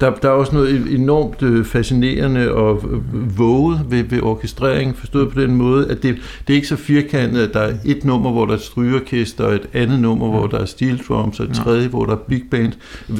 Der, 0.00 0.14
der 0.14 0.28
er 0.28 0.32
også 0.32 0.54
noget 0.54 0.94
enormt 0.94 1.42
øh, 1.42 1.64
fascinerende 1.64 2.52
og 2.52 2.82
øh, 2.90 3.38
våget 3.38 3.80
ved, 3.88 4.02
ved 4.04 4.22
orkestrering, 4.22 4.96
forstået 4.96 5.32
på 5.32 5.40
den 5.40 5.54
måde, 5.56 5.90
at 5.90 6.02
det, 6.02 6.16
det 6.46 6.52
er 6.52 6.56
ikke 6.56 6.68
så 6.68 6.76
firkantet, 6.76 7.40
at 7.40 7.54
der 7.54 7.60
er 7.60 7.74
et 7.84 8.04
nummer, 8.04 8.32
hvor 8.32 8.46
der 8.46 8.52
er 8.54 8.58
strygeorkester, 8.58 9.44
og 9.44 9.54
et 9.54 9.68
andet 9.72 10.00
nummer, 10.00 10.28
hvor 10.30 10.46
der 10.46 10.58
er 10.58 10.64
steel 10.64 10.98
drums, 11.08 11.40
og 11.40 11.46
et 11.46 11.52
tredje, 11.54 11.88
hvor 11.88 12.04
der 12.04 12.12
er 12.12 12.16
big 12.16 12.42
band. 12.50 12.72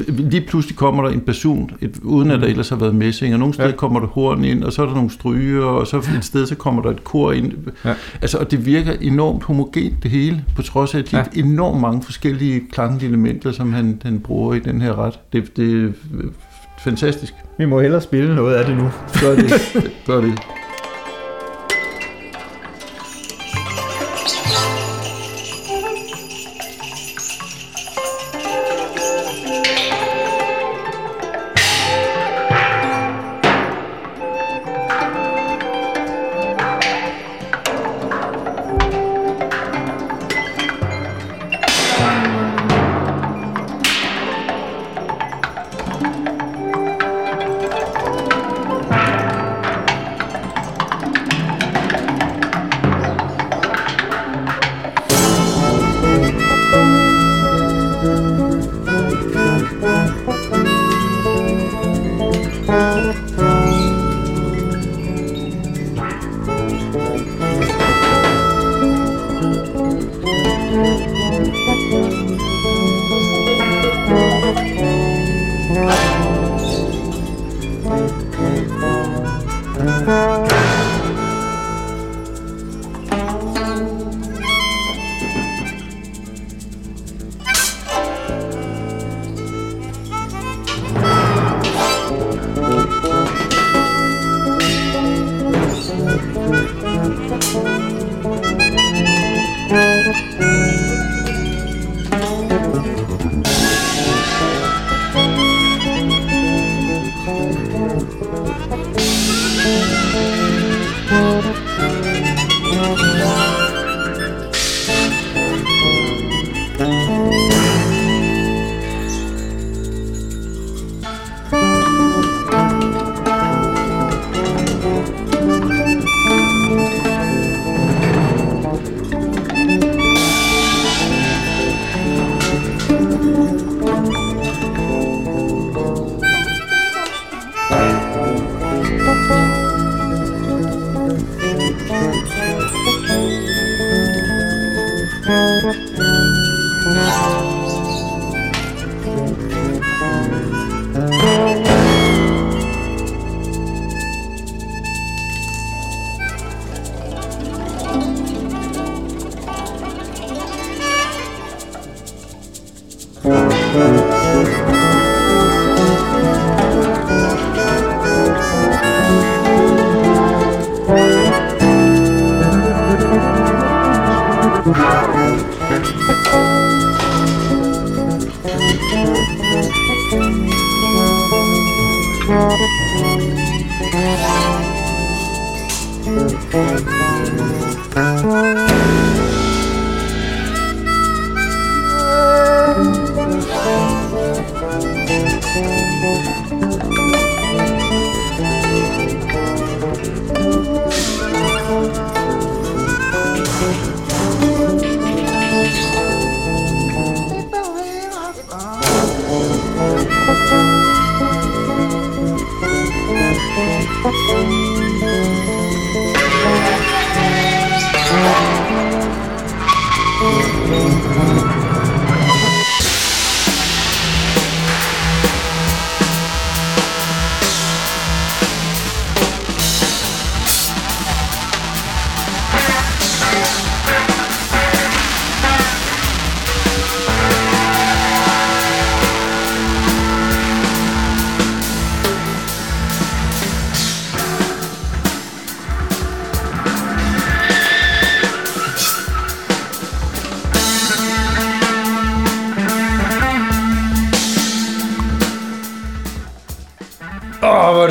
Lige 0.07 0.41
pludselig 0.47 0.75
kommer 0.77 1.03
der 1.03 1.09
en 1.09 1.19
basun, 1.19 1.71
et, 1.81 1.99
uden 2.03 2.31
at 2.31 2.41
der 2.41 2.47
ellers 2.47 2.69
har 2.69 2.75
været 2.75 2.95
messing, 2.95 3.33
og 3.33 3.39
nogle 3.39 3.53
steder 3.53 3.69
Ja. 3.69 3.75
kommer 3.75 3.99
der 3.99 4.07
horn 4.07 4.43
ind, 4.43 4.63
og 4.63 4.73
så 4.73 4.81
er 4.81 4.85
der 4.85 4.93
nogle 4.95 5.09
stryger, 5.09 5.63
og 5.63 5.87
så 5.87 5.97
et 5.97 6.25
sted, 6.25 6.45
så 6.45 6.55
kommer 6.55 6.81
der 6.81 6.89
et 6.89 7.03
kor 7.03 7.31
ind. 7.31 7.53
Ja. 7.85 7.93
Altså, 8.21 8.37
og 8.37 8.51
det 8.51 8.65
virker 8.65 8.91
enormt 9.01 9.43
homogent, 9.43 10.03
det 10.03 10.11
hele, 10.11 10.43
på 10.55 10.61
trods 10.61 10.95
af 10.95 11.03
de 11.03 11.17
Ja. 11.17 11.23
enormt 11.35 11.81
mange 11.81 12.01
forskellige 12.03 12.61
klanglige 12.71 13.07
elementer, 13.09 13.51
som 13.51 13.73
han, 13.73 14.01
han 14.05 14.19
bruger 14.19 14.53
i 14.53 14.59
den 14.59 14.81
her 14.81 14.99
ret. 14.99 15.19
Det, 15.33 15.57
det 15.57 15.93
fantastisk. 16.85 17.33
Vi 17.57 17.65
må 17.65 17.81
hellere 17.81 18.01
spille 18.01 18.35
noget 18.35 18.55
af 18.55 18.65
det 18.65 18.77
nu. 18.77 18.91
Gør 19.21 19.35
det. 19.35 19.51
Gør 20.07 20.21
det. 20.21 20.29
Er 20.29 20.64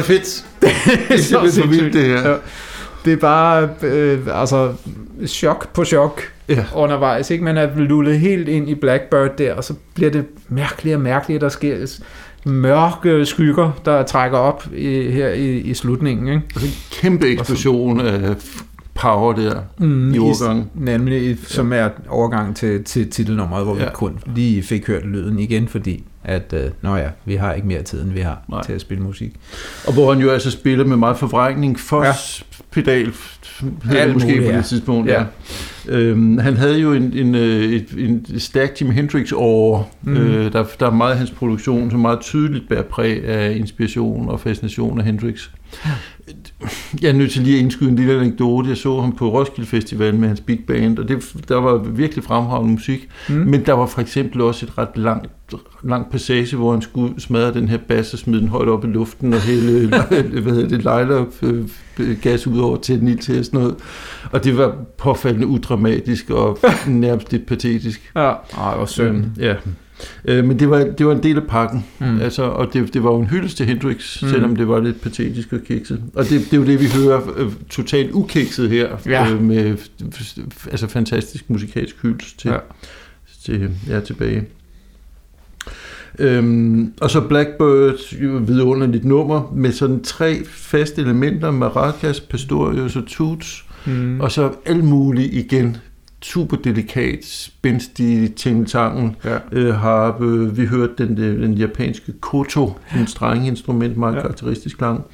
fedt. 0.05 0.47
det 0.61 1.33
er 1.33 1.61
for 1.63 1.67
vildt, 1.69 1.93
det 1.95 2.05
her. 2.05 2.29
Ja. 2.31 2.35
Det 3.05 3.13
er 3.13 3.17
bare 3.17 3.69
øh, 3.83 4.19
altså, 4.33 4.73
chok 5.27 5.75
på 5.75 5.85
chok 5.85 6.21
Ja. 6.49 6.65
undervejs. 6.75 7.31
Ikke? 7.31 7.45
Man 7.45 7.57
er 7.57 7.69
lullet 7.77 8.19
helt 8.21 8.49
ind 8.49 8.69
i 8.69 8.75
Blackbird 8.75 9.37
der, 9.39 9.55
og 9.55 9.65
så 9.65 9.75
bliver 9.95 10.11
det 10.11 10.25
mærkeligere 10.49 10.97
og 10.97 11.03
mærkeligere. 11.03 11.41
Der 11.41 11.49
sker 11.49 11.87
mørke 12.45 13.27
skygger, 13.27 13.81
der 13.85 14.03
trækker 14.03 14.39
op 14.39 14.67
i, 14.77 15.11
her 15.11 15.29
i, 15.29 15.57
i 15.59 15.75
slutningen. 15.75 16.29
Ikke? 16.29 16.43
Og 16.55 16.61
så 16.61 16.67
en 16.67 16.73
kæmpe 16.93 17.27
eksplosion 17.29 18.01
af 18.01 18.35
power 18.95 19.33
der 19.33 19.61
Mm, 19.79 20.15
i 20.15 20.19
overgangen. 20.19 20.71
Nemlig, 20.75 21.31
i- 21.31 21.37
som 21.47 21.73
er 21.73 21.89
overgang 22.09 22.57
til, 22.57 22.85
til 22.85 23.11
titelnummeret, 23.11 23.65
hvor 23.65 23.75
ja. 23.77 23.81
Ja. 23.83 23.87
vi 23.89 23.93
kun 23.95 24.19
lige 24.35 24.63
fik 24.63 24.87
hørt 24.87 25.07
lyden 25.07 25.39
igen, 25.39 25.69
fordi 25.69 26.05
at, 26.25 26.53
øh, 26.53 26.71
nå 26.83 26.97
ja, 26.97 27.09
vi 27.25 27.35
har 27.35 27.53
ikke 27.53 27.69
mere 27.69 27.83
tid, 27.83 28.03
end 28.03 28.11
vi 28.11 28.21
har 28.21 28.43
Nej. 28.49 28.63
Til 28.63 28.73
at 28.73 28.81
spille 28.81 29.05
musik. 29.05 29.33
Og 29.87 29.93
hvor 29.93 30.13
han 30.13 30.23
jo 30.23 30.31
altså 30.31 30.51
spiller 30.51 30.85
med 30.85 30.97
meget 30.97 31.17
forvrængning. 31.17 31.81
Foss 31.81 32.45
pedal 32.71 33.13
hedder 33.85 34.03
Alt 34.03 34.13
måske 34.13 34.27
muligt, 34.27 34.45
på 34.45 34.51
ja. 34.51 34.57
det 34.57 34.65
tidspunkt. 34.65 35.11
Ja. 35.11 35.21
Ja. 35.21 35.27
Øhm, 35.89 36.39
han 36.39 36.57
havde 36.57 36.79
jo 36.79 36.93
en, 36.93 37.13
en, 37.13 37.35
øh, 37.35 37.73
et, 37.73 37.87
en 37.99 38.41
stærk 38.41 38.81
Jimi 38.81 38.95
Hendrix 38.95 39.33
over. 39.33 39.83
Mm. 40.03 40.17
Øh, 40.17 40.53
der, 40.53 40.65
der 40.81 40.87
er 40.87 40.91
meget 40.91 41.13
af 41.13 41.19
hans 41.19 41.31
produktion, 41.31 41.91
som 41.91 42.01
meget 42.01 42.21
tydeligt 42.21 42.69
bærer 42.69 42.83
præg 42.83 43.25
af 43.25 43.57
inspiration 43.57 44.29
og 44.29 44.41
fascination 44.41 44.99
af 44.99 45.05
Hendrix. 45.05 45.49
Jeg 47.03 47.09
er 47.09 47.13
nødt 47.13 47.31
til 47.31 47.43
lige 47.43 47.57
at 47.57 47.63
indskyde 47.63 47.91
en 47.91 47.97
lille 47.97 48.21
anekdote. 48.21 48.69
Jeg 48.69 48.77
så 48.77 49.01
ham 49.01 49.13
på 49.17 49.29
Roskilde 49.31 49.69
Festival 49.69 50.15
med 50.15 50.29
hans 50.29 50.41
big 50.41 50.61
band, 50.67 50.99
og 50.99 51.09
det, 51.09 51.35
der 51.49 51.57
var 51.57 51.77
virkelig 51.79 52.25
fremragende 52.25 52.73
musik. 52.73 53.09
Mm. 53.29 53.35
Men 53.35 53.67
der 53.67 53.73
var 53.73 53.87
for 53.87 54.01
eksempel 54.01 54.41
også 54.41 54.67
et 54.67 54.79
ret 54.79 54.89
langt, 54.97 55.31
langt 55.83 56.11
passage, 56.11 56.57
hvor 56.57 56.73
han 56.73 56.83
skulle 56.83 57.21
smadre 57.21 57.55
den 57.55 57.69
her 57.69 57.79
bas 57.89 58.13
og 58.13 58.19
smide 58.19 58.41
den 58.41 58.49
højt 58.49 58.69
op 58.69 58.85
i 58.85 58.87
luften 58.87 59.35
og 59.35 59.41
hælde 59.41 59.89
hvad 60.43 60.53
hedder 60.53 60.69
det, 60.69 60.85
lejler 60.85 61.25
øh, 61.43 62.21
gas 62.23 62.47
ud 62.47 62.59
over 62.59 62.77
til 62.77 63.01
den 63.01 63.19
til 63.19 63.39
og 63.39 63.45
sådan 63.45 63.61
noget. 63.61 63.77
Og 64.33 64.45
det 64.45 64.57
var 64.57 64.77
påfaldende 64.99 65.47
udramatisk 65.47 66.31
og 66.31 66.59
nærmest 66.89 67.33
lidt 67.33 67.47
patetisk. 67.47 68.13
Ja, 68.17 68.33
Ej, 68.59 68.77
hvor 68.77 68.87
synd. 68.87 69.25
Ja. 69.39 69.55
Øh, 70.25 70.45
men 70.45 70.59
det 70.59 70.71
var, 70.71 70.79
det 70.99 71.07
var 71.07 71.13
en 71.13 71.23
del 71.23 71.37
af 71.37 71.43
pakken. 71.49 71.85
Mm. 71.99 72.21
Altså, 72.21 72.43
og 72.43 72.73
det, 72.73 72.95
det 72.95 73.05
var 73.05 73.11
jo 73.11 73.19
en 73.21 73.27
hyldest 73.27 73.57
til 73.57 73.67
Hendrix, 73.67 74.23
Mm. 74.23 74.29
selvom 74.29 74.57
det 74.57 74.69
var 74.69 74.81
lidt 74.81 75.01
patetisk 75.01 75.53
og 75.53 75.61
kikset. 75.69 76.03
Og 76.15 76.25
det, 76.25 76.41
det 76.41 76.53
er 76.53 76.57
jo 76.57 76.67
det, 76.67 76.81
vi 76.81 76.87
hører 77.05 77.21
øh, 77.37 77.53
totalt 77.71 78.11
ukikset 78.13 78.71
her, 78.71 78.89
Ja. 79.07 79.31
øh, 79.33 79.43
med 79.43 79.77
altså 80.71 80.87
fantastisk 80.87 81.51
musikalsk 81.51 81.97
hyldest 82.03 82.39
til, 82.41 82.51
Ja. 82.51 82.57
til 83.45 83.71
ja, 83.89 84.01
tilbage. 84.01 84.45
Øhm, 86.19 86.93
og 87.01 87.11
så 87.11 87.21
Blackbird, 87.21 88.17
vidunderligt 88.47 89.05
nummer, 89.05 89.53
med 89.57 89.73
sådan 89.73 90.03
tre 90.03 90.45
faste 90.45 91.03
elementer, 91.03 91.51
maracas, 91.51 92.21
pastorius 92.21 92.97
og 92.97 93.07
toots, 93.07 93.65
Mm. 93.87 94.21
og 94.21 94.33
så 94.33 94.53
alt 94.67 94.85
muligt 94.85 95.35
igen, 95.35 95.77
super 96.25 96.57
delikat, 96.57 97.19
spændstig 97.25 98.35
tingetangen, 98.35 99.17
ja. 99.25 99.39
øh, 99.53 99.75
harpe. 99.75 100.57
Vi 100.57 100.67
hørte 100.67 100.93
den, 100.99 101.17
den, 101.17 101.43
den 101.43 101.55
japanske 101.55 102.13
koto, 102.21 102.73
en 102.99 103.07
strenge 103.07 103.47
instrument, 103.47 103.97
meget 103.97 104.15
Ja. 104.15 104.21
karakteristisk 104.21 104.79
klang. 104.79 105.05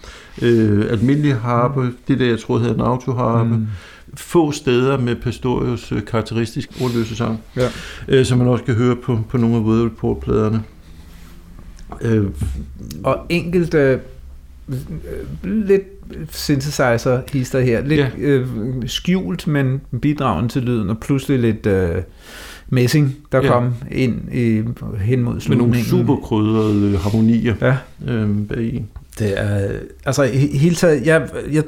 Øh, 0.43 0.87
almindelig 0.91 1.35
harpe, 1.37 1.93
det 2.09 2.19
der 2.19 2.27
jeg 2.27 2.39
troede 2.39 2.63
hedder 2.63 2.75
en 2.75 2.81
autoharpe. 2.81 3.49
Mm. 3.51 3.57
Mm. 3.57 3.67
Få 4.15 4.53
steder 4.53 4.99
med 4.99 5.17
Pastorius 5.17 5.93
øh, 5.93 6.05
karakteristisk 6.05 6.71
ordløse 6.83 7.17
sang, 7.17 7.41
Ja. 7.57 7.69
øh, 8.09 8.25
som 8.25 8.39
man 8.39 8.49
også 8.49 8.65
kan 8.65 8.75
høre 8.75 8.97
på, 8.97 9.19
på 9.29 9.37
nogle 9.37 9.57
af 9.57 9.61
Weather 9.61 9.85
Report-pladerne. 9.87 10.63
Øh, 12.03 12.25
Og 13.05 13.27
enkelte 13.29 13.79
øh, 13.79 13.99
lidt 15.45 15.83
synthesizer 16.31 17.21
hister 17.33 17.61
her, 17.61 17.81
lidt 17.85 18.01
Ja. 18.01 18.09
øh, 18.19 18.47
skjult, 18.87 19.47
men 19.47 19.81
bidragen 20.01 20.49
til 20.49 20.63
lyden, 20.63 20.91
og 20.91 20.99
pludselig 20.99 21.39
lidt 21.39 21.67
øh, 21.67 22.03
messing, 22.69 23.17
der 23.33 23.41
Ja. 23.43 23.49
kom 23.53 23.75
ind 23.91 24.35
i, 24.35 24.63
hen 25.01 25.23
mod 25.23 25.33
med 25.33 25.41
slutningen. 25.41 25.59
nogle 25.59 25.85
super 25.85 26.17
krydrede 26.17 26.97
harmonier 26.99 27.55
Ja. 27.61 27.77
øh, 28.13 28.29
bagi. 28.49 28.85
Det 29.19 29.41
er, 29.41 29.69
altså 30.05 30.25
he- 30.25 30.59
hele 30.59 30.75
taget, 30.75 31.07
jeg, 31.07 31.29
jeg, 31.53 31.63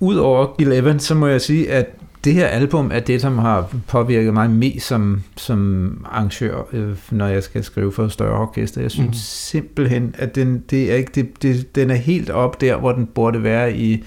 Udover 0.00 0.54
Gil 0.58 0.72
Evans, 0.72 1.02
så 1.02 1.14
må 1.14 1.26
jeg 1.26 1.40
sige, 1.40 1.70
at 1.70 1.86
det 2.24 2.34
her 2.34 2.46
album 2.46 2.90
er 2.94 3.00
det, 3.00 3.20
som 3.20 3.38
har 3.38 3.74
påvirket 3.88 4.34
mig 4.34 4.50
mest 4.50 4.86
som, 4.86 5.22
som 5.36 5.90
arrangør, 6.10 6.62
øh, 6.72 6.96
når 7.10 7.26
jeg 7.26 7.42
skal 7.42 7.64
skrive 7.64 7.92
for 7.92 8.04
et 8.04 8.12
større 8.12 8.40
orkester. 8.40 8.80
Jeg 8.80 8.90
synes 8.90 9.08
mm. 9.08 9.12
Simpelthen, 9.14 10.14
at 10.18 10.34
den, 10.34 10.64
det 10.70 10.92
er 10.92 10.96
ikke, 10.96 11.10
det, 11.14 11.42
det, 11.42 11.74
den 11.74 11.90
er 11.90 11.94
helt 11.94 12.30
op 12.30 12.60
der, 12.60 12.76
hvor 12.76 12.92
den 12.92 13.06
burde 13.06 13.42
være 13.42 13.76
i, 13.76 14.04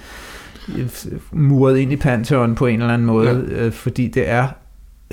muret 1.32 1.78
ind 1.78 1.92
i 1.92 1.96
Pantheon 1.96 2.56
på 2.56 2.66
en 2.66 2.82
eller 2.82 2.94
anden 2.94 3.08
måde, 3.08 3.48
ja. 3.52 3.66
øh, 3.66 3.72
fordi 3.72 4.08
det 4.08 4.30
er, 4.30 4.48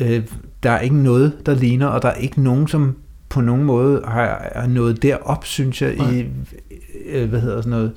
øh, 0.00 0.22
der 0.62 0.70
er 0.70 0.80
ikke 0.80 0.96
noget, 0.96 1.32
der 1.46 1.54
ligner, 1.54 1.86
og 1.86 2.02
der 2.02 2.08
er 2.08 2.14
ikke 2.14 2.42
nogen, 2.42 2.68
som 2.68 2.96
på 3.28 3.40
nogen 3.40 3.64
måde 3.64 4.02
har, 4.06 4.50
har 4.56 4.66
nået 4.66 5.02
derop, 5.02 5.46
synes 5.46 5.82
jeg, 5.82 5.94
Nej. 5.96 6.10
i, 6.10 6.26
øh, 7.06 7.28
hvad 7.28 7.40
hedder 7.40 7.60
sådan 7.60 7.70
noget, 7.70 7.92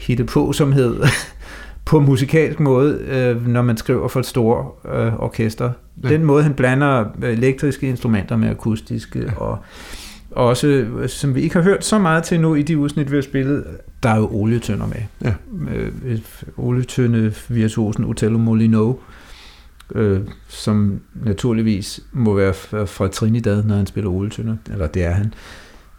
hitte 0.00 0.24
på, 0.24 0.52
som 0.52 0.72
hed, 0.72 1.02
på 1.88 2.00
musikalsk 2.00 2.60
måde, 2.60 2.98
øh, 3.08 3.46
når 3.46 3.62
man 3.62 3.76
skriver 3.76 4.08
for 4.08 4.20
et 4.20 4.26
stort 4.26 4.66
øh, 4.94 5.14
orkester. 5.14 5.72
Ja. 6.02 6.08
Den 6.08 6.24
måde, 6.24 6.42
han 6.42 6.54
blander 6.54 7.04
elektriske 7.22 7.88
instrumenter 7.88 8.36
med 8.36 8.48
akustiske, 8.48 9.20
ja. 9.20 9.34
og 9.36 9.58
også, 10.30 10.66
øh, 10.66 11.08
som 11.08 11.34
vi 11.34 11.40
ikke 11.40 11.54
har 11.54 11.62
hørt 11.62 11.84
så 11.84 11.98
meget 11.98 12.24
til 12.24 12.40
nu 12.40 12.54
i 12.54 12.62
de 12.62 12.78
udsnit, 12.78 13.10
vi 13.10 13.16
har 13.16 13.22
spillet, 13.22 13.64
der 14.02 14.08
er 14.08 14.16
jo 14.16 14.28
olietønder 14.32 14.86
med. 14.86 15.02
Ja. 15.24 15.34
Øh, 15.74 16.18
olietønde 16.56 17.34
virtuosen 17.48 18.04
Otello 18.04 18.38
Molino, 18.38 18.94
øh, 19.94 20.20
som 20.48 21.00
naturligvis 21.24 22.00
må 22.12 22.34
være 22.34 22.54
fra 22.86 23.08
Trinidad, 23.08 23.64
når 23.64 23.74
han 23.74 23.86
spiller 23.86 24.10
olietønder, 24.10 24.56
eller 24.72 24.86
det 24.86 25.04
er 25.04 25.10
han. 25.10 25.34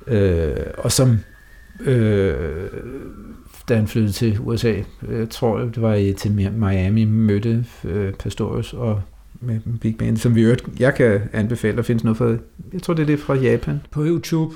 Øh, 0.08 0.56
og 0.78 0.92
som 0.92 1.20
øh, 1.86 2.34
da 3.70 3.76
han 3.76 3.88
flyttede 3.88 4.14
til 4.14 4.38
USA, 4.40 4.74
jeg 5.12 5.30
tror 5.30 5.60
det 5.60 5.82
var 5.82 5.94
i, 5.94 6.14
til 6.14 6.52
Miami, 6.56 7.06
mødte 7.06 7.66
øh, 7.86 8.14
Pastorius 8.14 8.74
og 8.74 9.02
med 9.42 9.60
Big 9.82 9.98
Band, 9.98 10.18
som 10.18 10.36
vi 10.36 10.42
øvrigt, 10.42 10.64
jeg 10.80 10.96
kan 10.96 11.22
anbefale, 11.34 11.78
der 11.78 11.84
findes 11.84 12.04
noget 12.04 12.18
fra, 12.18 12.26
jeg 12.74 12.82
tror 12.82 12.94
det 12.94 13.02
er 13.02 13.08
det 13.08 13.20
fra 13.20 13.36
Japan, 13.36 13.82
på 13.92 14.06
YouTube, 14.06 14.56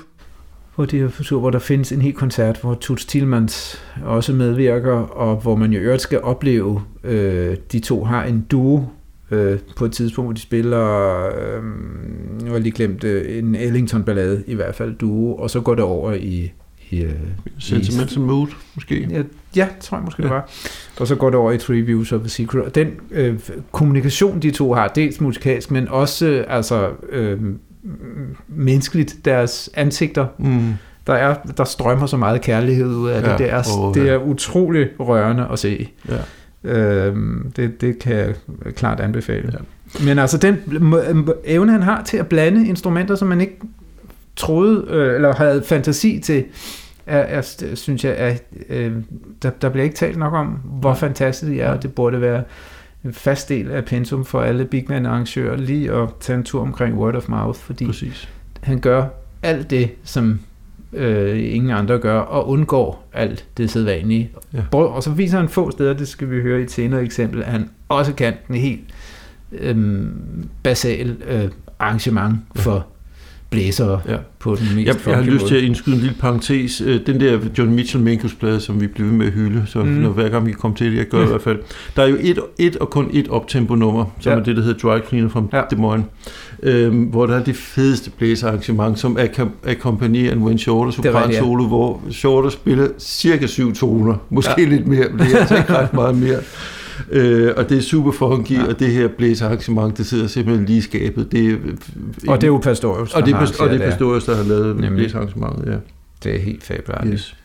hvor, 0.74 0.84
de, 0.84 1.10
hvor 1.30 1.50
der 1.50 1.58
findes 1.58 1.92
en 1.92 2.02
hel 2.02 2.12
koncert, 2.12 2.60
hvor 2.60 2.74
Toots 2.74 3.04
Tillmans 3.04 3.82
også 4.04 4.32
medvirker, 4.32 4.92
og 4.92 5.36
hvor 5.36 5.56
man 5.56 5.72
jo 5.72 5.80
øvrigt 5.80 6.02
skal 6.02 6.20
opleve, 6.22 6.82
øh, 7.04 7.56
de 7.72 7.80
to 7.80 8.04
har 8.04 8.24
en 8.24 8.46
duo 8.50 8.84
øh, 9.30 9.58
på 9.76 9.84
et 9.84 9.92
tidspunkt, 9.92 10.26
hvor 10.26 10.34
de 10.34 10.40
spiller, 10.40 10.86
øh, 11.26 11.64
nu 12.42 12.46
har 12.46 12.52
jeg 12.52 12.60
lige 12.60 12.72
glemt, 12.72 13.04
øh, 13.04 13.38
en 13.38 13.54
Ellington-ballade, 13.54 14.44
i 14.46 14.54
hvert 14.54 14.74
fald 14.74 14.94
duo, 14.94 15.34
og 15.34 15.50
så 15.50 15.60
går 15.60 15.74
det 15.74 15.84
over 15.84 16.12
i... 16.12 16.52
i 16.90 17.02
øh, 17.02 17.12
Sentimental 17.58 18.18
i, 18.18 18.20
Mood, 18.20 18.46
måske? 18.74 19.08
Ja, 19.10 19.22
ja, 19.56 19.68
tror 19.80 19.96
jeg 19.96 20.04
måske 20.04 20.22
ja. 20.22 20.28
det 20.28 20.34
var. 20.34 20.50
Og 21.00 21.06
så 21.06 21.14
går 21.14 21.30
det 21.30 21.38
over 21.38 21.52
i 21.52 21.58
Three 21.58 21.80
Views 21.80 22.12
of 22.12 22.20
the 22.20 22.28
Secret. 22.28 22.64
Og 22.64 22.74
den 22.74 22.88
øh, 23.10 23.38
kommunikation, 23.72 24.40
de 24.40 24.50
to 24.50 24.74
har, 24.74 24.88
dels 24.88 25.20
musikalsk, 25.20 25.70
men 25.70 25.88
også 25.88 26.26
øh, 26.26 26.44
altså, 26.48 26.90
øh, 27.10 27.40
menneskeligt, 28.48 29.16
deres 29.24 29.70
ansigter, 29.74 30.26
mm. 30.38 30.74
der, 31.06 31.14
er, 31.14 31.34
der 31.56 31.64
strømmer 31.64 32.06
så 32.06 32.16
meget 32.16 32.40
kærlighed 32.40 32.86
ud 32.86 33.08
af 33.08 33.22
ja, 33.22 33.30
det. 33.30 33.38
Det 33.38 33.52
er, 33.52 33.62
oh, 33.78 33.94
det 33.94 34.08
er 34.08 34.16
utrolig 34.16 34.88
rørende 35.00 35.48
at 35.52 35.58
se. 35.58 35.88
Ja. 36.08 36.18
Øh, 36.64 37.16
det, 37.56 37.80
det 37.80 37.98
kan 37.98 38.16
jeg 38.16 38.34
klart 38.74 39.00
anbefale. 39.00 39.52
Ja. 39.52 39.58
Men 40.04 40.18
altså 40.18 40.38
den 40.38 40.58
evne, 41.44 41.72
han 41.72 41.82
har 41.82 42.02
til 42.02 42.16
at 42.16 42.26
blande 42.26 42.68
instrumenter, 42.68 43.14
som 43.14 43.28
man 43.28 43.40
ikke 43.40 43.58
troede, 44.36 44.86
øh, 44.88 45.14
eller 45.14 45.34
havde 45.34 45.62
fantasi 45.62 46.20
til, 46.20 46.44
er, 47.06 47.18
er, 47.18 47.42
synes 47.74 48.04
jeg, 48.04 48.14
er, 48.18 48.34
øh, 48.68 48.92
der, 49.42 49.50
der 49.50 49.68
bliver 49.68 49.84
ikke 49.84 49.96
talt 49.96 50.16
nok 50.16 50.32
om, 50.32 50.46
hvor 50.64 50.94
fantastisk 50.94 51.50
det 51.50 51.62
er, 51.62 51.70
og 51.70 51.82
det 51.82 51.94
burde 51.94 52.20
være 52.20 52.42
en 53.04 53.12
fast 53.12 53.48
del 53.48 53.70
af 53.70 53.84
pensum 53.84 54.24
for 54.24 54.40
alle 54.40 54.64
big 54.64 54.84
man 54.88 55.06
arrangører 55.06 55.56
lige 55.56 55.92
at 55.92 56.08
tage 56.20 56.36
en 56.36 56.44
tur 56.44 56.60
omkring 56.60 56.98
word 56.98 57.14
of 57.14 57.28
mouth, 57.28 57.58
fordi 57.58 57.86
Præcis. 57.86 58.28
han 58.62 58.80
gør 58.80 59.06
alt 59.42 59.70
det, 59.70 59.90
som 60.04 60.40
øh, 60.92 61.54
ingen 61.54 61.70
andre 61.70 61.98
gør, 61.98 62.18
og 62.18 62.48
undgår 62.48 63.08
alt 63.12 63.46
det 63.56 63.70
sædvanlige. 63.70 64.30
Ja. 64.52 64.78
Og 64.78 65.02
så 65.02 65.10
viser 65.10 65.38
han 65.38 65.48
få 65.48 65.70
steder, 65.70 65.94
det 65.94 66.08
skal 66.08 66.30
vi 66.30 66.40
høre 66.40 66.60
i 66.60 66.62
et 66.62 66.70
senere 66.70 67.02
eksempel, 67.02 67.42
at 67.42 67.48
han 67.48 67.70
også 67.88 68.12
kan 68.12 68.34
en 68.50 68.54
helt 68.54 68.84
øh, 69.52 70.06
basal 70.62 71.16
øh, 71.28 71.48
arrangement 71.78 72.38
for 72.56 72.86
blæser 73.54 73.98
ja. 74.08 74.16
på 74.38 74.54
den 74.54 74.76
mest 74.76 74.86
Jeg, 74.86 74.96
jeg 75.06 75.16
har 75.16 75.22
lyst 75.22 75.46
til 75.46 75.54
at 75.54 75.62
indskyde 75.62 75.94
en 75.94 76.00
lille 76.00 76.16
parentes. 76.20 76.80
Øh, 76.80 77.00
den 77.06 77.20
der 77.20 77.38
John 77.58 77.74
Mitchell 77.74 78.04
Minkus 78.04 78.34
plade, 78.34 78.60
som 78.60 78.80
vi 78.80 78.86
blev 78.86 79.06
med 79.06 79.26
at 79.26 79.32
hylde, 79.32 79.62
så 79.66 79.78
mm. 79.78 79.86
når, 79.86 80.10
hver 80.10 80.28
gang 80.28 80.46
vi 80.46 80.52
kommer 80.52 80.76
til 80.76 80.92
det, 80.92 80.98
jeg 80.98 81.06
gør 81.06 81.18
ja. 81.18 81.24
i 81.24 81.28
hvert 81.28 81.42
fald. 81.42 81.58
Der 81.96 82.02
er 82.02 82.06
jo 82.06 82.16
et, 82.20 82.38
et 82.58 82.76
og 82.76 82.90
kun 82.90 83.10
et 83.12 83.28
optempo 83.28 83.74
nummer, 83.74 84.04
som 84.20 84.32
ja. 84.32 84.38
er 84.38 84.42
det, 84.42 84.56
der 84.56 84.62
hedder 84.62 84.78
Dry 84.78 84.98
Cleaner 85.08 85.28
fra 85.28 85.42
ja. 85.52 85.62
Des 85.70 85.78
Moines, 85.78 86.06
øhm, 86.62 87.02
hvor 87.02 87.26
der 87.26 87.36
er 87.36 87.44
det 87.44 87.56
fedeste 87.56 88.10
blæserarrangement, 88.10 88.98
som 88.98 89.18
akkompagnerer 89.64 90.32
en 90.32 90.42
Wayne 90.42 90.58
Shorter 90.58 90.92
sopran 90.92 91.34
solo, 91.34 91.66
hvor 91.66 92.00
Shorter 92.10 92.48
spiller 92.48 92.88
cirka 92.98 93.46
syv 93.46 93.74
toner, 93.74 94.14
måske 94.30 94.54
ja. 94.58 94.68
lidt 94.68 94.86
mere, 94.86 95.08
men 95.10 95.18
det 95.18 95.34
er 95.34 95.38
altså 95.38 95.56
ikke 95.56 95.74
ret 95.78 95.94
meget 95.94 96.18
mere. 96.18 96.38
Øh, 97.10 97.52
og 97.56 97.68
det 97.68 97.78
er 97.78 97.82
super 97.82 98.12
funky, 98.12 98.52
ja. 98.52 98.66
og 98.66 98.78
det 98.78 98.88
her 98.88 99.08
blæsearrangement, 99.08 99.98
det 99.98 100.06
sidder 100.06 100.26
simpelthen 100.26 100.66
lige 100.66 100.82
skabet. 100.82 101.32
Det 101.32 101.50
er, 101.50 101.56
og 102.28 102.40
det 102.40 102.46
er 102.46 102.48
jo 102.48 102.58
Pastorius, 102.58 103.14
og 103.14 103.26
det 103.26 103.32
er, 103.32 103.36
har, 103.36 103.52
og 103.60 103.70
det 103.70 103.82
er 103.82 103.90
Pastorius, 103.90 104.24
der 104.24 104.36
har 104.36 104.44
lavet 104.44 104.76
blæsearrangementet, 104.76 105.72
ja. 105.72 105.76
Det 106.24 106.34
er 106.34 106.40
helt 106.40 106.64
fabelagtigt. 106.64 107.12
Yes. 107.14 107.36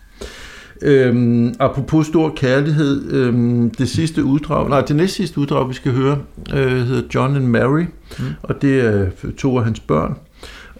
Øhm, 0.82 1.54
apropos 1.60 2.08
stor 2.08 2.34
kærlighed, 2.36 3.12
øhm, 3.12 3.70
det 3.70 3.90
sidste 3.90 4.24
uddrag, 4.24 4.70
nej, 4.70 4.82
det 4.82 4.96
næste 4.96 5.16
sidste 5.16 5.40
uddrag, 5.40 5.70
vi 5.70 5.74
skal 5.74 5.92
høre, 5.92 6.18
øh, 6.54 6.72
hedder 6.72 7.02
John 7.16 7.36
and 7.36 7.46
Mary, 7.46 7.82
mm. 8.20 8.26
og 8.44 8.62
det 8.62 8.80
er 8.80 9.06
to 9.38 9.58
af 9.58 9.64
hans 9.64 9.80
børn. 9.80 10.18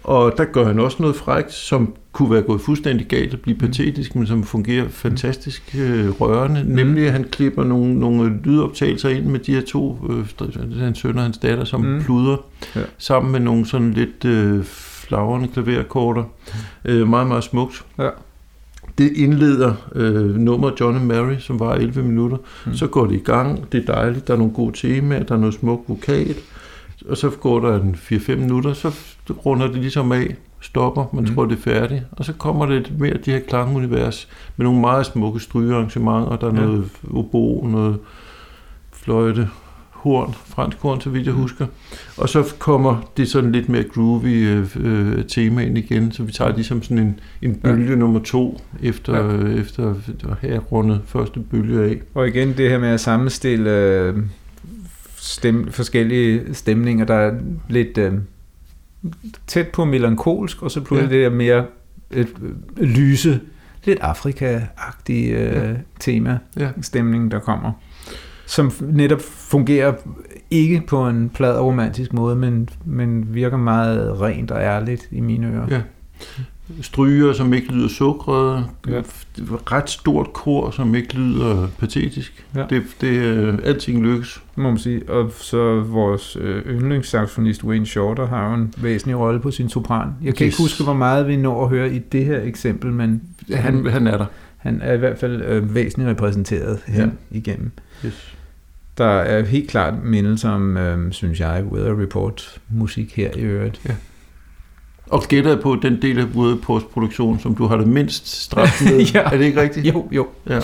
Og 0.04 0.32
der 0.36 0.44
gør 0.44 0.66
han 0.66 0.78
også 0.78 0.96
noget 1.00 1.16
frækt, 1.16 1.52
som 1.52 1.94
kunne 2.12 2.30
være 2.30 2.42
gået 2.42 2.60
fuldstændig 2.60 3.06
galt 3.06 3.34
og 3.34 3.40
blive 3.40 3.54
mm. 3.54 3.60
patetisk, 3.60 4.14
men 4.14 4.26
som 4.26 4.44
fungerer 4.44 4.88
fantastisk 4.88 5.76
øh, 5.78 6.10
rørende. 6.20 6.62
Mm. 6.62 6.70
Nemlig, 6.70 7.06
at 7.06 7.12
han 7.12 7.24
klipper 7.24 7.64
nogle, 7.64 7.98
nogle 7.98 8.40
lydoptagelser 8.44 9.08
ind 9.08 9.24
med 9.24 9.40
de 9.40 9.54
her 9.54 9.62
to, 9.62 9.98
øh, 10.10 10.78
hans 10.78 10.98
søn 10.98 11.16
og 11.16 11.22
hans 11.22 11.38
datter, 11.38 11.64
som 11.64 11.80
mm. 11.80 12.02
pluder, 12.02 12.36
ja. 12.76 12.80
sammen 12.98 13.32
med 13.32 13.40
nogle 13.40 13.66
sådan 13.66 13.92
lidt 13.92 14.24
øh, 14.24 14.64
flagrende 14.64 15.48
klaverakkorder. 15.48 16.22
Mm. 16.22 16.90
Øh, 16.90 17.08
meget, 17.08 17.26
meget 17.26 17.44
smukt. 17.44 17.84
Ja. 17.98 18.08
Det 18.98 19.12
indleder 19.16 19.74
øh, 19.94 20.36
nummer 20.36 20.70
John 20.80 20.96
and 20.96 21.04
Mary, 21.04 21.38
som 21.38 21.60
var 21.60 21.74
11 21.74 22.02
minutter. 22.02 22.36
Mm. 22.66 22.74
Så 22.74 22.86
går 22.86 23.06
det 23.06 23.14
i 23.14 23.22
gang. 23.24 23.72
Det 23.72 23.88
er 23.88 23.94
dejligt. 23.94 24.26
Der 24.26 24.34
er 24.34 24.38
nogle 24.38 24.52
gode 24.52 24.72
temaer. 24.76 25.22
Der 25.22 25.34
er 25.34 25.38
noget 25.38 25.54
smuk 25.54 25.84
vokal 25.88 26.34
og 27.08 27.16
så 27.16 27.30
går 27.30 27.60
der 27.60 27.80
en 27.80 27.94
4-5 27.94 28.34
minutter, 28.34 28.72
så 28.72 28.90
runder 29.30 29.66
det 29.66 29.76
ligesom 29.76 30.12
af, 30.12 30.36
stopper, 30.60 31.04
man 31.12 31.24
mm. 31.24 31.34
tror, 31.34 31.44
det 31.44 31.58
er 31.58 31.62
færdigt, 31.62 32.02
og 32.12 32.24
så 32.24 32.32
kommer 32.32 32.66
det 32.66 32.76
lidt 32.76 33.00
mere 33.00 33.16
de 33.24 33.30
her 33.30 33.40
klangunivers 33.40 34.28
med 34.56 34.64
nogle 34.64 34.80
meget 34.80 35.06
smukke 35.06 35.40
strygearrangementer, 35.40 36.36
der 36.36 36.50
er 36.50 36.54
ja. 36.54 36.60
noget 36.60 36.88
obo, 37.14 37.66
noget 37.70 37.98
fløjte, 38.92 39.48
horn, 39.90 40.34
fransk 40.46 40.78
horn, 40.78 41.00
så 41.00 41.10
vidt 41.10 41.26
jeg 41.26 41.34
mm. 41.34 41.40
husker. 41.40 41.66
Og 42.16 42.28
så 42.28 42.54
kommer 42.58 43.10
det 43.16 43.28
sådan 43.28 43.52
lidt 43.52 43.68
mere 43.68 43.82
groovy 43.82 44.26
øh, 44.26 44.76
øh, 44.80 45.24
tema 45.24 45.62
ind 45.62 45.78
igen, 45.78 46.12
så 46.12 46.22
vi 46.22 46.32
tager 46.32 46.54
ligesom 46.54 46.82
sådan 46.82 46.98
en, 46.98 47.20
en 47.42 47.54
bølge 47.54 47.90
ja. 47.90 47.94
nummer 47.94 48.20
to, 48.20 48.60
efter, 48.82 49.16
ja. 49.16 49.32
øh, 49.32 49.60
efter 49.60 49.94
have 50.40 50.58
rundet 50.58 51.00
første 51.06 51.40
bølge 51.40 51.84
af. 51.84 52.00
Og 52.14 52.28
igen 52.28 52.48
det 52.56 52.70
her 52.70 52.78
med 52.78 52.88
at 52.88 53.00
sammenstille 53.00 53.70
øh, 53.70 54.16
stem, 55.16 55.70
forskellige 55.70 56.54
stemninger, 56.54 57.04
der 57.04 57.14
er 57.14 57.34
lidt 57.68 57.98
øh, 57.98 58.12
tæt 59.46 59.68
på 59.68 59.84
melankolsk, 59.84 60.62
og 60.62 60.70
så 60.70 60.80
pludselig 60.80 61.10
ja. 61.10 61.16
det 61.16 61.24
der 61.24 61.36
mere 61.36 61.64
øh, 62.10 62.26
lyse, 62.76 63.40
lidt 63.84 63.98
Afrika-agtige 64.00 65.30
øh, 65.30 65.54
ja. 65.54 65.74
tema, 66.00 66.38
ja. 66.56 66.70
stemning, 66.82 67.30
der 67.30 67.38
kommer. 67.38 67.72
Som 68.46 68.72
netop 68.80 69.20
fungerer 69.20 69.92
ikke 70.50 70.82
på 70.86 71.08
en 71.08 71.28
plad 71.28 71.56
og 71.56 71.66
romantisk 71.66 72.12
måde, 72.12 72.36
men, 72.36 72.68
men 72.84 73.34
virker 73.34 73.56
meget 73.56 74.20
rent 74.20 74.50
og 74.50 74.60
ærligt 74.60 75.08
i 75.10 75.20
mine 75.20 75.46
ører. 75.46 75.66
Ja 75.70 75.80
stryger, 76.82 77.32
som 77.32 77.52
ikke 77.52 77.72
lyder 77.72 77.88
sukret, 77.88 78.66
ja. 78.88 79.00
ret 79.72 79.90
stort 79.90 80.32
kor, 80.32 80.70
som 80.70 80.94
ikke 80.94 81.14
lyder 81.14 81.68
patetisk. 81.78 82.46
Ja. 82.54 82.64
Det, 82.70 82.82
det, 83.00 83.60
alting 83.64 84.02
lykkes. 84.02 84.42
Må 84.56 84.68
man 84.68 84.78
sige. 84.78 85.10
Og 85.10 85.32
så 85.36 85.80
vores 85.80 86.36
øh, 86.40 86.66
yndlingssaxofonist 86.66 87.64
Wayne 87.64 87.86
Shorter 87.86 88.26
har 88.26 88.48
jo 88.48 88.54
en 88.54 88.74
væsentlig 88.76 89.18
rolle 89.18 89.40
på 89.40 89.50
sin 89.50 89.68
sopran. 89.68 90.08
Jeg 90.22 90.34
kan 90.34 90.46
yes. 90.46 90.52
ikke 90.52 90.62
huske, 90.62 90.84
hvor 90.84 90.94
meget 90.94 91.28
vi 91.28 91.36
når 91.36 91.62
at 91.62 91.68
høre 91.68 91.94
i 91.94 91.98
det 91.98 92.24
her 92.24 92.40
eksempel, 92.42 92.92
men 92.92 93.22
han, 93.54 93.86
han 93.86 94.06
er 94.06 94.16
der. 94.16 94.26
Han 94.56 94.80
er 94.82 94.92
i 94.92 94.96
hvert 94.96 95.18
fald 95.18 95.42
øh, 95.42 95.74
væsentligt 95.74 96.10
repræsenteret 96.10 96.78
her 96.86 97.02
ja. 97.02 97.08
igennem. 97.30 97.70
Yes. 98.06 98.34
Der 98.98 99.04
er 99.04 99.44
helt 99.44 99.70
klart 99.70 99.94
mindelser 100.04 100.50
om, 100.50 100.76
øh, 100.76 101.12
synes 101.12 101.40
jeg, 101.40 101.64
Weather 101.64 102.02
Report 102.02 102.60
musik 102.68 103.16
her 103.16 103.30
i 103.36 103.40
øvrigt. 103.40 103.80
Ja. 103.88 103.94
Og 105.10 105.22
gætter 105.22 105.60
på 105.60 105.76
den 105.82 106.02
del 106.02 106.18
af 106.18 106.32
både 106.32 106.56
postproduktion, 106.56 107.40
som 107.40 107.54
du 107.54 107.66
har 107.66 107.76
det 107.76 107.86
mindst 107.86 108.42
straf 108.42 108.82
med. 108.84 109.00
ja. 109.14 109.20
Er 109.20 109.30
det 109.30 109.44
ikke 109.44 109.60
rigtigt? 109.60 109.86
Jo, 109.86 110.08
jo. 110.12 110.28
Ja. 110.48 110.60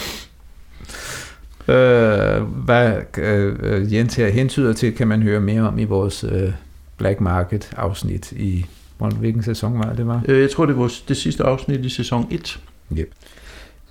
Øh, 1.68 2.42
hvad 2.42 2.94
øh, 3.18 3.94
Jens 3.94 4.14
her 4.14 4.28
hentyder 4.28 4.72
til, 4.72 4.94
kan 4.94 5.08
man 5.08 5.22
høre 5.22 5.40
mere 5.40 5.62
om 5.62 5.78
i 5.78 5.84
vores 5.84 6.24
øh, 6.24 6.52
Black 6.96 7.20
Market 7.20 7.70
afsnit 7.76 8.32
i, 8.32 8.66
hvilken 8.98 9.42
sæson 9.42 9.78
var 9.78 9.92
det, 9.92 10.06
var? 10.06 10.22
Øh, 10.28 10.40
jeg 10.40 10.50
tror, 10.50 10.66
det 10.66 10.78
var 10.78 10.92
det 11.08 11.16
sidste 11.16 11.44
afsnit 11.44 11.80
i 11.80 11.88
sæson 11.88 12.26
1. 12.30 12.60
Yep. 12.98 13.12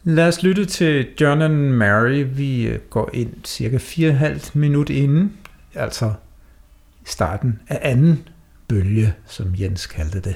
Lad 0.03 0.28
os 0.28 0.43
lytte 0.43 0.66
til 0.66 1.08
John 1.22 1.41
and 1.41 1.70
Mary. 1.70 2.26
Vi 2.36 2.68
øh, 2.68 2.80
går 2.89 3.10
ind 3.14 3.30
cirka 3.43 3.78
4,5 3.78 4.49
minut 4.53 4.89
inden, 4.89 5.34
altså 5.76 6.14
starten 7.06 7.60
af 7.68 7.80
anden 7.82 8.28
bølge, 8.68 9.13
som 9.28 9.55
Jens 9.55 9.88
kaldte 9.88 10.20
det. 10.20 10.36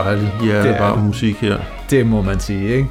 Er 0.00 0.04
dejligt 0.04 0.30
hjertevarm 0.42 0.98
musik 0.98 1.36
her. 1.36 1.58
Det 1.90 2.06
må 2.06 2.22
man 2.22 2.40
sige, 2.40 2.68
ikke? 2.76 2.86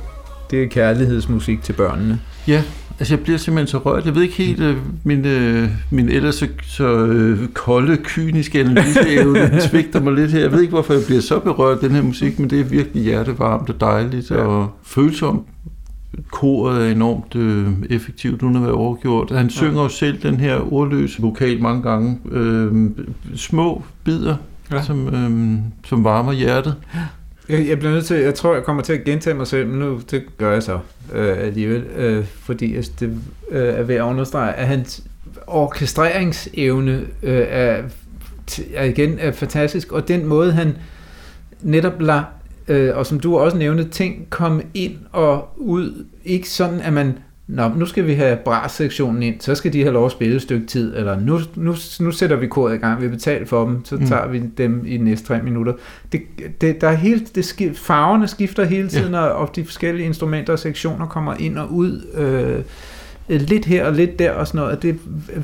Det 0.51 0.63
er 0.63 0.67
kærlighedsmusik 0.67 1.61
til 1.63 1.73
børnene. 1.73 2.19
Ja, 2.47 2.63
altså 2.99 3.13
jeg 3.15 3.23
bliver 3.23 3.37
simpelthen 3.37 3.67
så 3.67 3.77
rørt. 3.77 4.05
Jeg 4.05 4.15
ved 4.15 4.21
ikke 4.21 4.35
helt, 4.35 4.59
øh, 4.59 4.77
min, 5.03 5.25
øh, 5.25 5.69
min 5.91 6.09
ellers 6.09 6.35
så, 6.35 6.47
så 6.63 6.87
øh, 7.05 7.47
kolde, 7.47 7.97
kyniske 8.03 8.59
analyseevne 8.59 9.61
svigter 9.69 10.01
mig 10.01 10.13
lidt 10.13 10.31
her. 10.31 10.39
Jeg 10.39 10.51
ved 10.51 10.61
ikke, 10.61 10.71
hvorfor 10.71 10.93
jeg 10.93 11.03
bliver 11.07 11.21
så 11.21 11.39
berørt 11.39 11.77
af 11.77 11.89
den 11.89 11.95
her 11.95 12.01
musik, 12.03 12.39
men 12.39 12.49
det 12.49 12.59
er 12.59 12.63
virkelig 12.63 13.03
hjertevarmt 13.03 13.69
og 13.69 13.79
dejligt 13.81 14.31
Ja. 14.31 14.35
og 14.35 14.67
følsomt. 14.83 15.41
Koret 16.31 16.87
er 16.87 16.91
enormt 16.91 17.35
øh, 17.35 17.67
effektivt, 17.89 18.41
uden 18.43 18.55
at 18.55 18.61
være 18.61 18.71
overgjort. 18.71 19.31
Han 19.31 19.49
synger 19.49 19.81
jo 19.81 19.89
selv 19.89 20.21
den 20.23 20.35
her 20.39 20.73
ordløse 20.73 21.21
vokal 21.21 21.61
mange 21.61 21.81
gange. 21.81 22.19
Øh, 22.31 22.89
små 23.35 23.83
bidder, 24.03 24.35
Ja. 24.71 24.81
som, 24.81 25.15
øhm, 25.15 25.61
som 25.85 26.03
varmer 26.03 26.31
hjertet. 26.31 26.75
Jeg, 27.49 27.67
jeg 27.67 27.79
bliver 27.79 27.91
nødt 27.93 28.05
til, 28.05 28.17
jeg 28.17 28.35
tror, 28.35 28.53
jeg 28.53 28.63
kommer 28.63 28.83
til 28.83 28.93
at 28.93 29.03
gentage 29.03 29.33
mig 29.33 29.47
selv, 29.47 29.67
men 29.67 29.79
nu 29.79 30.01
det 30.11 30.23
gør 30.37 30.53
jeg 30.53 30.63
så 30.63 30.79
øh, 31.13 31.37
alligevel, 31.39 31.83
øh, 31.95 32.25
fordi 32.25 32.75
altså, 32.75 32.91
det 32.99 33.17
øh, 33.51 33.73
er 33.73 33.83
ved 33.83 33.95
at 33.95 34.01
understrege, 34.01 34.53
at 34.53 34.67
hans 34.67 35.03
orkestreringsevne 35.47 37.05
øh, 37.23 37.45
er, 37.49 37.81
t- 38.51 38.75
er 38.75 38.83
igen 38.83 39.19
er 39.19 39.31
fantastisk, 39.31 39.91
og 39.91 40.07
den 40.07 40.25
måde, 40.25 40.51
han 40.51 40.77
netop 41.61 42.01
lader, 42.01 42.23
øh, 42.67 42.97
og 42.97 43.05
som 43.05 43.19
du 43.19 43.37
også 43.37 43.57
nævnte, 43.57 43.83
ting 43.89 44.29
komme 44.29 44.63
ind 44.73 44.97
og 45.11 45.49
ud, 45.57 46.05
ikke 46.25 46.49
sådan, 46.49 46.79
at 46.81 46.93
man 46.93 47.17
Nå, 47.51 47.69
nu 47.75 47.85
skal 47.85 48.07
vi 48.07 48.13
have 48.13 48.37
bras-sektionen 48.45 49.23
ind, 49.23 49.35
så 49.39 49.55
skal 49.55 49.73
de 49.73 49.81
have 49.81 49.93
lov 49.93 50.05
at 50.05 50.11
spille 50.11 50.35
et 50.35 50.41
stykke 50.41 50.67
tid, 50.67 50.97
eller 50.97 51.19
nu, 51.19 51.39
nu, 51.55 51.75
nu 51.99 52.11
sætter 52.11 52.35
vi 52.35 52.47
koret 52.47 52.75
i 52.75 52.77
gang, 52.77 53.01
vi 53.01 53.07
betaler 53.07 53.45
for 53.45 53.65
dem, 53.65 53.85
så 53.85 53.95
Mm. 53.95 54.05
tager 54.07 54.27
vi 54.27 54.41
dem 54.57 54.83
i 54.85 54.97
de 54.97 55.03
næste 55.03 55.27
tre 55.27 55.41
minutter. 55.41 55.73
Det, 56.11 56.21
det, 56.61 56.81
der 56.81 56.87
er 56.87 56.95
hele, 56.95 57.21
det 57.35 57.45
skif, 57.45 57.75
farverne 57.77 58.27
skifter 58.27 58.63
hele 58.65 58.87
tiden, 58.87 59.13
ja. 59.13 59.19
og, 59.19 59.31
og 59.47 59.55
de 59.55 59.65
forskellige 59.65 60.05
instrumenter 60.05 60.53
og 60.53 60.59
sektioner 60.59 61.05
kommer 61.07 61.33
ind 61.39 61.57
og 61.57 61.73
ud, 61.73 62.01
øh, 62.17 62.59
lidt 63.29 63.65
her 63.65 63.85
og 63.85 63.93
lidt 63.93 64.19
der 64.19 64.31
og 64.31 64.47
sådan 64.47 64.59
noget, 64.59 64.75
og 64.77 64.81
det 64.83 64.95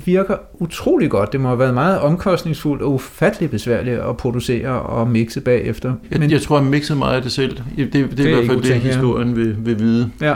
virker 0.06 0.36
utrolig 0.54 1.10
godt. 1.10 1.32
Det 1.32 1.40
må 1.40 1.48
have 1.48 1.60
været 1.60 1.74
meget 1.74 2.00
omkostningsfuldt 2.00 2.82
og 2.82 2.94
ufattelig 2.94 3.50
besværligt 3.52 4.00
at 4.00 4.18
producere 4.18 4.82
og 4.82 5.08
mixe 5.08 5.42
bagefter. 5.42 5.94
Jeg, 6.12 6.32
jeg 6.32 6.42
tror, 6.42 6.60
han 6.60 6.70
mixede 6.72 7.00
meget 7.00 7.16
af 7.16 7.22
det 7.22 7.32
selv. 7.32 7.58
Det, 7.78 7.94
det, 7.94 8.18
det 8.18 8.20
er 8.20 8.24
er 8.24 8.42
i 8.42 8.46
hvert 8.46 8.46
fald 8.46 8.74
det, 8.74 8.82
historien 8.82 9.36
vil, 9.36 9.56
vil 9.60 9.80
vide. 9.80 10.12
Ja, 10.22 10.34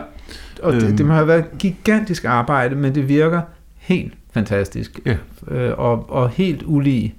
og 0.64 0.74
det, 0.74 0.84
Øhm. 0.84 0.98
det 0.98 1.06
må 1.06 1.14
have 1.14 1.28
været 1.28 1.46
gigantisk 1.60 2.26
arbejde, 2.26 2.76
men 2.76 2.96
det 2.96 3.10
virker 3.10 3.42
helt 3.78 4.14
fantastisk. 4.34 5.00
Ja. 5.06 5.16
Øh, 5.48 5.74
og, 5.80 6.10
og 6.10 6.30
helt 6.30 6.64
ulig 6.66 7.16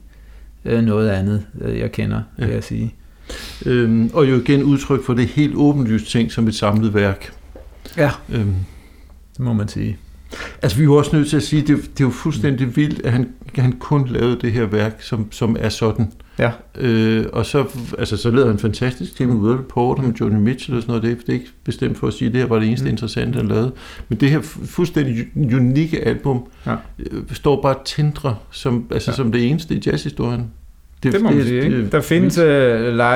øh, 0.64 0.82
noget 0.82 1.08
andet, 1.10 1.46
øh, 1.60 1.78
jeg 1.78 1.92
kender, 1.92 2.22
Ja. 2.38 2.44
vil 2.44 2.54
jeg 2.54 2.64
sige. 2.64 2.94
Øhm, 3.66 4.10
og 4.14 4.30
jo 4.30 4.40
igen 4.40 4.62
udtryk 4.62 5.04
for 5.04 5.14
det 5.14 5.26
helt 5.26 5.54
åbenlyst 5.56 6.10
ting 6.10 6.32
som 6.32 6.48
et 6.48 6.54
samlet 6.54 6.94
værk. 6.94 7.32
Ja, 7.96 8.10
Øhm, 8.32 8.54
det 9.36 9.40
må 9.40 9.52
man 9.52 9.68
sige. 9.68 9.98
Altså 10.62 10.76
vi 10.76 10.82
er 10.82 10.84
jo 10.84 10.94
også 10.94 11.16
nødt 11.16 11.28
til 11.28 11.36
at 11.36 11.42
sige, 11.42 11.62
det, 11.62 11.76
det 11.82 12.00
er 12.00 12.04
jo 12.04 12.10
fuldstændig 12.10 12.76
vildt, 12.76 13.06
at 13.06 13.12
han, 13.12 13.28
han 13.54 13.72
kun 13.72 14.08
lavede 14.08 14.38
det 14.40 14.52
her 14.52 14.64
værk, 14.64 15.02
som, 15.02 15.32
som 15.32 15.56
er 15.60 15.68
sådan. 15.68 16.12
Ja. 16.38 16.50
Øh, 16.78 17.26
og 17.32 17.46
så, 17.46 17.64
altså, 17.98 18.16
så 18.16 18.30
lavede 18.30 18.46
han 18.46 18.54
en 18.54 18.58
fantastisk 18.58 19.16
ting 19.16 19.30
med 19.30 19.40
Will 19.40 19.58
Report 19.58 19.98
og 19.98 20.04
med 20.04 20.12
Johnny 20.14 20.38
Mitchell 20.38 20.76
og 20.76 20.82
sådan 20.82 20.90
noget. 20.90 21.02
Det, 21.02 21.10
er- 21.10 21.14
det 21.16 21.28
er 21.28 21.32
ikke 21.32 21.50
bestemt 21.64 21.98
for 21.98 22.06
at 22.06 22.12
sige, 22.12 22.26
at 22.28 22.32
det 22.34 22.40
her 22.40 22.48
var 22.48 22.58
det 22.58 22.68
eneste 22.68 22.84
Mm. 22.84 22.90
interessante, 22.90 23.36
han 23.36 23.48
lavede. 23.48 23.72
Men 24.08 24.18
det 24.20 24.30
her 24.30 24.40
fu- 24.40 24.66
fuldstændig 24.66 25.26
unikke 25.36 26.00
album 26.04 26.42
Ja. 26.66 26.74
øh, 26.98 27.22
står 27.32 27.62
bare 27.62 27.74
tindre 27.84 28.36
som, 28.50 28.86
altså, 28.90 29.10
Ja. 29.10 29.16
som 29.16 29.32
det 29.32 29.46
eneste 29.50 29.74
i 29.74 29.82
jazzhistorien. 29.86 30.46
Det 31.02 31.22
må 31.22 31.30
man 31.30 31.42
sige, 31.44 31.64
ikke? 31.64 31.88
Der 31.92 32.00
findes 32.00 32.38
uh, 32.38 32.44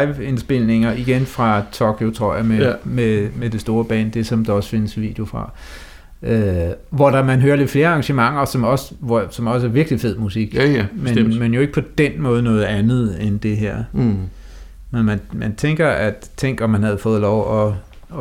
live-indspilninger 0.09 0.93
igen 0.93 1.27
fra 1.27 1.63
Tokyo, 1.73 2.11
tror 2.11 2.35
jeg, 2.37 2.45
med. 2.45 2.59
Ja. 2.59 2.73
med, 2.85 3.29
med 3.37 3.51
det 3.51 3.61
store 3.61 3.85
band, 3.85 4.13
det 4.13 4.27
som 4.27 4.45
der 4.45 4.53
også 4.53 4.69
findes 4.69 5.01
video 5.01 5.25
fra. 5.25 5.51
Uh, 6.29 6.31
hvor 6.91 7.11
der 7.11 7.25
man 7.25 7.41
hører 7.41 7.57
lidt 7.57 7.71
flere 7.71 7.89
arrangementer, 7.89 8.45
som 8.45 8.65
også, 8.65 8.95
hvor, 9.01 9.25
som 9.31 9.47
også 9.47 9.67
er 9.67 9.71
virkelig 9.71 10.01
fed 10.01 10.17
musik. 10.17 10.55
Ja, 10.55 10.67
ja, 10.71 10.87
men, 10.93 11.39
men 11.39 11.55
jo 11.55 11.61
ikke 11.61 11.73
på 11.73 11.81
den 11.99 12.13
måde 12.23 12.43
noget 12.43 12.63
andet 12.63 13.17
end 13.21 13.41
det 13.41 13.57
her. 13.57 13.85
Mm. 13.93 14.17
Men 14.91 15.05
man, 15.05 15.21
man 15.33 15.55
tænker, 15.55 15.89
at 15.89 16.31
tænk, 16.37 16.61
om 16.61 16.71
man 16.71 16.83
havde 16.83 16.99
fået 16.99 17.21
lov 17.21 17.67
at, 17.67 17.75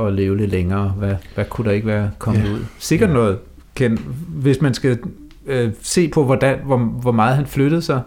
at 0.05 0.13
leve 0.13 0.37
lidt 0.37 0.51
længere. 0.51 0.89
Hvad, 0.97 1.15
hvad 1.35 1.45
kunne 1.45 1.65
der 1.67 1.71
ikke 1.71 1.87
være 1.87 2.11
kommet 2.19 2.43
Ja. 2.45 2.51
ud? 2.51 2.59
Sikkert 2.79 3.09
Ja. 3.09 3.13
noget, 3.13 3.37
Ken, 3.75 3.99
hvis 4.29 4.61
man 4.61 4.73
skal 4.73 4.97
øh, 5.45 5.69
se 5.81 6.07
på, 6.07 6.23
hvordan, 6.23 6.57
hvor, 6.65 6.77
hvor 6.77 7.11
meget 7.11 7.35
han 7.35 7.45
flyttede 7.45 7.81
sig 7.81 8.01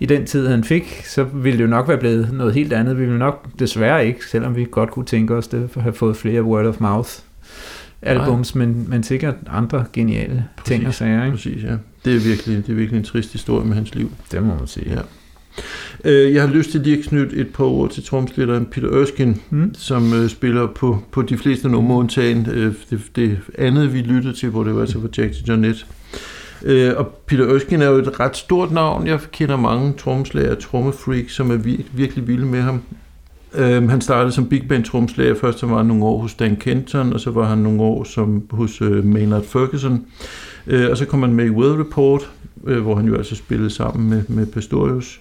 i 0.00 0.06
den 0.06 0.26
tid, 0.26 0.48
han 0.48 0.64
fik, 0.64 1.02
så 1.04 1.22
ville 1.24 1.58
det 1.58 1.64
jo 1.64 1.68
nok 1.68 1.88
være 1.88 1.98
blevet 1.98 2.32
noget 2.32 2.54
helt 2.54 2.72
andet. 2.72 2.96
Vi 2.98 3.02
ville 3.04 3.18
nok 3.18 3.46
desværre 3.58 4.06
ikke, 4.06 4.26
selvom 4.26 4.56
vi 4.56 4.66
godt 4.70 4.90
kunne 4.90 5.04
tænke 5.04 5.34
os 5.34 5.48
det, 5.48 5.70
have 5.80 5.92
fået 5.92 6.16
flere 6.16 6.42
word 6.42 6.66
of 6.66 6.80
mouth 6.80 7.10
albums, 8.02 8.54
men, 8.54 8.86
men 8.88 9.02
sikkert 9.02 9.34
andre 9.46 9.84
geniale 9.92 10.44
Præcis. 10.56 10.68
ting 10.68 10.86
og 10.86 10.94
sager. 10.94 11.24
Ikke? 11.24 11.36
Præcis, 11.36 11.62
ja. 11.64 11.74
Det 12.04 12.14
er, 12.16 12.20
virkelig, 12.20 12.56
det 12.66 12.72
er 12.72 12.76
virkelig 12.76 12.98
en 12.98 13.04
trist 13.04 13.32
historie 13.32 13.66
med 13.66 13.74
hans 13.74 13.94
liv. 13.94 14.12
Det 14.32 14.42
må 14.42 14.54
man 14.54 14.66
sige. 14.66 14.90
Ja. 14.90 15.00
Øh, 16.04 16.34
Jeg 16.34 16.42
har 16.42 16.48
lyst 16.54 16.70
til 16.70 16.80
lige 16.80 16.98
at 16.98 17.04
knytte 17.04 17.36
et 17.36 17.48
par 17.48 17.64
ord 17.64 17.90
til 17.90 18.04
tromslætteren 18.04 18.66
Peter 18.66 18.88
Erskine, 19.00 19.36
Hmm? 19.50 19.74
som 19.74 20.12
øh, 20.14 20.28
spiller 20.28 20.66
på, 20.66 20.98
på 21.12 21.22
de 21.22 21.38
fleste 21.38 21.68
numre 21.68 21.96
undtagen 21.96 22.46
øh, 22.52 22.74
det, 22.90 23.00
det 23.16 23.38
andet, 23.58 23.94
vi 23.94 23.98
lyttede 23.98 24.32
til, 24.36 24.48
hvor 24.48 24.64
det 24.64 24.74
var 24.74 24.80
altså 24.80 25.00
for 25.00 25.08
Jack 25.18 25.32
til 25.34 25.44
Johnette. 25.44 25.80
Øh, 26.62 26.92
og 26.96 27.06
Peter 27.26 27.54
Erskine 27.54 27.84
er 27.84 27.88
jo 27.88 27.96
et 27.96 28.20
ret 28.20 28.36
stort 28.36 28.72
navn. 28.72 29.06
Jeg 29.06 29.20
kender 29.32 29.56
mange 29.56 29.92
trommeslager 29.98 30.50
og 30.50 30.58
trommefreaks, 30.58 31.32
som 31.34 31.50
er 31.50 31.56
vir- 31.56 31.84
virkelig 31.92 32.28
vilde 32.28 32.46
med 32.46 32.60
ham. 32.60 32.82
Øh, 33.54 33.88
han 33.88 34.00
startede 34.00 34.32
som 34.32 34.46
big 34.48 34.68
band 34.68 34.84
trommeslager. 34.84 35.34
Først 35.34 35.58
så 35.58 35.66
var 35.66 35.76
han 35.76 35.86
nogle 35.86 36.04
år 36.04 36.20
hos 36.20 36.34
Dan 36.34 36.56
Kenton, 36.56 37.12
og 37.12 37.20
så 37.20 37.30
var 37.30 37.46
han 37.48 37.58
nogle 37.58 37.82
år 37.82 38.04
som 38.04 38.42
hos 38.50 38.82
øh, 38.82 39.04
Maynard 39.04 39.44
Ferguson. 39.44 40.04
Øh, 40.66 40.90
og 40.90 40.96
så 40.96 41.04
kom 41.06 41.22
han 41.22 41.32
med 41.34 41.46
i 41.46 41.50
Weather 41.50 41.80
Report, 41.80 42.30
øh, 42.66 42.80
hvor 42.82 42.94
han 42.96 43.06
jo 43.06 43.16
altså 43.16 43.34
spillede 43.36 43.70
sammen 43.70 44.10
med, 44.10 44.22
med 44.28 44.46
Pastorius. 44.46 45.20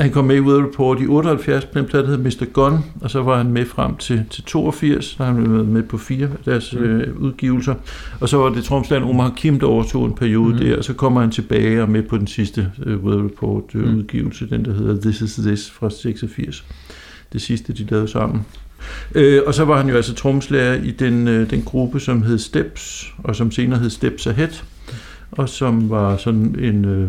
Han 0.00 0.10
kom 0.10 0.24
med 0.24 0.36
i 0.36 0.40
Weather 0.40 0.66
Report 0.66 1.00
i 1.00 1.06
78 1.06 1.64
på 1.64 1.78
den 1.78 1.86
plade, 1.86 2.02
der 2.04 2.10
hed 2.10 2.18
Mr. 2.18 2.44
Gun, 2.52 2.78
og 3.00 3.10
så 3.10 3.22
var 3.22 3.36
han 3.36 3.52
med 3.52 3.64
frem 3.66 3.96
til, 3.96 4.24
til 4.30 4.44
82, 4.44 5.14
der 5.18 5.24
han 5.24 5.52
været 5.54 5.68
med 5.68 5.82
på 5.82 5.98
fire 5.98 6.24
af 6.26 6.44
deres 6.44 6.74
Mm. 6.74 6.84
øh, 6.84 7.16
udgivelser. 7.20 7.74
Og 8.20 8.28
så 8.28 8.36
var 8.36 8.48
det 8.48 8.64
tromsland 8.64 9.04
Omar 9.04 9.32
Kim, 9.36 9.58
der 9.60 9.66
overtog 9.66 10.06
en 10.06 10.12
periode 10.14 10.52
Mm. 10.52 10.58
der, 10.58 10.76
og 10.78 10.84
så 10.84 10.92
kommer 10.94 11.20
han 11.20 11.30
tilbage 11.30 11.82
og 11.82 11.90
med 11.90 12.02
på 12.02 12.16
den 12.18 12.26
sidste 12.26 12.70
øh, 12.86 13.04
Weather 13.04 13.24
Report 13.24 13.62
øh, 13.74 13.88
Mm. 13.92 13.98
udgivelse, 13.98 14.48
den 14.50 14.64
der 14.64 14.72
hedder 14.74 15.00
This 15.00 15.20
Is 15.20 15.34
This 15.34 15.70
fra 15.70 15.90
86. 15.90 16.64
Det 17.36 17.44
sidste, 17.44 17.72
de 17.72 17.86
lavede 17.90 18.08
sammen. 18.08 18.46
Øh, 19.14 19.42
og 19.46 19.54
så 19.54 19.64
var 19.64 19.76
han 19.76 19.88
jo 19.88 19.96
altså 19.96 20.14
tromslærer 20.14 20.82
i 20.82 20.90
den, 20.90 21.28
øh, 21.28 21.50
den 21.50 21.62
gruppe, 21.62 22.00
som 22.00 22.22
hed 22.22 22.38
Steps, 22.38 23.14
og 23.18 23.36
som 23.36 23.50
senere 23.50 23.78
hed 23.78 23.90
Steps 23.90 24.26
Ahead. 24.26 24.48
og 25.30 25.48
som 25.48 25.90
var 25.90 26.16
sådan 26.16 26.56
en, 26.58 26.84
øh, 26.84 27.08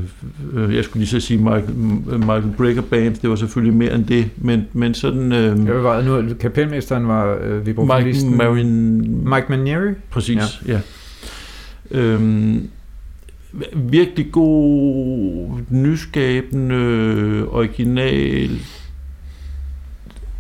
øh 0.53 0.75
jeg 0.75 0.83
skulle 0.83 0.99
lige 0.99 1.09
så 1.09 1.19
sige 1.19 1.37
Michael, 1.37 1.73
Michael 2.19 2.53
Brecker 2.57 2.81
Band, 2.81 3.15
det 3.15 3.29
var 3.29 3.35
selvfølgelig 3.35 3.77
mere 3.77 3.95
end 3.95 4.05
det, 4.05 4.29
men, 4.37 4.67
men 4.73 4.93
sådan... 4.93 5.31
Øh, 5.31 5.65
jeg 5.65 5.83
var, 5.83 6.01
nu, 6.01 6.33
kapelmesteren 6.39 7.07
var 7.07 7.37
øh, 7.43 7.67
Mike, 7.67 8.25
Marin, 8.35 8.97
Mike 9.29 9.45
Manieri? 9.49 9.93
Præcis, 10.09 10.61
ja. 10.67 10.73
ja. 10.73 10.79
Øhm, 11.91 12.69
virkelig 13.75 14.31
god, 14.31 15.49
nyskabende, 15.69 17.47
original, 17.47 18.59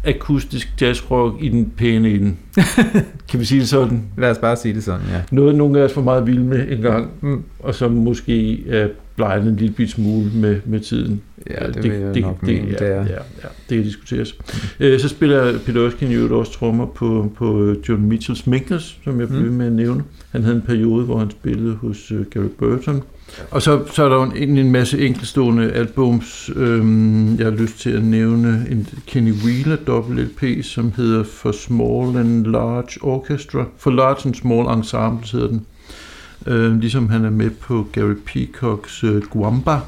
akustisk 0.07 0.73
jazzrock 0.81 1.43
i 1.43 1.49
den 1.49 1.73
pæne 1.77 2.09
ende. 2.09 2.35
kan 3.29 3.39
vi 3.39 3.45
sige 3.45 3.59
det 3.59 3.69
sådan? 3.69 4.01
Lad 4.17 4.31
os 4.31 4.37
bare 4.37 4.55
sige 4.55 4.73
det 4.73 4.83
sådan, 4.83 5.05
ja. 5.11 5.21
Noget, 5.31 5.55
nogle 5.55 5.79
af 5.79 5.83
os 5.83 5.95
var 5.95 6.01
meget 6.01 6.27
vilde 6.27 6.43
med 6.43 6.71
en 6.71 6.81
gang, 6.81 7.11
mm. 7.21 7.43
og 7.59 7.75
som 7.75 7.91
måske 7.91 8.67
er 8.69 8.87
blegnet 9.15 9.47
en 9.47 9.55
lille 9.55 9.73
bit 9.73 9.89
smule 9.89 10.31
med, 10.35 10.59
med 10.65 10.79
tiden. 10.79 11.21
Ja, 11.49 11.67
det, 11.67 11.75
det 11.75 11.91
vil 11.91 11.99
jeg 11.99 12.15
det, 12.15 12.21
nok 12.21 12.41
det, 12.41 12.47
mene, 12.47 12.67
ja, 12.67 12.85
det 12.85 12.87
er. 12.87 13.01
Ja, 13.01 13.13
ja, 13.43 13.47
det 13.69 13.77
kan 13.77 13.83
diskuteres. 13.83 14.35
Mm. 14.39 14.85
Øh, 14.85 14.99
så 14.99 15.07
spiller 15.07 15.59
Peter 15.65 15.85
Erskine 15.85 16.13
jo 16.13 16.39
også 16.39 16.51
trommer 16.51 16.85
på, 16.85 17.31
på 17.37 17.75
John 17.89 18.01
Mitchells 18.01 18.47
Minkles, 18.47 18.99
som 19.03 19.19
jeg 19.19 19.27
blev 19.27 19.41
mm. 19.41 19.53
med 19.53 19.65
at 19.65 19.71
nævne. 19.71 20.03
Han 20.31 20.43
havde 20.43 20.55
en 20.55 20.61
periode, 20.61 21.05
hvor 21.05 21.19
han 21.19 21.31
spillede 21.31 21.75
hos 21.75 22.11
Gary 22.29 22.49
Burton. 22.59 23.03
Og 23.51 23.61
så, 23.61 23.85
så 23.93 24.03
er 24.03 24.09
der 24.09 24.15
jo 24.15 24.23
en, 24.23 24.57
en 24.57 24.71
masse 24.71 25.05
enkelstående 25.05 25.71
albums. 25.71 26.49
Øhm, 26.55 27.37
jeg 27.37 27.45
har 27.45 27.51
lyst 27.51 27.79
til 27.79 27.89
at 27.89 28.03
nævne 28.03 28.65
en 28.69 28.87
Kenny 29.05 29.31
Wheeler 29.31 29.75
dobbelt 29.75 30.19
LP, 30.19 30.65
som 30.65 30.93
hedder 30.97 31.23
For 31.23 31.51
Small 31.51 32.17
and 32.17 32.45
Large 32.45 33.01
Orchestra. 33.01 33.65
For 33.77 33.91
Large 33.91 34.21
and 34.25 34.35
Small 34.35 34.77
Ensemble 34.77 35.27
hedder 35.31 35.47
den. 35.47 35.65
Øh, 36.47 36.79
ligesom 36.79 37.09
han 37.09 37.25
er 37.25 37.29
med 37.29 37.49
på 37.49 37.87
Gary 37.91 38.15
Peacocks 38.25 39.03
øh, 39.03 39.21
Guamba. 39.21 39.79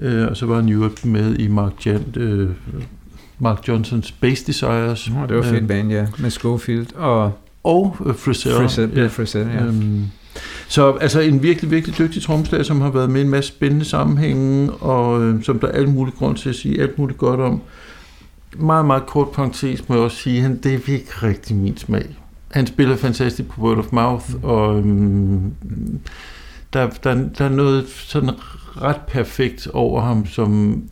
Øh, 0.00 0.28
og 0.28 0.36
så 0.36 0.46
var 0.46 0.56
han 0.56 0.66
jo 0.66 0.90
med 1.04 1.38
i 1.38 1.48
Mark, 1.48 1.86
Jan, 1.86 2.04
øh, 2.16 2.50
Mark 3.38 3.68
Johnsons 3.68 4.06
Space 4.06 4.46
Desires. 4.46 5.08
Oh, 5.08 5.28
det 5.28 5.36
var 5.36 5.42
fedt 5.42 5.68
band, 5.68 5.90
ja. 5.90 6.06
Med 6.18 6.30
Schofield 6.30 6.94
og... 6.94 7.32
Og 7.64 7.96
uh, 8.00 8.14
Frisell. 8.14 8.54
Frisell, 8.54 8.92
ja. 8.96 9.06
Frisell, 9.06 9.48
ja. 9.48 9.64
Øhm, 9.64 10.04
så 10.68 10.92
altså 10.92 11.20
en 11.20 11.42
virkelig, 11.42 11.70
virkelig 11.70 11.98
dygtig 11.98 12.22
tromslag, 12.22 12.64
som 12.64 12.80
har 12.80 12.90
været 12.90 13.10
med 13.10 13.20
i 13.20 13.24
en 13.24 13.30
masse 13.30 13.48
spændende 13.48 13.84
sammenhænge, 13.84 14.70
og 14.72 15.22
øh, 15.22 15.42
som 15.42 15.58
der 15.58 15.68
er 15.68 15.72
alt 15.72 15.88
muligt 15.88 16.16
grund 16.16 16.36
til 16.36 16.48
at 16.48 16.54
sige 16.54 16.82
alt 16.82 16.98
muligt 16.98 17.18
godt 17.18 17.40
om. 17.40 17.62
Meget, 18.58 18.86
meget 18.86 19.06
kort 19.06 19.30
parentes 19.30 19.88
må 19.88 19.94
jeg 19.94 20.04
også 20.04 20.16
sige, 20.16 20.44
at 20.44 20.64
det 20.64 20.74
er 20.74 20.78
virkelig 20.78 21.22
rigtig 21.22 21.56
min 21.56 21.76
smag. 21.76 22.06
Han 22.50 22.66
spiller 22.66 22.96
fantastisk 22.96 23.48
på 23.48 23.60
Word 23.60 23.78
of 23.78 23.92
Mouth, 23.92 24.24
og 24.42 24.78
øhm, 24.78 25.52
der, 26.72 26.90
der, 27.04 27.14
der 27.38 27.44
er 27.44 27.48
noget 27.48 27.88
sådan 27.88 28.30
ret 28.82 29.00
perfekt 29.08 29.68
over 29.72 30.00
ham, 30.00 30.26
som 30.26 30.82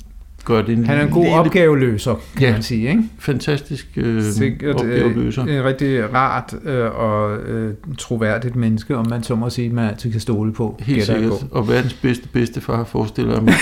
gør 0.44 0.62
det 0.62 0.78
en 0.78 0.86
Han 0.86 0.98
er 0.98 1.02
en 1.02 1.10
god 1.10 1.22
lille... 1.22 1.38
opgaveløser, 1.38 2.14
kan 2.36 2.42
ja, 2.46 2.52
man 2.52 2.62
sige. 2.62 2.88
Ikke? 2.88 3.02
Fantastisk 3.18 3.88
øh, 3.96 4.22
Sikkert, 4.22 4.74
opgaveløser. 4.74 5.44
Øh, 5.48 5.54
en 5.54 5.64
rigtig 5.64 6.14
rart 6.14 6.54
øh, 6.64 6.98
og 6.98 7.36
øh, 7.36 7.74
troværdigt 7.98 8.56
menneske, 8.56 8.96
om 8.96 9.06
man 9.10 9.22
så 9.22 9.34
må 9.34 9.50
sige, 9.50 9.70
man 9.70 9.88
altid 9.88 10.12
kan 10.12 10.20
stole 10.20 10.52
på. 10.52 10.80
Helt 10.80 11.06
sikkert. 11.06 11.32
Og 11.50 11.68
verdens 11.68 11.94
bedste 11.94 12.28
bedstefar, 12.28 12.84
forestiller 12.84 13.32
jeg 13.34 13.42
mig. 13.48 13.54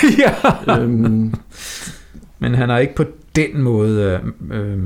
ja. 0.66 0.78
øhm. 0.80 1.35
Men 2.39 2.55
han 2.55 2.68
har 2.68 2.78
ikke 2.78 2.95
på 2.95 3.05
den 3.37 3.62
måde 3.62 4.20
øh, 4.51 4.61
øh, 4.61 4.78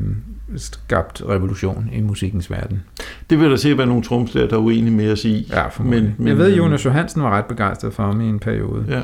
skabt 0.56 1.22
revolution 1.28 1.88
i 1.92 2.00
musikkens 2.00 2.50
verden. 2.50 2.82
Det 3.30 3.40
vil 3.40 3.50
der 3.50 3.56
sikkert 3.56 3.78
være 3.78 3.86
nogle 3.86 4.02
tromslærer, 4.02 4.48
der 4.48 4.56
er 4.56 4.60
uenige 4.60 4.96
med 4.96 5.12
os 5.12 5.24
i. 5.24 5.48
Ja, 5.52 5.62
men, 5.78 6.14
men, 6.18 6.28
jeg 6.28 6.38
ved, 6.38 6.52
at 6.52 6.58
Jonas 6.58 6.84
Johansen 6.84 7.22
var 7.22 7.30
ret 7.30 7.44
begejstret 7.44 7.92
for 7.92 8.02
ham 8.02 8.20
i 8.20 8.24
en 8.28 8.38
periode. 8.38 8.84
Ja. 8.88 9.00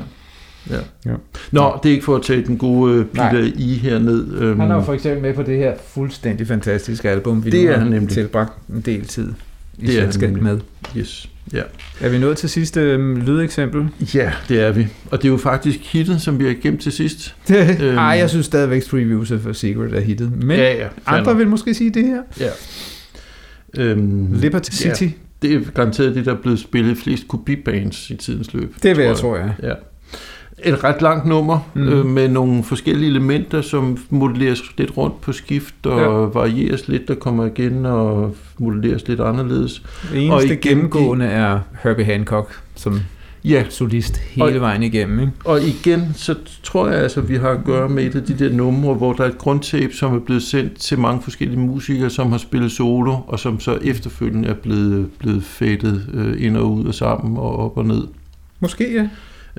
Ja. 0.69 0.75
ja. 1.05 1.15
Nå, 1.51 1.79
det 1.83 1.89
er 1.89 1.93
ikke 1.93 2.05
for 2.05 2.15
at 2.15 2.21
tage 2.21 2.43
den 2.45 2.57
gode 2.57 2.99
uh, 2.99 3.05
Peter 3.05 3.51
I 3.55 3.73
herned. 3.73 4.41
Um, 4.41 4.59
han 4.59 4.71
er 4.71 4.75
jo 4.75 4.81
for 4.81 4.93
eksempel 4.93 5.21
med 5.21 5.33
på 5.33 5.43
det 5.43 5.57
her 5.57 5.73
fuldstændig 5.87 6.47
fantastiske 6.47 7.09
album, 7.09 7.45
vi 7.45 7.49
det 7.49 7.65
nu 7.65 7.71
har 7.71 7.83
nemlig. 7.83 8.09
tilbragt 8.09 8.53
en 8.69 8.81
del 8.81 9.05
tid 9.05 9.33
i 9.77 9.85
det 9.85 9.93
selskab 9.93 10.41
med. 10.41 10.59
Yes. 10.97 11.29
Ja. 11.53 11.61
Er 12.01 12.09
vi 12.09 12.17
nået 12.17 12.37
til 12.37 12.49
sidste 12.49 12.95
um, 12.95 13.15
lydeksempel? 13.15 13.89
Ja, 14.13 14.31
det 14.49 14.59
er 14.59 14.71
vi. 14.71 14.87
Og 15.11 15.17
det 15.21 15.27
er 15.27 15.31
jo 15.31 15.37
faktisk 15.37 15.79
hittet, 15.93 16.21
som 16.21 16.39
vi 16.39 16.45
har 16.45 16.55
gemt 16.61 16.81
til 16.81 16.91
sidst. 16.91 17.35
øhm. 17.51 17.97
Ej, 17.97 18.05
jeg 18.05 18.29
synes 18.29 18.45
stadigvæk, 18.45 18.83
Three 18.83 19.03
Views 19.03 19.33
for 19.41 19.53
Secret 19.53 19.93
er 19.93 20.01
hittet. 20.01 20.31
Men 20.43 20.57
ja, 20.57 20.75
ja, 20.75 20.87
andre 21.05 21.37
vil 21.37 21.47
måske 21.47 21.73
sige 21.73 21.89
det 21.89 22.05
her. 22.05 22.21
Ja. 22.39 22.49
Øhm, 23.77 24.33
Liberty 24.33 24.71
City. 24.71 25.03
Ja, 25.03 25.09
det 25.41 25.53
er 25.53 25.71
garanteret 25.73 26.15
det, 26.15 26.25
der 26.25 26.33
er 26.33 26.41
blevet 26.41 26.59
spillet 26.59 26.97
flest 26.97 27.27
kopibands 27.27 28.09
i 28.09 28.15
tidens 28.15 28.53
løb. 28.53 28.75
Det 28.83 28.97
vil 28.97 29.05
jeg, 29.05 29.15
tror 29.15 29.37
jeg. 29.37 29.53
Ja 29.63 29.73
et 30.65 30.83
ret 30.83 31.01
langt 31.01 31.25
nummer 31.25 31.59
mm. 31.73 31.87
øh, 31.87 32.05
med 32.05 32.27
nogle 32.27 32.63
forskellige 32.63 33.09
elementer, 33.09 33.61
som 33.61 33.97
modelleres 34.09 34.77
lidt 34.77 34.97
rundt 34.97 35.21
på 35.21 35.31
skift 35.31 35.85
og 35.85 35.99
ja. 35.99 36.07
varieres 36.07 36.87
lidt, 36.87 37.07
der 37.07 37.15
kommer 37.15 37.45
igen 37.45 37.85
og 37.85 38.35
modelleres 38.57 39.07
lidt 39.07 39.19
anderledes. 39.19 39.83
Det 40.11 40.21
eneste 40.21 40.33
og 40.33 40.43
igen, 40.43 40.57
gennemgående 40.57 41.25
er 41.25 41.59
Herbie 41.83 42.05
Hancock 42.05 42.61
som 42.75 42.99
ja. 43.45 43.63
solist 43.69 44.17
hele 44.17 44.45
og, 44.45 44.61
vejen 44.61 44.83
igennem. 44.83 45.19
Ikke? 45.19 45.31
Og 45.45 45.61
igen, 45.61 46.13
så 46.15 46.35
tror 46.63 46.87
jeg 46.87 46.99
altså, 46.99 47.21
vi 47.21 47.35
har 47.35 47.49
at 47.49 47.63
gøre 47.65 47.89
med 47.89 48.03
et 48.03 48.15
af 48.15 48.23
de 48.23 48.39
der 48.39 48.53
numre, 48.53 48.93
hvor 48.93 49.13
der 49.13 49.23
er 49.23 49.27
et 49.27 49.37
grundtape, 49.37 49.93
som 49.93 50.15
er 50.15 50.19
blevet 50.19 50.43
sendt 50.43 50.79
til 50.79 50.99
mange 50.99 51.21
forskellige 51.21 51.59
musikere, 51.59 52.09
som 52.09 52.31
har 52.31 52.37
spillet 52.37 52.71
solo, 52.71 53.17
og 53.27 53.39
som 53.39 53.59
så 53.59 53.77
efterfølgende 53.81 54.49
er 54.49 54.53
blevet, 54.53 55.09
blevet 55.19 55.43
fættet 55.43 56.09
øh, 56.13 56.45
ind 56.45 56.57
og 56.57 56.71
ud 56.73 56.85
og 56.85 56.93
sammen 56.93 57.37
og 57.37 57.57
op 57.57 57.77
og 57.77 57.85
ned. 57.85 58.07
Måske, 58.59 58.93
ja. 58.93 59.09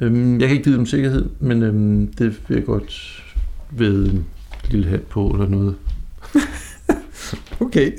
Øhm, 0.02 0.40
jeg 0.40 0.48
kan 0.48 0.56
ikke 0.56 0.64
give 0.64 0.76
dem 0.76 0.86
sikkerhed, 0.86 1.28
men 1.40 1.62
øhm, 1.62 2.06
det 2.06 2.40
vil 2.48 2.54
jeg 2.54 2.64
godt 2.64 3.22
ved 3.70 4.06
en 4.06 4.26
lille 4.70 4.88
hat 4.88 5.02
på 5.02 5.28
eller 5.28 5.48
noget. 5.48 5.74
okay, 7.60 7.92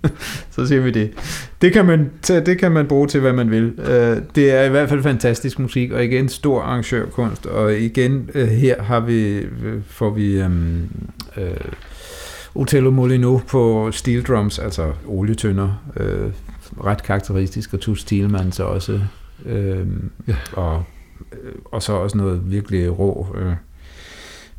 så 0.54 0.66
siger 0.66 0.80
vi 0.80 0.90
det. 0.90 1.12
Det 1.60 1.72
kan, 1.72 1.86
man, 1.86 2.10
det 2.28 2.58
kan 2.58 2.72
man 2.72 2.86
bruge 2.86 3.08
til, 3.08 3.20
hvad 3.20 3.32
man 3.32 3.50
vil. 3.50 3.74
Øh, 3.78 4.16
det 4.34 4.50
er 4.50 4.62
i 4.62 4.68
hvert 4.68 4.88
fald 4.88 5.02
fantastisk 5.02 5.58
musik, 5.58 5.92
og 5.92 6.04
igen 6.04 6.28
stor 6.28 6.62
arrangørkunst, 6.62 7.46
og 7.46 7.78
igen 7.78 8.30
øh, 8.34 8.48
her 8.48 8.82
har 8.82 9.00
vi, 9.00 9.42
får 9.86 10.10
vi 10.10 10.42
um, 10.42 10.88
uh, 11.36 11.42
Otello 12.54 12.90
Molino 12.90 13.38
på 13.48 13.90
steel 13.92 14.22
drums, 14.22 14.58
altså 14.58 14.92
olietønder, 15.06 15.82
uh, 15.96 16.32
ret 16.84 17.02
karakteristisk, 17.02 17.74
og 17.74 17.80
Tus 17.80 18.04
Thielmann 18.04 18.52
så 18.52 18.64
også, 18.64 19.00
uh, 19.44 19.52
ja. 20.28 20.36
og 20.52 20.76
Øh, 20.76 20.95
og 21.64 21.82
så 21.82 21.92
også 21.92 22.18
noget 22.18 22.40
virkelig 22.50 22.98
rå 22.98 23.26
øh, 23.38 23.52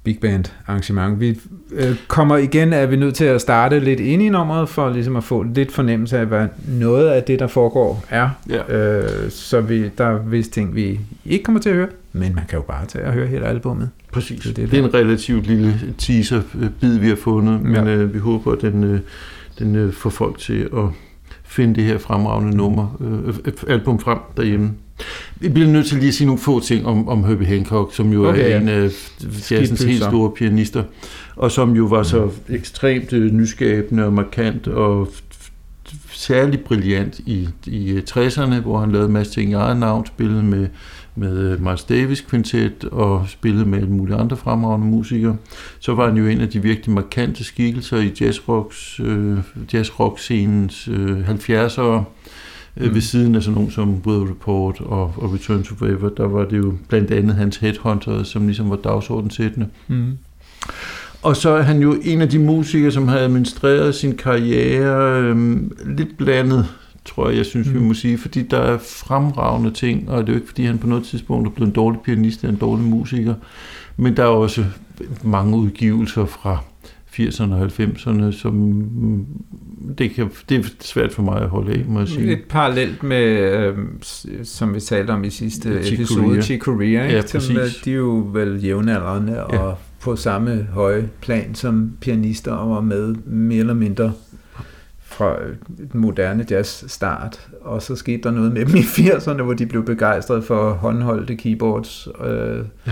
big 0.08 0.20
band 0.20 0.46
arrangement. 0.68 1.20
Vi 1.20 1.40
øh, 1.72 1.96
kommer 2.08 2.38
igen, 2.38 2.74
er 2.74 2.86
vi 2.86 2.96
nødt 2.96 3.16
til 3.16 3.26
at 3.26 3.42
starte 3.42 3.80
lidt 3.80 4.00
ind 4.00 4.22
i 4.22 4.30
nummeret, 4.30 4.70
for 4.70 4.90
ligesom 4.90 5.16
at 5.16 5.24
få 5.24 5.44
lidt 5.44 5.72
fornemmelse 5.72 6.20
af, 6.20 6.26
hvad 6.26 6.48
noget 6.68 7.08
af 7.08 7.24
det, 7.24 7.40
der 7.40 7.48
foregår, 7.48 8.06
er. 8.10 8.30
Ja. 8.50 8.78
Øh, 8.78 9.30
så 9.30 9.62
vi, 9.62 9.90
der 9.98 10.06
er 10.06 10.18
vist 10.18 10.52
ting, 10.52 10.76
vi 10.76 11.00
ikke 11.26 11.44
kommer 11.44 11.62
til 11.62 11.70
at 11.70 11.76
høre, 11.76 11.88
men 12.14 12.36
man 12.36 12.44
kan 12.50 12.58
jo 12.58 12.64
bare 12.64 12.86
tage 12.86 13.06
og 13.06 13.14
høre 13.14 13.28
hele 13.28 13.46
albumet. 13.46 13.90
Præcis. 14.12 14.40
Det, 14.44 14.56
det, 14.56 14.72
det 14.72 14.80
er 14.80 14.84
en 14.84 14.94
relativt 14.94 15.48
lille 15.48 15.80
teaser-bid, 15.98 16.98
vi 16.98 17.08
har 17.08 17.16
fundet, 17.16 17.62
men 17.62 17.88
ja. 17.88 17.96
øh, 17.96 18.14
vi 18.14 18.20
håber, 18.20 18.52
at 18.52 18.62
den, 18.62 18.84
øh, 18.84 19.00
den 19.60 19.76
øh, 19.76 19.94
får 19.94 20.10
folk 20.10 20.38
til 20.38 20.70
at 20.78 20.84
finde 21.44 21.76
det 21.76 21.84
her 21.84 21.98
fremragende 21.98 22.58
nummer, 22.58 22.98
øh, 23.46 23.54
album 23.68 24.00
frem 24.00 24.18
derhjemme. 24.38 24.72
Vi 25.40 25.50
bliver 25.50 25.68
nødt 25.68 25.86
til 25.86 25.98
lige 25.98 26.08
at 26.08 26.14
sige 26.14 26.28
nogle 26.28 26.42
få 26.42 26.60
ting 26.60 26.86
om, 26.86 27.08
om 27.08 27.24
Herbie 27.24 27.48
Hancock, 27.48 27.96
som 27.96 28.14
jo 28.14 28.30
okay, 28.30 28.52
er 28.52 28.60
en 28.60 28.70
af 28.70 28.90
jazzens 29.52 29.84
helt 29.84 30.04
store 30.04 30.32
pianister, 30.32 30.84
og 31.36 31.52
som 31.52 31.76
jo 31.76 31.86
var 31.86 32.04
så 32.04 32.30
ekstremt 32.50 33.14
øh, 33.14 33.32
nyskabende 33.32 34.06
og 34.06 34.14
markant 34.14 34.68
og 34.68 35.08
særligt 36.12 36.64
brilliant 36.64 37.20
i, 37.20 37.50
i 37.66 38.02
60'erne, 38.10 38.60
hvor 38.60 38.80
han 38.80 38.92
lavede 38.92 39.08
en 39.08 39.14
masse 39.14 39.34
ting 39.34 39.52
i 39.52 39.54
eget 39.54 39.78
navn, 39.78 40.06
spillede 40.06 40.44
med, 40.44 40.68
med 41.16 41.38
øh, 41.38 41.62
Miles 41.62 41.84
Davis 41.84 42.22
Quintet 42.22 42.84
og 42.84 43.26
spillede 43.30 43.66
med 43.66 43.78
alle 43.78 43.90
mulige 43.90 44.18
andre 44.18 44.38
fremragende 44.38 44.88
musikere. 44.88 45.38
Så 45.80 45.94
var 45.94 46.08
han 46.08 46.18
jo 46.18 46.28
en 46.28 46.42
af 46.42 46.50
de 46.50 46.62
virkelig 46.62 46.96
markante 46.96 47.44
skikkelser 47.44 47.98
i 47.98 48.14
jazzrocks, 48.22 49.00
øh, 49.00 49.38
jazzrock-scenens 49.74 50.88
øh, 50.88 51.30
70'ere, 51.30 52.04
mm. 52.80 52.94
ved 52.94 53.02
siden 53.02 53.36
af 53.36 53.44
sådan 53.44 53.56
nogen 53.56 53.72
som 53.72 54.02
Weather 54.06 54.30
Report 54.30 54.82
og, 54.82 55.14
og 55.18 55.34
Return 55.34 55.64
to 55.64 55.76
Forever, 55.76 56.10
der 56.10 56.28
var 56.28 56.46
det 56.46 56.58
jo 56.58 56.74
blandt 56.88 57.12
andet 57.12 57.36
hans 57.36 57.58
Headhunter, 57.58 58.24
som 58.24 58.46
ligesom 58.46 58.70
var 58.70 58.76
dagsordensættende. 58.76 59.68
Mm. 59.88 60.18
Og 61.22 61.36
så 61.36 61.50
er 61.50 61.62
han 61.62 61.82
jo 61.82 61.96
en 62.04 62.22
af 62.22 62.30
de 62.30 62.40
musikere, 62.40 62.92
som 62.92 63.08
har 63.08 63.18
administreret 63.18 63.96
sin 63.96 64.18
karriere 64.18 65.22
øh, 65.22 65.62
lidt 65.98 66.18
blandet, 66.18 66.68
tror 67.06 67.30
jeg, 67.30 67.38
jeg 67.38 67.46
synes, 67.46 67.68
mm. 67.68 67.74
vi 67.74 67.80
må 67.80 67.94
sige, 67.94 68.18
fordi 68.18 68.42
der 68.42 68.60
er 68.60 68.78
fremragende 68.78 69.72
ting, 69.72 70.10
og 70.10 70.22
det 70.22 70.30
er 70.30 70.34
jo 70.34 70.40
ikke, 70.40 70.48
fordi 70.48 70.66
han 70.66 70.78
på 70.78 70.88
noget 70.88 71.04
tidspunkt 71.04 71.48
er 71.48 71.52
blevet 71.52 71.70
en 71.70 71.76
dårlig 71.76 72.00
pianist 72.02 72.44
eller 72.44 72.54
en 72.54 72.60
dårlig 72.60 72.86
musiker, 72.86 73.34
men 73.98 74.18
der 74.18 74.24
er 74.24 74.28
også 74.28 74.66
mange 75.24 75.58
udgivelser 75.58 76.26
fra 76.26 76.58
80'erne 77.20 77.54
og 77.54 77.66
90'erne, 77.66 78.32
som 78.32 79.26
det, 79.98 80.12
kan, 80.12 80.30
det 80.50 80.58
er 80.60 80.70
svært 80.80 81.14
for 81.14 81.22
mig 81.24 81.42
at 81.42 81.50
holde 81.50 81.72
af, 81.74 81.86
må 81.88 82.00
jeg 82.00 82.08
sige. 82.08 82.32
Et 82.32 82.44
parallelt 82.50 83.04
med, 83.04 83.26
øh, 83.54 83.78
som 84.44 84.76
vi 84.76 84.80
talte 84.80 85.12
om 85.12 85.24
i 85.24 85.30
sidste 85.30 85.84
Chick 85.84 86.00
episode. 86.02 86.42
Chick 86.42 86.64
Corea, 86.64 87.04
ikke? 87.06 87.16
Ja, 87.16 87.22
Som, 87.40 87.58
øh, 87.58 87.64
de 87.86 87.92
er 87.92 87.96
jo 87.96 88.30
vel 88.34 88.64
jævnaldrende 88.64 89.34
Ja. 89.34 89.58
og 89.58 89.78
på 90.02 90.16
samme 90.16 90.68
høje 90.74 91.10
plan 91.22 91.56
som 91.56 91.92
pianister 92.02 92.52
og 92.52 92.70
var 92.70 92.82
med 92.82 93.16
mere 93.26 93.60
eller 93.60 93.74
mindre 93.74 94.14
fra 95.02 95.36
den 95.92 96.02
moderne 96.02 96.46
jazz 96.50 96.84
start. 96.92 97.48
Og 97.62 97.82
så 97.82 97.96
skete 97.96 98.24
der 98.24 98.32
noget 98.32 98.52
med 98.54 98.66
dem 98.66 98.76
i 98.76 98.80
80'erne, 98.80 99.42
hvor 99.42 99.54
de 99.54 99.66
blev 99.66 99.86
begejstrede 99.86 100.42
for 100.42 100.70
håndholdte 100.72 101.36
keyboards 101.36 102.08
øh, 102.26 102.60
Ja. 102.88 102.92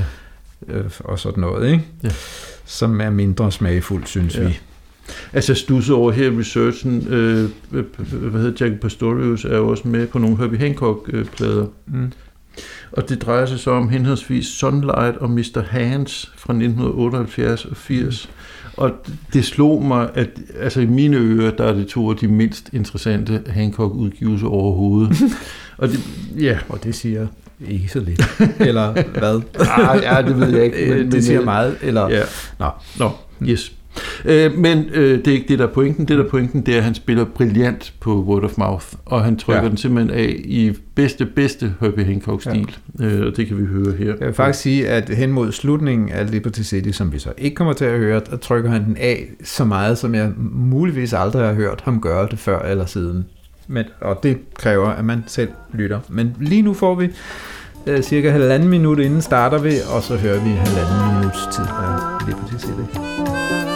øh, 0.68 0.86
og 1.00 1.20
sådan 1.20 1.42
noget, 1.42 1.72
ikke? 1.72 1.84
Ja. 2.04 2.10
Som 2.66 3.02
er 3.02 3.10
mindre 3.10 3.52
smagfuldt, 3.52 4.08
synes 4.10 4.38
Ja. 4.38 4.48
vi. 4.48 4.60
Altså 5.34 5.52
jeg 5.52 5.58
stusser 5.58 5.94
over 5.94 6.12
her 6.12 6.32
i 6.32 6.40
researchen, 6.40 7.08
øh, 7.08 7.50
hvad 8.12 8.42
hedder 8.42 8.66
Jack 8.66 8.80
Pastorius 8.82 9.46
er 9.46 9.58
jo 9.58 9.68
også 9.68 9.88
med 9.88 10.08
på 10.08 10.20
nogle 10.20 10.38
Herbie 10.38 10.60
Hancock-plader. 10.60 11.66
Mm. 11.88 12.12
Og 12.92 13.10
det 13.10 13.22
drejer 13.22 13.46
sig 13.46 13.60
så 13.60 13.72
om 13.72 13.90
henholdsvis 13.90 14.48
Sunlight 14.48 15.18
og 15.18 15.30
Mr. 15.30 15.62
Hands 15.70 16.32
fra 16.38 16.54
1978 16.54 17.66
og 17.66 17.78
80. 17.78 18.30
Og 18.78 18.92
det 19.34 19.46
slog 19.46 19.84
mig, 19.84 20.10
at 20.14 20.30
altså 20.60 20.82
i 20.82 20.86
mine 20.86 21.18
ører, 21.18 21.52
der 21.52 21.64
er 21.64 21.74
det 21.74 21.88
to 21.88 22.10
af 22.10 22.16
de 22.18 22.28
mindst 22.28 22.70
interessante 22.74 23.42
Hancock-udgivelser 23.48 24.48
overhovedet. 24.48 25.18
og 25.78 25.88
det, 25.90 26.00
ja, 26.40 26.58
Og 26.70 26.84
det 26.84 26.96
siger 26.96 27.28
ikke 27.70 27.88
så 27.90 28.00
lidt. 28.00 28.22
Eller 28.60 28.94
hvad? 29.20 29.42
ah, 29.60 30.00
ja, 30.04 30.22
det 30.22 30.40
ved 30.40 30.48
jeg 30.58 30.66
ikke. 30.66 30.96
Men, 30.96 31.12
det 31.12 31.24
siger 31.24 31.42
meget. 31.42 31.76
Eller, 31.82 32.10
Ja. 32.10 32.22
Nå. 32.60 32.66
Nå, 33.00 33.10
yes. 33.50 33.72
Øh, 34.26 34.58
men 34.58 34.86
øh, 34.94 35.18
det 35.20 35.28
er 35.28 35.32
ikke 35.32 35.48
det, 35.48 35.60
der 35.60 35.68
er 35.68 35.72
pointen. 35.74 36.08
Det, 36.08 36.18
der 36.18 36.24
er 36.24 36.30
pointen, 36.30 36.62
det 36.62 36.74
er, 36.74 36.78
at 36.78 36.84
han 36.84 36.96
spiller 36.96 37.26
brilliant 37.26 37.94
på 38.00 38.24
word 38.24 38.44
of 38.44 38.58
mouth, 38.58 38.86
og 39.06 39.24
han 39.24 39.38
trykker 39.38 39.64
Ja. 39.64 39.70
den 39.70 39.78
simpelthen 39.78 40.18
af 40.20 40.36
i 40.46 40.72
bedste, 40.96 41.26
bedste 41.26 41.74
Herbie 41.82 42.06
Hancock-stil. 42.06 42.76
Ja. 43.00 43.06
Øh, 43.06 43.26
og 43.28 43.38
det 43.38 43.48
kan 43.48 43.58
vi 43.58 43.66
høre 43.66 43.92
her. 43.98 44.06
Jeg 44.20 44.28
vil 44.28 44.34
faktisk 44.34 44.64
sige, 44.64 44.88
at 44.88 45.10
hen 45.10 45.32
mod 45.32 45.52
slutningen 45.52 46.10
af 46.10 46.32
Liberty 46.32 46.62
City, 46.62 46.90
som 46.90 47.14
vi 47.14 47.20
så 47.20 47.30
ikke 47.38 47.56
kommer 47.56 47.74
til 47.74 47.86
at 47.86 48.00
høre, 48.00 48.22
der 48.32 48.38
trykker 48.38 48.70
han 48.70 48.86
den 48.86 48.98
af 49.00 49.26
så 49.44 49.66
meget, 49.66 49.98
som 49.98 50.16
jeg 50.16 50.32
muligvis 50.52 51.14
aldrig 51.14 51.46
har 51.48 51.54
hørt 51.54 51.82
ham 51.84 52.02
gøre 52.02 52.28
det 52.32 52.40
før 52.40 52.60
eller 52.60 52.86
siden. 52.86 53.26
Men, 53.68 53.86
og 54.02 54.20
det 54.24 54.38
kræver, 54.56 54.90
at 54.90 55.06
man 55.06 55.24
selv 55.28 55.50
lytter. 55.74 56.00
Men 56.10 56.36
lige 56.40 56.62
nu 56.62 56.74
får 56.74 56.96
vi 56.96 57.10
øh, 57.88 58.02
cirka 58.02 58.30
halvanden 58.30 58.70
minut 58.70 59.00
inden 59.00 59.22
starter 59.22 59.58
vi, 59.58 59.74
og 59.96 60.04
så 60.04 60.16
hører 60.16 60.44
vi 60.44 60.50
halvanden 60.50 61.18
minuts 61.18 61.56
tid 61.56 61.64
af 61.64 62.28
Liberty 62.28 62.66
City. 62.66 63.75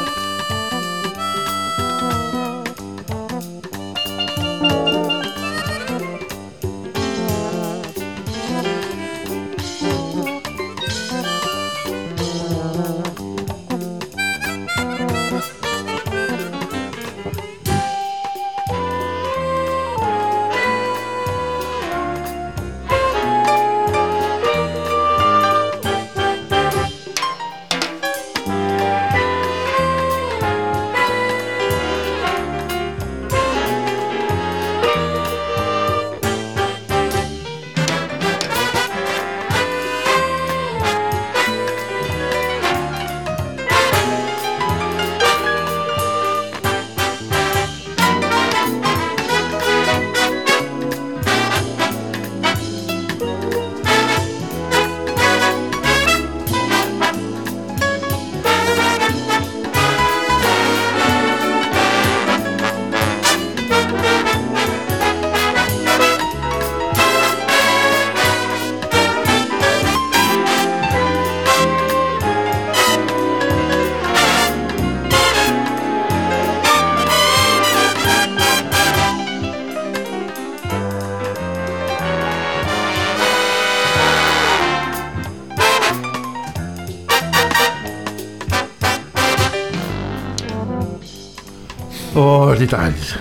Det 92.60 92.74
er 92.74 92.78
dejligt. 92.78 93.20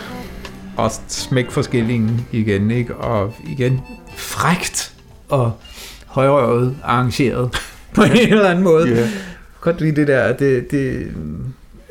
Og 0.76 0.91
smæk 1.09 1.51
for 1.51 1.62
skillingen 1.62 2.26
igen, 2.32 2.70
ikke? 2.70 2.97
Og 2.97 3.34
igen 3.47 3.80
frægt 4.16 4.95
og 5.28 5.53
højrøvet 6.07 6.76
arrangeret 6.84 7.51
på 7.95 8.03
en 8.03 8.11
eller 8.12 8.49
anden 8.49 8.64
måde. 8.64 8.89
Ja. 9.01 9.09
godt 9.61 9.80
lide 9.80 9.97
det 9.97 10.09
der. 10.09 10.32
Det, 10.36 10.70
det, 10.70 11.12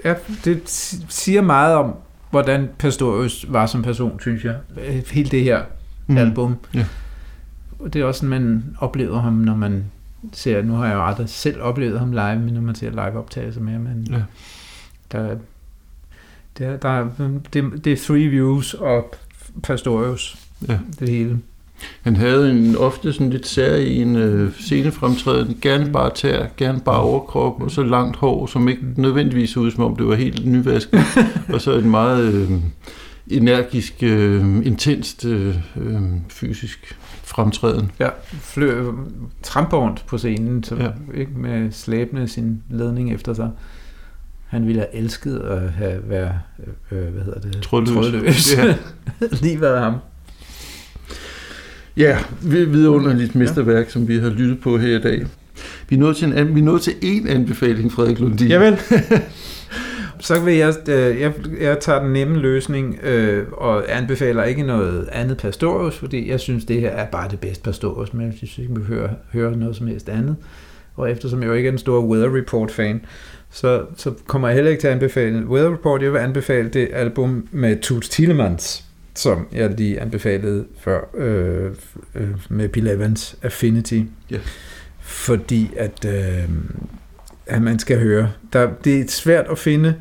ja, 0.05 0.13
det 0.45 0.61
siger 1.09 1.41
meget 1.41 1.75
om, 1.75 1.93
hvordan 2.31 2.69
Pastorius 2.79 3.45
var 3.49 3.65
som 3.65 3.81
person, 3.83 4.19
synes 4.19 4.43
jeg. 4.43 4.55
Hele 5.11 5.29
det 5.29 5.43
her 5.43 5.61
Mm. 6.09 6.17
album. 6.17 6.55
Ja. 6.73 6.85
Og 7.79 7.93
det 7.93 8.01
er 8.01 8.05
også 8.05 8.17
sådan, 8.19 8.29
man 8.29 8.63
oplever 8.79 9.19
ham, 9.19 9.33
når 9.33 9.55
man 9.55 9.83
ser, 10.33 10.61
nu 10.61 10.73
har 10.73 10.85
jeg 10.85 10.95
jo 10.95 11.05
aldrig 11.05 11.29
selv 11.29 11.61
oplevet 11.61 11.99
ham 11.99 12.11
live, 12.11 12.39
men 12.39 12.53
når 12.53 12.61
man 12.61 12.75
ser 12.75 12.89
live-optagelser 12.89 13.61
med 13.61 13.73
ham, 13.73 13.87
Ja. 14.11 14.21
der, 15.11 15.35
der, 16.57 16.77
der, 16.77 16.89
er- 16.89 17.09
det, 17.53 17.85
det 17.85 17.93
er 17.93 17.97
Three 17.97 18.27
Views 18.27 18.73
og 18.73 19.15
Pastorius, 19.63 20.37
Ja. 20.67 20.77
det 20.99 21.09
hele. 21.09 21.39
Han 22.01 22.15
havde 22.15 22.51
en 22.51 22.75
ofte 22.75 23.13
sådan 23.13 23.29
lidt 23.29 23.47
særlig 23.47 24.01
øh, 24.15 24.53
scenefremtræden. 24.53 25.57
Gerne 25.61 25.91
bare 25.91 26.11
tær, 26.15 26.45
gerne 26.57 26.79
bare 26.79 26.99
overkrop, 27.01 27.61
og 27.61 27.71
så 27.71 27.83
langt 27.83 28.15
hår, 28.17 28.45
som 28.47 28.67
ikke 28.67 28.81
nødvendigvis 28.95 29.49
så 29.49 29.59
ud, 29.59 29.71
som 29.71 29.83
om 29.83 29.95
det 29.95 30.07
var 30.07 30.15
helt 30.15 30.45
nyvasket. 30.45 30.99
og 31.53 31.61
så 31.61 31.73
en 31.77 31.89
meget 31.89 32.33
øh, 32.33 32.51
energisk, 33.27 33.93
øh, 34.03 34.65
intenst 34.65 35.25
øh, 35.25 35.55
øh, 35.77 36.01
fysisk 36.29 36.97
fremtræden. 37.23 37.91
Ja, 37.99 38.09
flø, 38.41 38.91
på 40.07 40.17
scenen, 40.17 40.63
så, 40.63 40.75
ja. 40.75 40.89
ikke, 41.19 41.31
med 41.35 41.71
slæbende 41.71 42.27
sin 42.27 42.61
ledning 42.69 43.13
efter 43.13 43.33
sig. 43.33 43.49
Han 44.47 44.67
ville 44.67 44.81
have 44.81 44.95
elsket 44.95 45.37
at 45.39 45.71
have 45.71 45.99
været, 46.09 46.31
øh, 46.91 46.97
hvad 47.13 47.23
hedder 47.23 47.39
det? 47.39 47.61
Trådløs. 47.61 47.93
Trådløs. 47.93 48.57
Ja. 48.57 48.75
Lige 49.41 49.61
været 49.61 49.79
ham. 49.79 49.93
Ja, 51.97 52.17
vi- 52.41 52.65
vidunderligt 52.65 53.35
mesterværk, 53.35 53.89
som 53.89 54.07
vi 54.07 54.17
har 54.17 54.29
lyttet 54.29 54.59
på 54.61 54.77
her 54.77 54.99
i 54.99 55.01
dag. 55.01 55.25
Vi 55.89 55.95
er 55.95 55.99
nået 55.99 56.15
til 56.15 56.37
en, 56.37 56.55
vi 56.55 56.59
er 56.59 56.63
nået 56.63 56.81
til 56.81 56.93
en 57.01 57.27
anbefaling, 57.27 57.91
Frederik 57.91 58.19
Lundin. 58.19 58.47
Javel. 58.47 58.77
Så 60.19 60.39
vil 60.39 60.53
jeg, 60.55 60.73
øh, 60.89 61.21
jeg, 61.21 61.33
jeg 61.61 61.77
tager 61.79 62.03
den 62.03 62.13
nemme 62.13 62.37
løsning 62.39 62.99
øh, 63.03 63.43
og 63.51 63.97
anbefaler 63.97 64.43
ikke 64.43 64.63
noget 64.63 65.09
andet 65.11 65.37
Pastorius, 65.37 65.97
fordi 65.97 66.29
jeg 66.29 66.39
synes, 66.39 66.65
det 66.65 66.81
her 66.81 66.89
er 66.89 67.05
bare 67.05 67.29
det 67.31 67.39
bedste 67.39 67.63
Pastorius, 67.63 68.13
men 68.13 68.25
jeg 68.25 68.33
synes 68.37 68.57
ikke, 68.57 68.75
vi 68.75 68.81
hører, 68.87 69.09
hører 69.33 69.55
noget 69.55 69.75
som 69.75 69.87
helst 69.87 70.09
andet. 70.09 70.35
Og 70.97 71.11
eftersom 71.11 71.41
jeg 71.41 71.47
jo 71.47 71.53
ikke 71.53 71.67
er 71.67 71.71
en 71.71 71.77
stor 71.77 72.05
Weather 72.05 72.35
Report-fan, 72.37 73.05
så, 73.49 73.85
så 73.95 74.13
kommer 74.27 74.47
jeg 74.47 74.55
heller 74.55 74.71
ikke 74.71 74.81
til 74.81 74.87
at 74.87 74.93
anbefale 74.93 75.45
Weather 75.47 75.71
Report. 75.73 76.01
Jeg 76.01 76.13
vil 76.13 76.19
anbefale 76.19 76.69
det 76.69 76.89
album 76.93 77.47
med 77.51 77.81
Toots 77.81 78.09
Thielemans, 78.09 78.83
som 79.15 79.47
jeg 79.53 79.69
lige 79.77 79.99
anbefalede 80.01 80.65
før 80.79 80.99
øh, 81.17 81.71
øh, 82.15 82.29
med 82.49 82.69
Bill 82.69 82.87
Evans, 82.87 83.37
Affinity. 83.43 84.01
Ja. 84.31 84.37
Fordi 84.99 85.71
at, 85.77 86.05
øh, 86.05 86.49
at 87.45 87.61
man 87.61 87.79
skal 87.79 87.99
høre. 87.99 88.31
Der, 88.53 88.69
det 88.83 88.99
er 88.99 89.05
svært 89.07 89.45
at 89.51 89.57
finde 89.57 89.95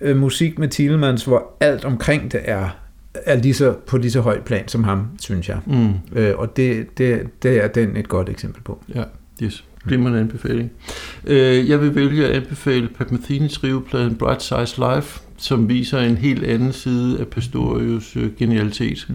øh, 0.00 0.16
musik 0.16 0.58
med 0.58 0.68
Thielemans, 0.68 1.24
hvor 1.24 1.56
alt 1.60 1.84
omkring 1.84 2.32
det 2.32 2.40
er, 2.44 2.68
er 3.14 3.36
lige 3.36 3.54
så, 3.54 3.74
på 3.86 3.96
lige 3.98 4.10
så 4.10 4.20
højt 4.20 4.44
plan 4.44 4.68
som 4.68 4.84
ham, 4.84 5.06
synes 5.20 5.48
jeg. 5.48 5.58
Mm, 5.66 5.92
Øh, 6.12 6.38
og 6.38 6.56
det, 6.56 6.98
det, 6.98 7.22
det 7.42 7.64
er 7.64 7.68
den 7.68 7.96
et 7.96 8.08
godt 8.08 8.28
eksempel 8.28 8.62
på. 8.62 8.84
yes. 9.42 9.64
Glimrende 9.88 10.20
anbefaling. 10.20 10.70
Øh, 11.26 11.68
jeg 11.68 11.80
vil 11.80 11.94
vælge 11.94 12.26
at 12.26 12.36
anbefale 12.36 12.88
Pat 12.88 13.12
Metheny 13.12 13.48
trivepladen 13.48 14.14
Bright 14.16 14.42
Size 14.42 14.82
Life, 14.94 15.20
som 15.36 15.68
viser 15.68 15.98
en 15.98 16.16
helt 16.16 16.44
anden 16.44 16.72
side 16.72 17.20
af 17.20 17.26
Pastorius 17.26 18.16
øh, 18.16 18.30
genialitet. 18.38 19.08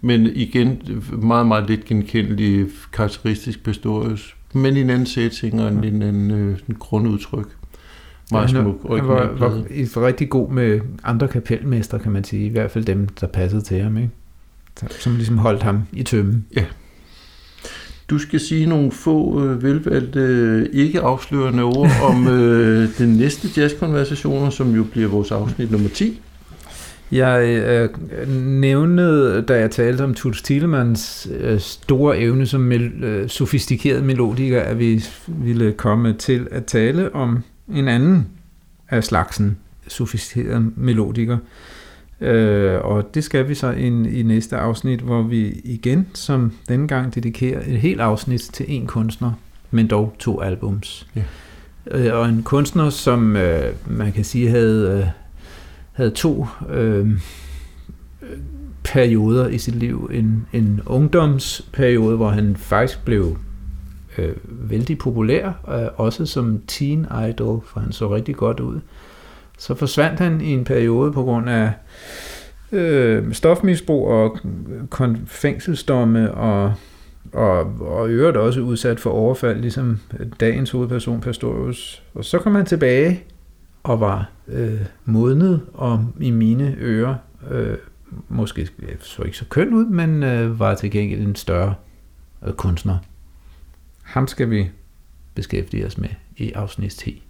Men 0.00 0.26
igen, 0.26 0.82
meget, 1.12 1.46
meget 1.46 1.68
lidt 1.68 1.84
genkendelig 1.84 2.66
karakteristisk 2.92 3.64
Pastorius, 3.64 4.36
men 4.52 4.76
i 4.76 4.80
en 4.80 4.90
anden 4.90 5.06
setting 5.06 5.62
og 5.62 5.68
en, 5.68 5.84
en 5.84 6.02
anden 6.02 6.30
øh, 6.30 6.58
en 6.68 6.74
grundudtryk. 6.74 7.48
Meget 8.32 8.54
ja, 8.54 8.60
smuk. 8.60 8.82
Han 8.88 9.08
var, 9.08 9.26
var, 9.38 9.64
var 9.94 10.06
rigtig 10.06 10.28
god 10.28 10.50
med 10.50 10.80
andre 11.04 11.28
kapelmester, 11.28 11.98
kan 11.98 12.12
man 12.12 12.24
sige. 12.24 12.46
I 12.46 12.48
hvert 12.48 12.70
fald 12.70 12.84
dem, 12.84 13.08
der 13.08 13.26
passede 13.26 13.62
til 13.62 13.82
ham, 13.82 13.96
ikke? 13.96 14.10
Som 14.90 15.16
ligesom 15.16 15.38
holdt 15.38 15.62
ham 15.62 15.82
i 15.92 16.02
tømmen. 16.02 16.46
Ja. 16.56 16.64
Du 18.12 18.18
skal 18.18 18.40
sige 18.40 18.66
nogle 18.66 18.92
få 18.92 19.44
øh, 19.44 19.62
velvalgte, 19.62 20.20
øh, 20.20 20.66
ikke 20.72 21.00
afslørende 21.00 21.62
ord 21.62 21.90
om 22.02 22.28
øh, 22.28 22.88
den 22.98 23.08
næste 23.08 23.48
jazzkonversationer, 23.56 24.50
som 24.50 24.74
jo 24.74 24.84
bliver 24.84 25.08
vores 25.08 25.30
afsnit 25.30 25.70
nummer 25.70 25.88
10. 25.88 26.20
Jeg 27.12 27.44
øh, 27.44 27.88
nævnede, 28.44 29.42
da 29.42 29.58
jeg 29.58 29.70
talte 29.70 30.02
om 30.02 30.14
Toots 30.14 30.42
Thielemans 30.42 31.28
øh, 31.40 31.60
store 31.60 32.18
evne 32.18 32.46
som 32.46 32.60
mel- 32.60 33.04
øh, 33.04 33.28
sofistikeret 33.28 34.04
melodiker, 34.04 34.60
at 34.60 34.78
vi 34.78 35.04
ville 35.26 35.72
komme 35.72 36.12
til 36.12 36.48
at 36.50 36.64
tale 36.64 37.14
om 37.14 37.38
en 37.74 37.88
anden 37.88 38.26
af 38.88 39.04
slagsen 39.04 39.58
sofistikeret 39.88 40.72
melodiker. 40.76 41.36
Øh, 41.36 41.81
og 42.84 43.14
det 43.14 43.24
skal 43.24 43.48
vi 43.48 43.54
så 43.54 43.70
i, 43.70 43.86
i 44.20 44.22
næste 44.22 44.56
afsnit, 44.56 45.00
hvor 45.00 45.22
vi 45.22 45.60
igen, 45.64 46.06
som 46.14 46.52
denne 46.68 46.88
gang, 46.88 47.14
dedikerer 47.14 47.60
et 47.66 47.80
helt 47.80 48.00
afsnit 48.00 48.40
til 48.40 48.66
en 48.68 48.86
kunstner, 48.86 49.32
men 49.70 49.86
dog 49.86 50.14
to 50.18 50.40
albums. 50.40 51.06
Ja. 51.16 51.22
Øh, 51.90 52.18
og 52.18 52.28
en 52.28 52.42
kunstner, 52.42 52.90
som 52.90 53.36
øh, 53.36 53.72
man 53.86 54.12
kan 54.12 54.24
sige 54.24 54.50
havde, 54.50 54.98
øh, 54.98 55.06
havde 55.92 56.10
to 56.10 56.46
øh, 56.70 57.20
perioder 58.84 59.48
i 59.48 59.58
sit 59.58 59.74
liv. 59.74 60.10
En, 60.12 60.46
en 60.52 60.80
ungdomsperiode, 60.86 62.16
hvor 62.16 62.28
han 62.28 62.56
faktisk 62.56 63.04
blev 63.04 63.36
øh, 64.18 64.34
vældig 64.44 64.98
populær, 64.98 65.46
øh, 65.68 65.88
også 65.96 66.26
som 66.26 66.60
teen 66.66 67.06
idol, 67.30 67.62
for 67.66 67.80
han 67.80 67.92
så 67.92 68.14
rigtig 68.14 68.36
godt 68.36 68.60
ud. 68.60 68.80
Så 69.62 69.74
forsvandt 69.74 70.20
han 70.20 70.40
i 70.40 70.52
en 70.52 70.64
periode 70.64 71.12
på 71.12 71.22
grund 71.22 71.50
af 71.50 71.72
øh, 72.72 73.32
stofmisbrug 73.32 74.08
og 74.08 74.38
fængselsdomme 75.26 76.34
og, 76.34 76.74
og, 77.32 77.58
og 77.80 78.08
øvrigt 78.08 78.36
også 78.36 78.60
udsat 78.60 79.00
for 79.00 79.10
overfald, 79.10 79.60
ligesom 79.60 80.00
dagens 80.40 80.70
hovedperson 80.70 81.20
Pastorius. 81.20 82.02
Og 82.14 82.24
så 82.24 82.38
kom 82.38 82.54
han 82.54 82.66
tilbage 82.66 83.22
og 83.82 84.00
var 84.00 84.30
øh, 84.48 84.80
modnet 85.04 85.60
og 85.74 86.06
i 86.20 86.30
mine 86.30 86.76
ører 86.78 87.14
øh, 87.50 87.76
måske 88.28 88.68
så 89.00 89.22
ikke 89.22 89.36
så 89.36 89.44
køn 89.48 89.74
ud, 89.74 89.86
men 89.86 90.22
øh, 90.22 90.60
var 90.60 90.74
til 90.74 90.90
gengæld 90.90 91.20
en 91.20 91.36
større 91.36 91.74
øh, 92.46 92.52
kunstner. 92.52 92.98
Ham 94.02 94.26
skal 94.26 94.50
vi 94.50 94.70
beskæftige 95.34 95.86
os 95.86 95.98
med 95.98 96.10
i 96.36 96.52
afsnit 96.52 96.92
10. 96.92 97.22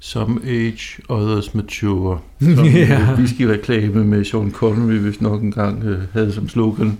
Some 0.00 0.40
age, 0.44 1.00
others 1.08 1.54
mature. 1.54 2.20
Som 2.56 2.66
ja. 2.66 3.14
whisky-reklame 3.14 4.04
med 4.04 4.24
Sean 4.24 4.52
Connery, 4.52 4.98
hvis 4.98 5.20
nok 5.20 5.42
engang 5.42 5.84
øh, 5.84 6.12
havde 6.12 6.32
som 6.32 6.48
slogan. 6.48 6.98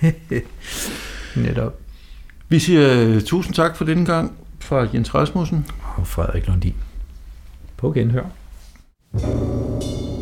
Netop. 1.36 1.80
Vi 2.48 2.58
siger 2.58 3.16
uh, 3.16 3.22
tusind 3.22 3.54
tak 3.54 3.76
for 3.76 3.84
denne 3.84 4.06
gang 4.06 4.32
fra 4.60 4.88
Jens 4.94 5.14
Rasmussen. 5.14 5.66
Og 5.96 6.06
Frederik 6.06 6.46
Lundin. 6.46 6.74
På 7.76 7.92
genhør. 7.92 8.24
thank 9.16 9.84
you 9.84 10.13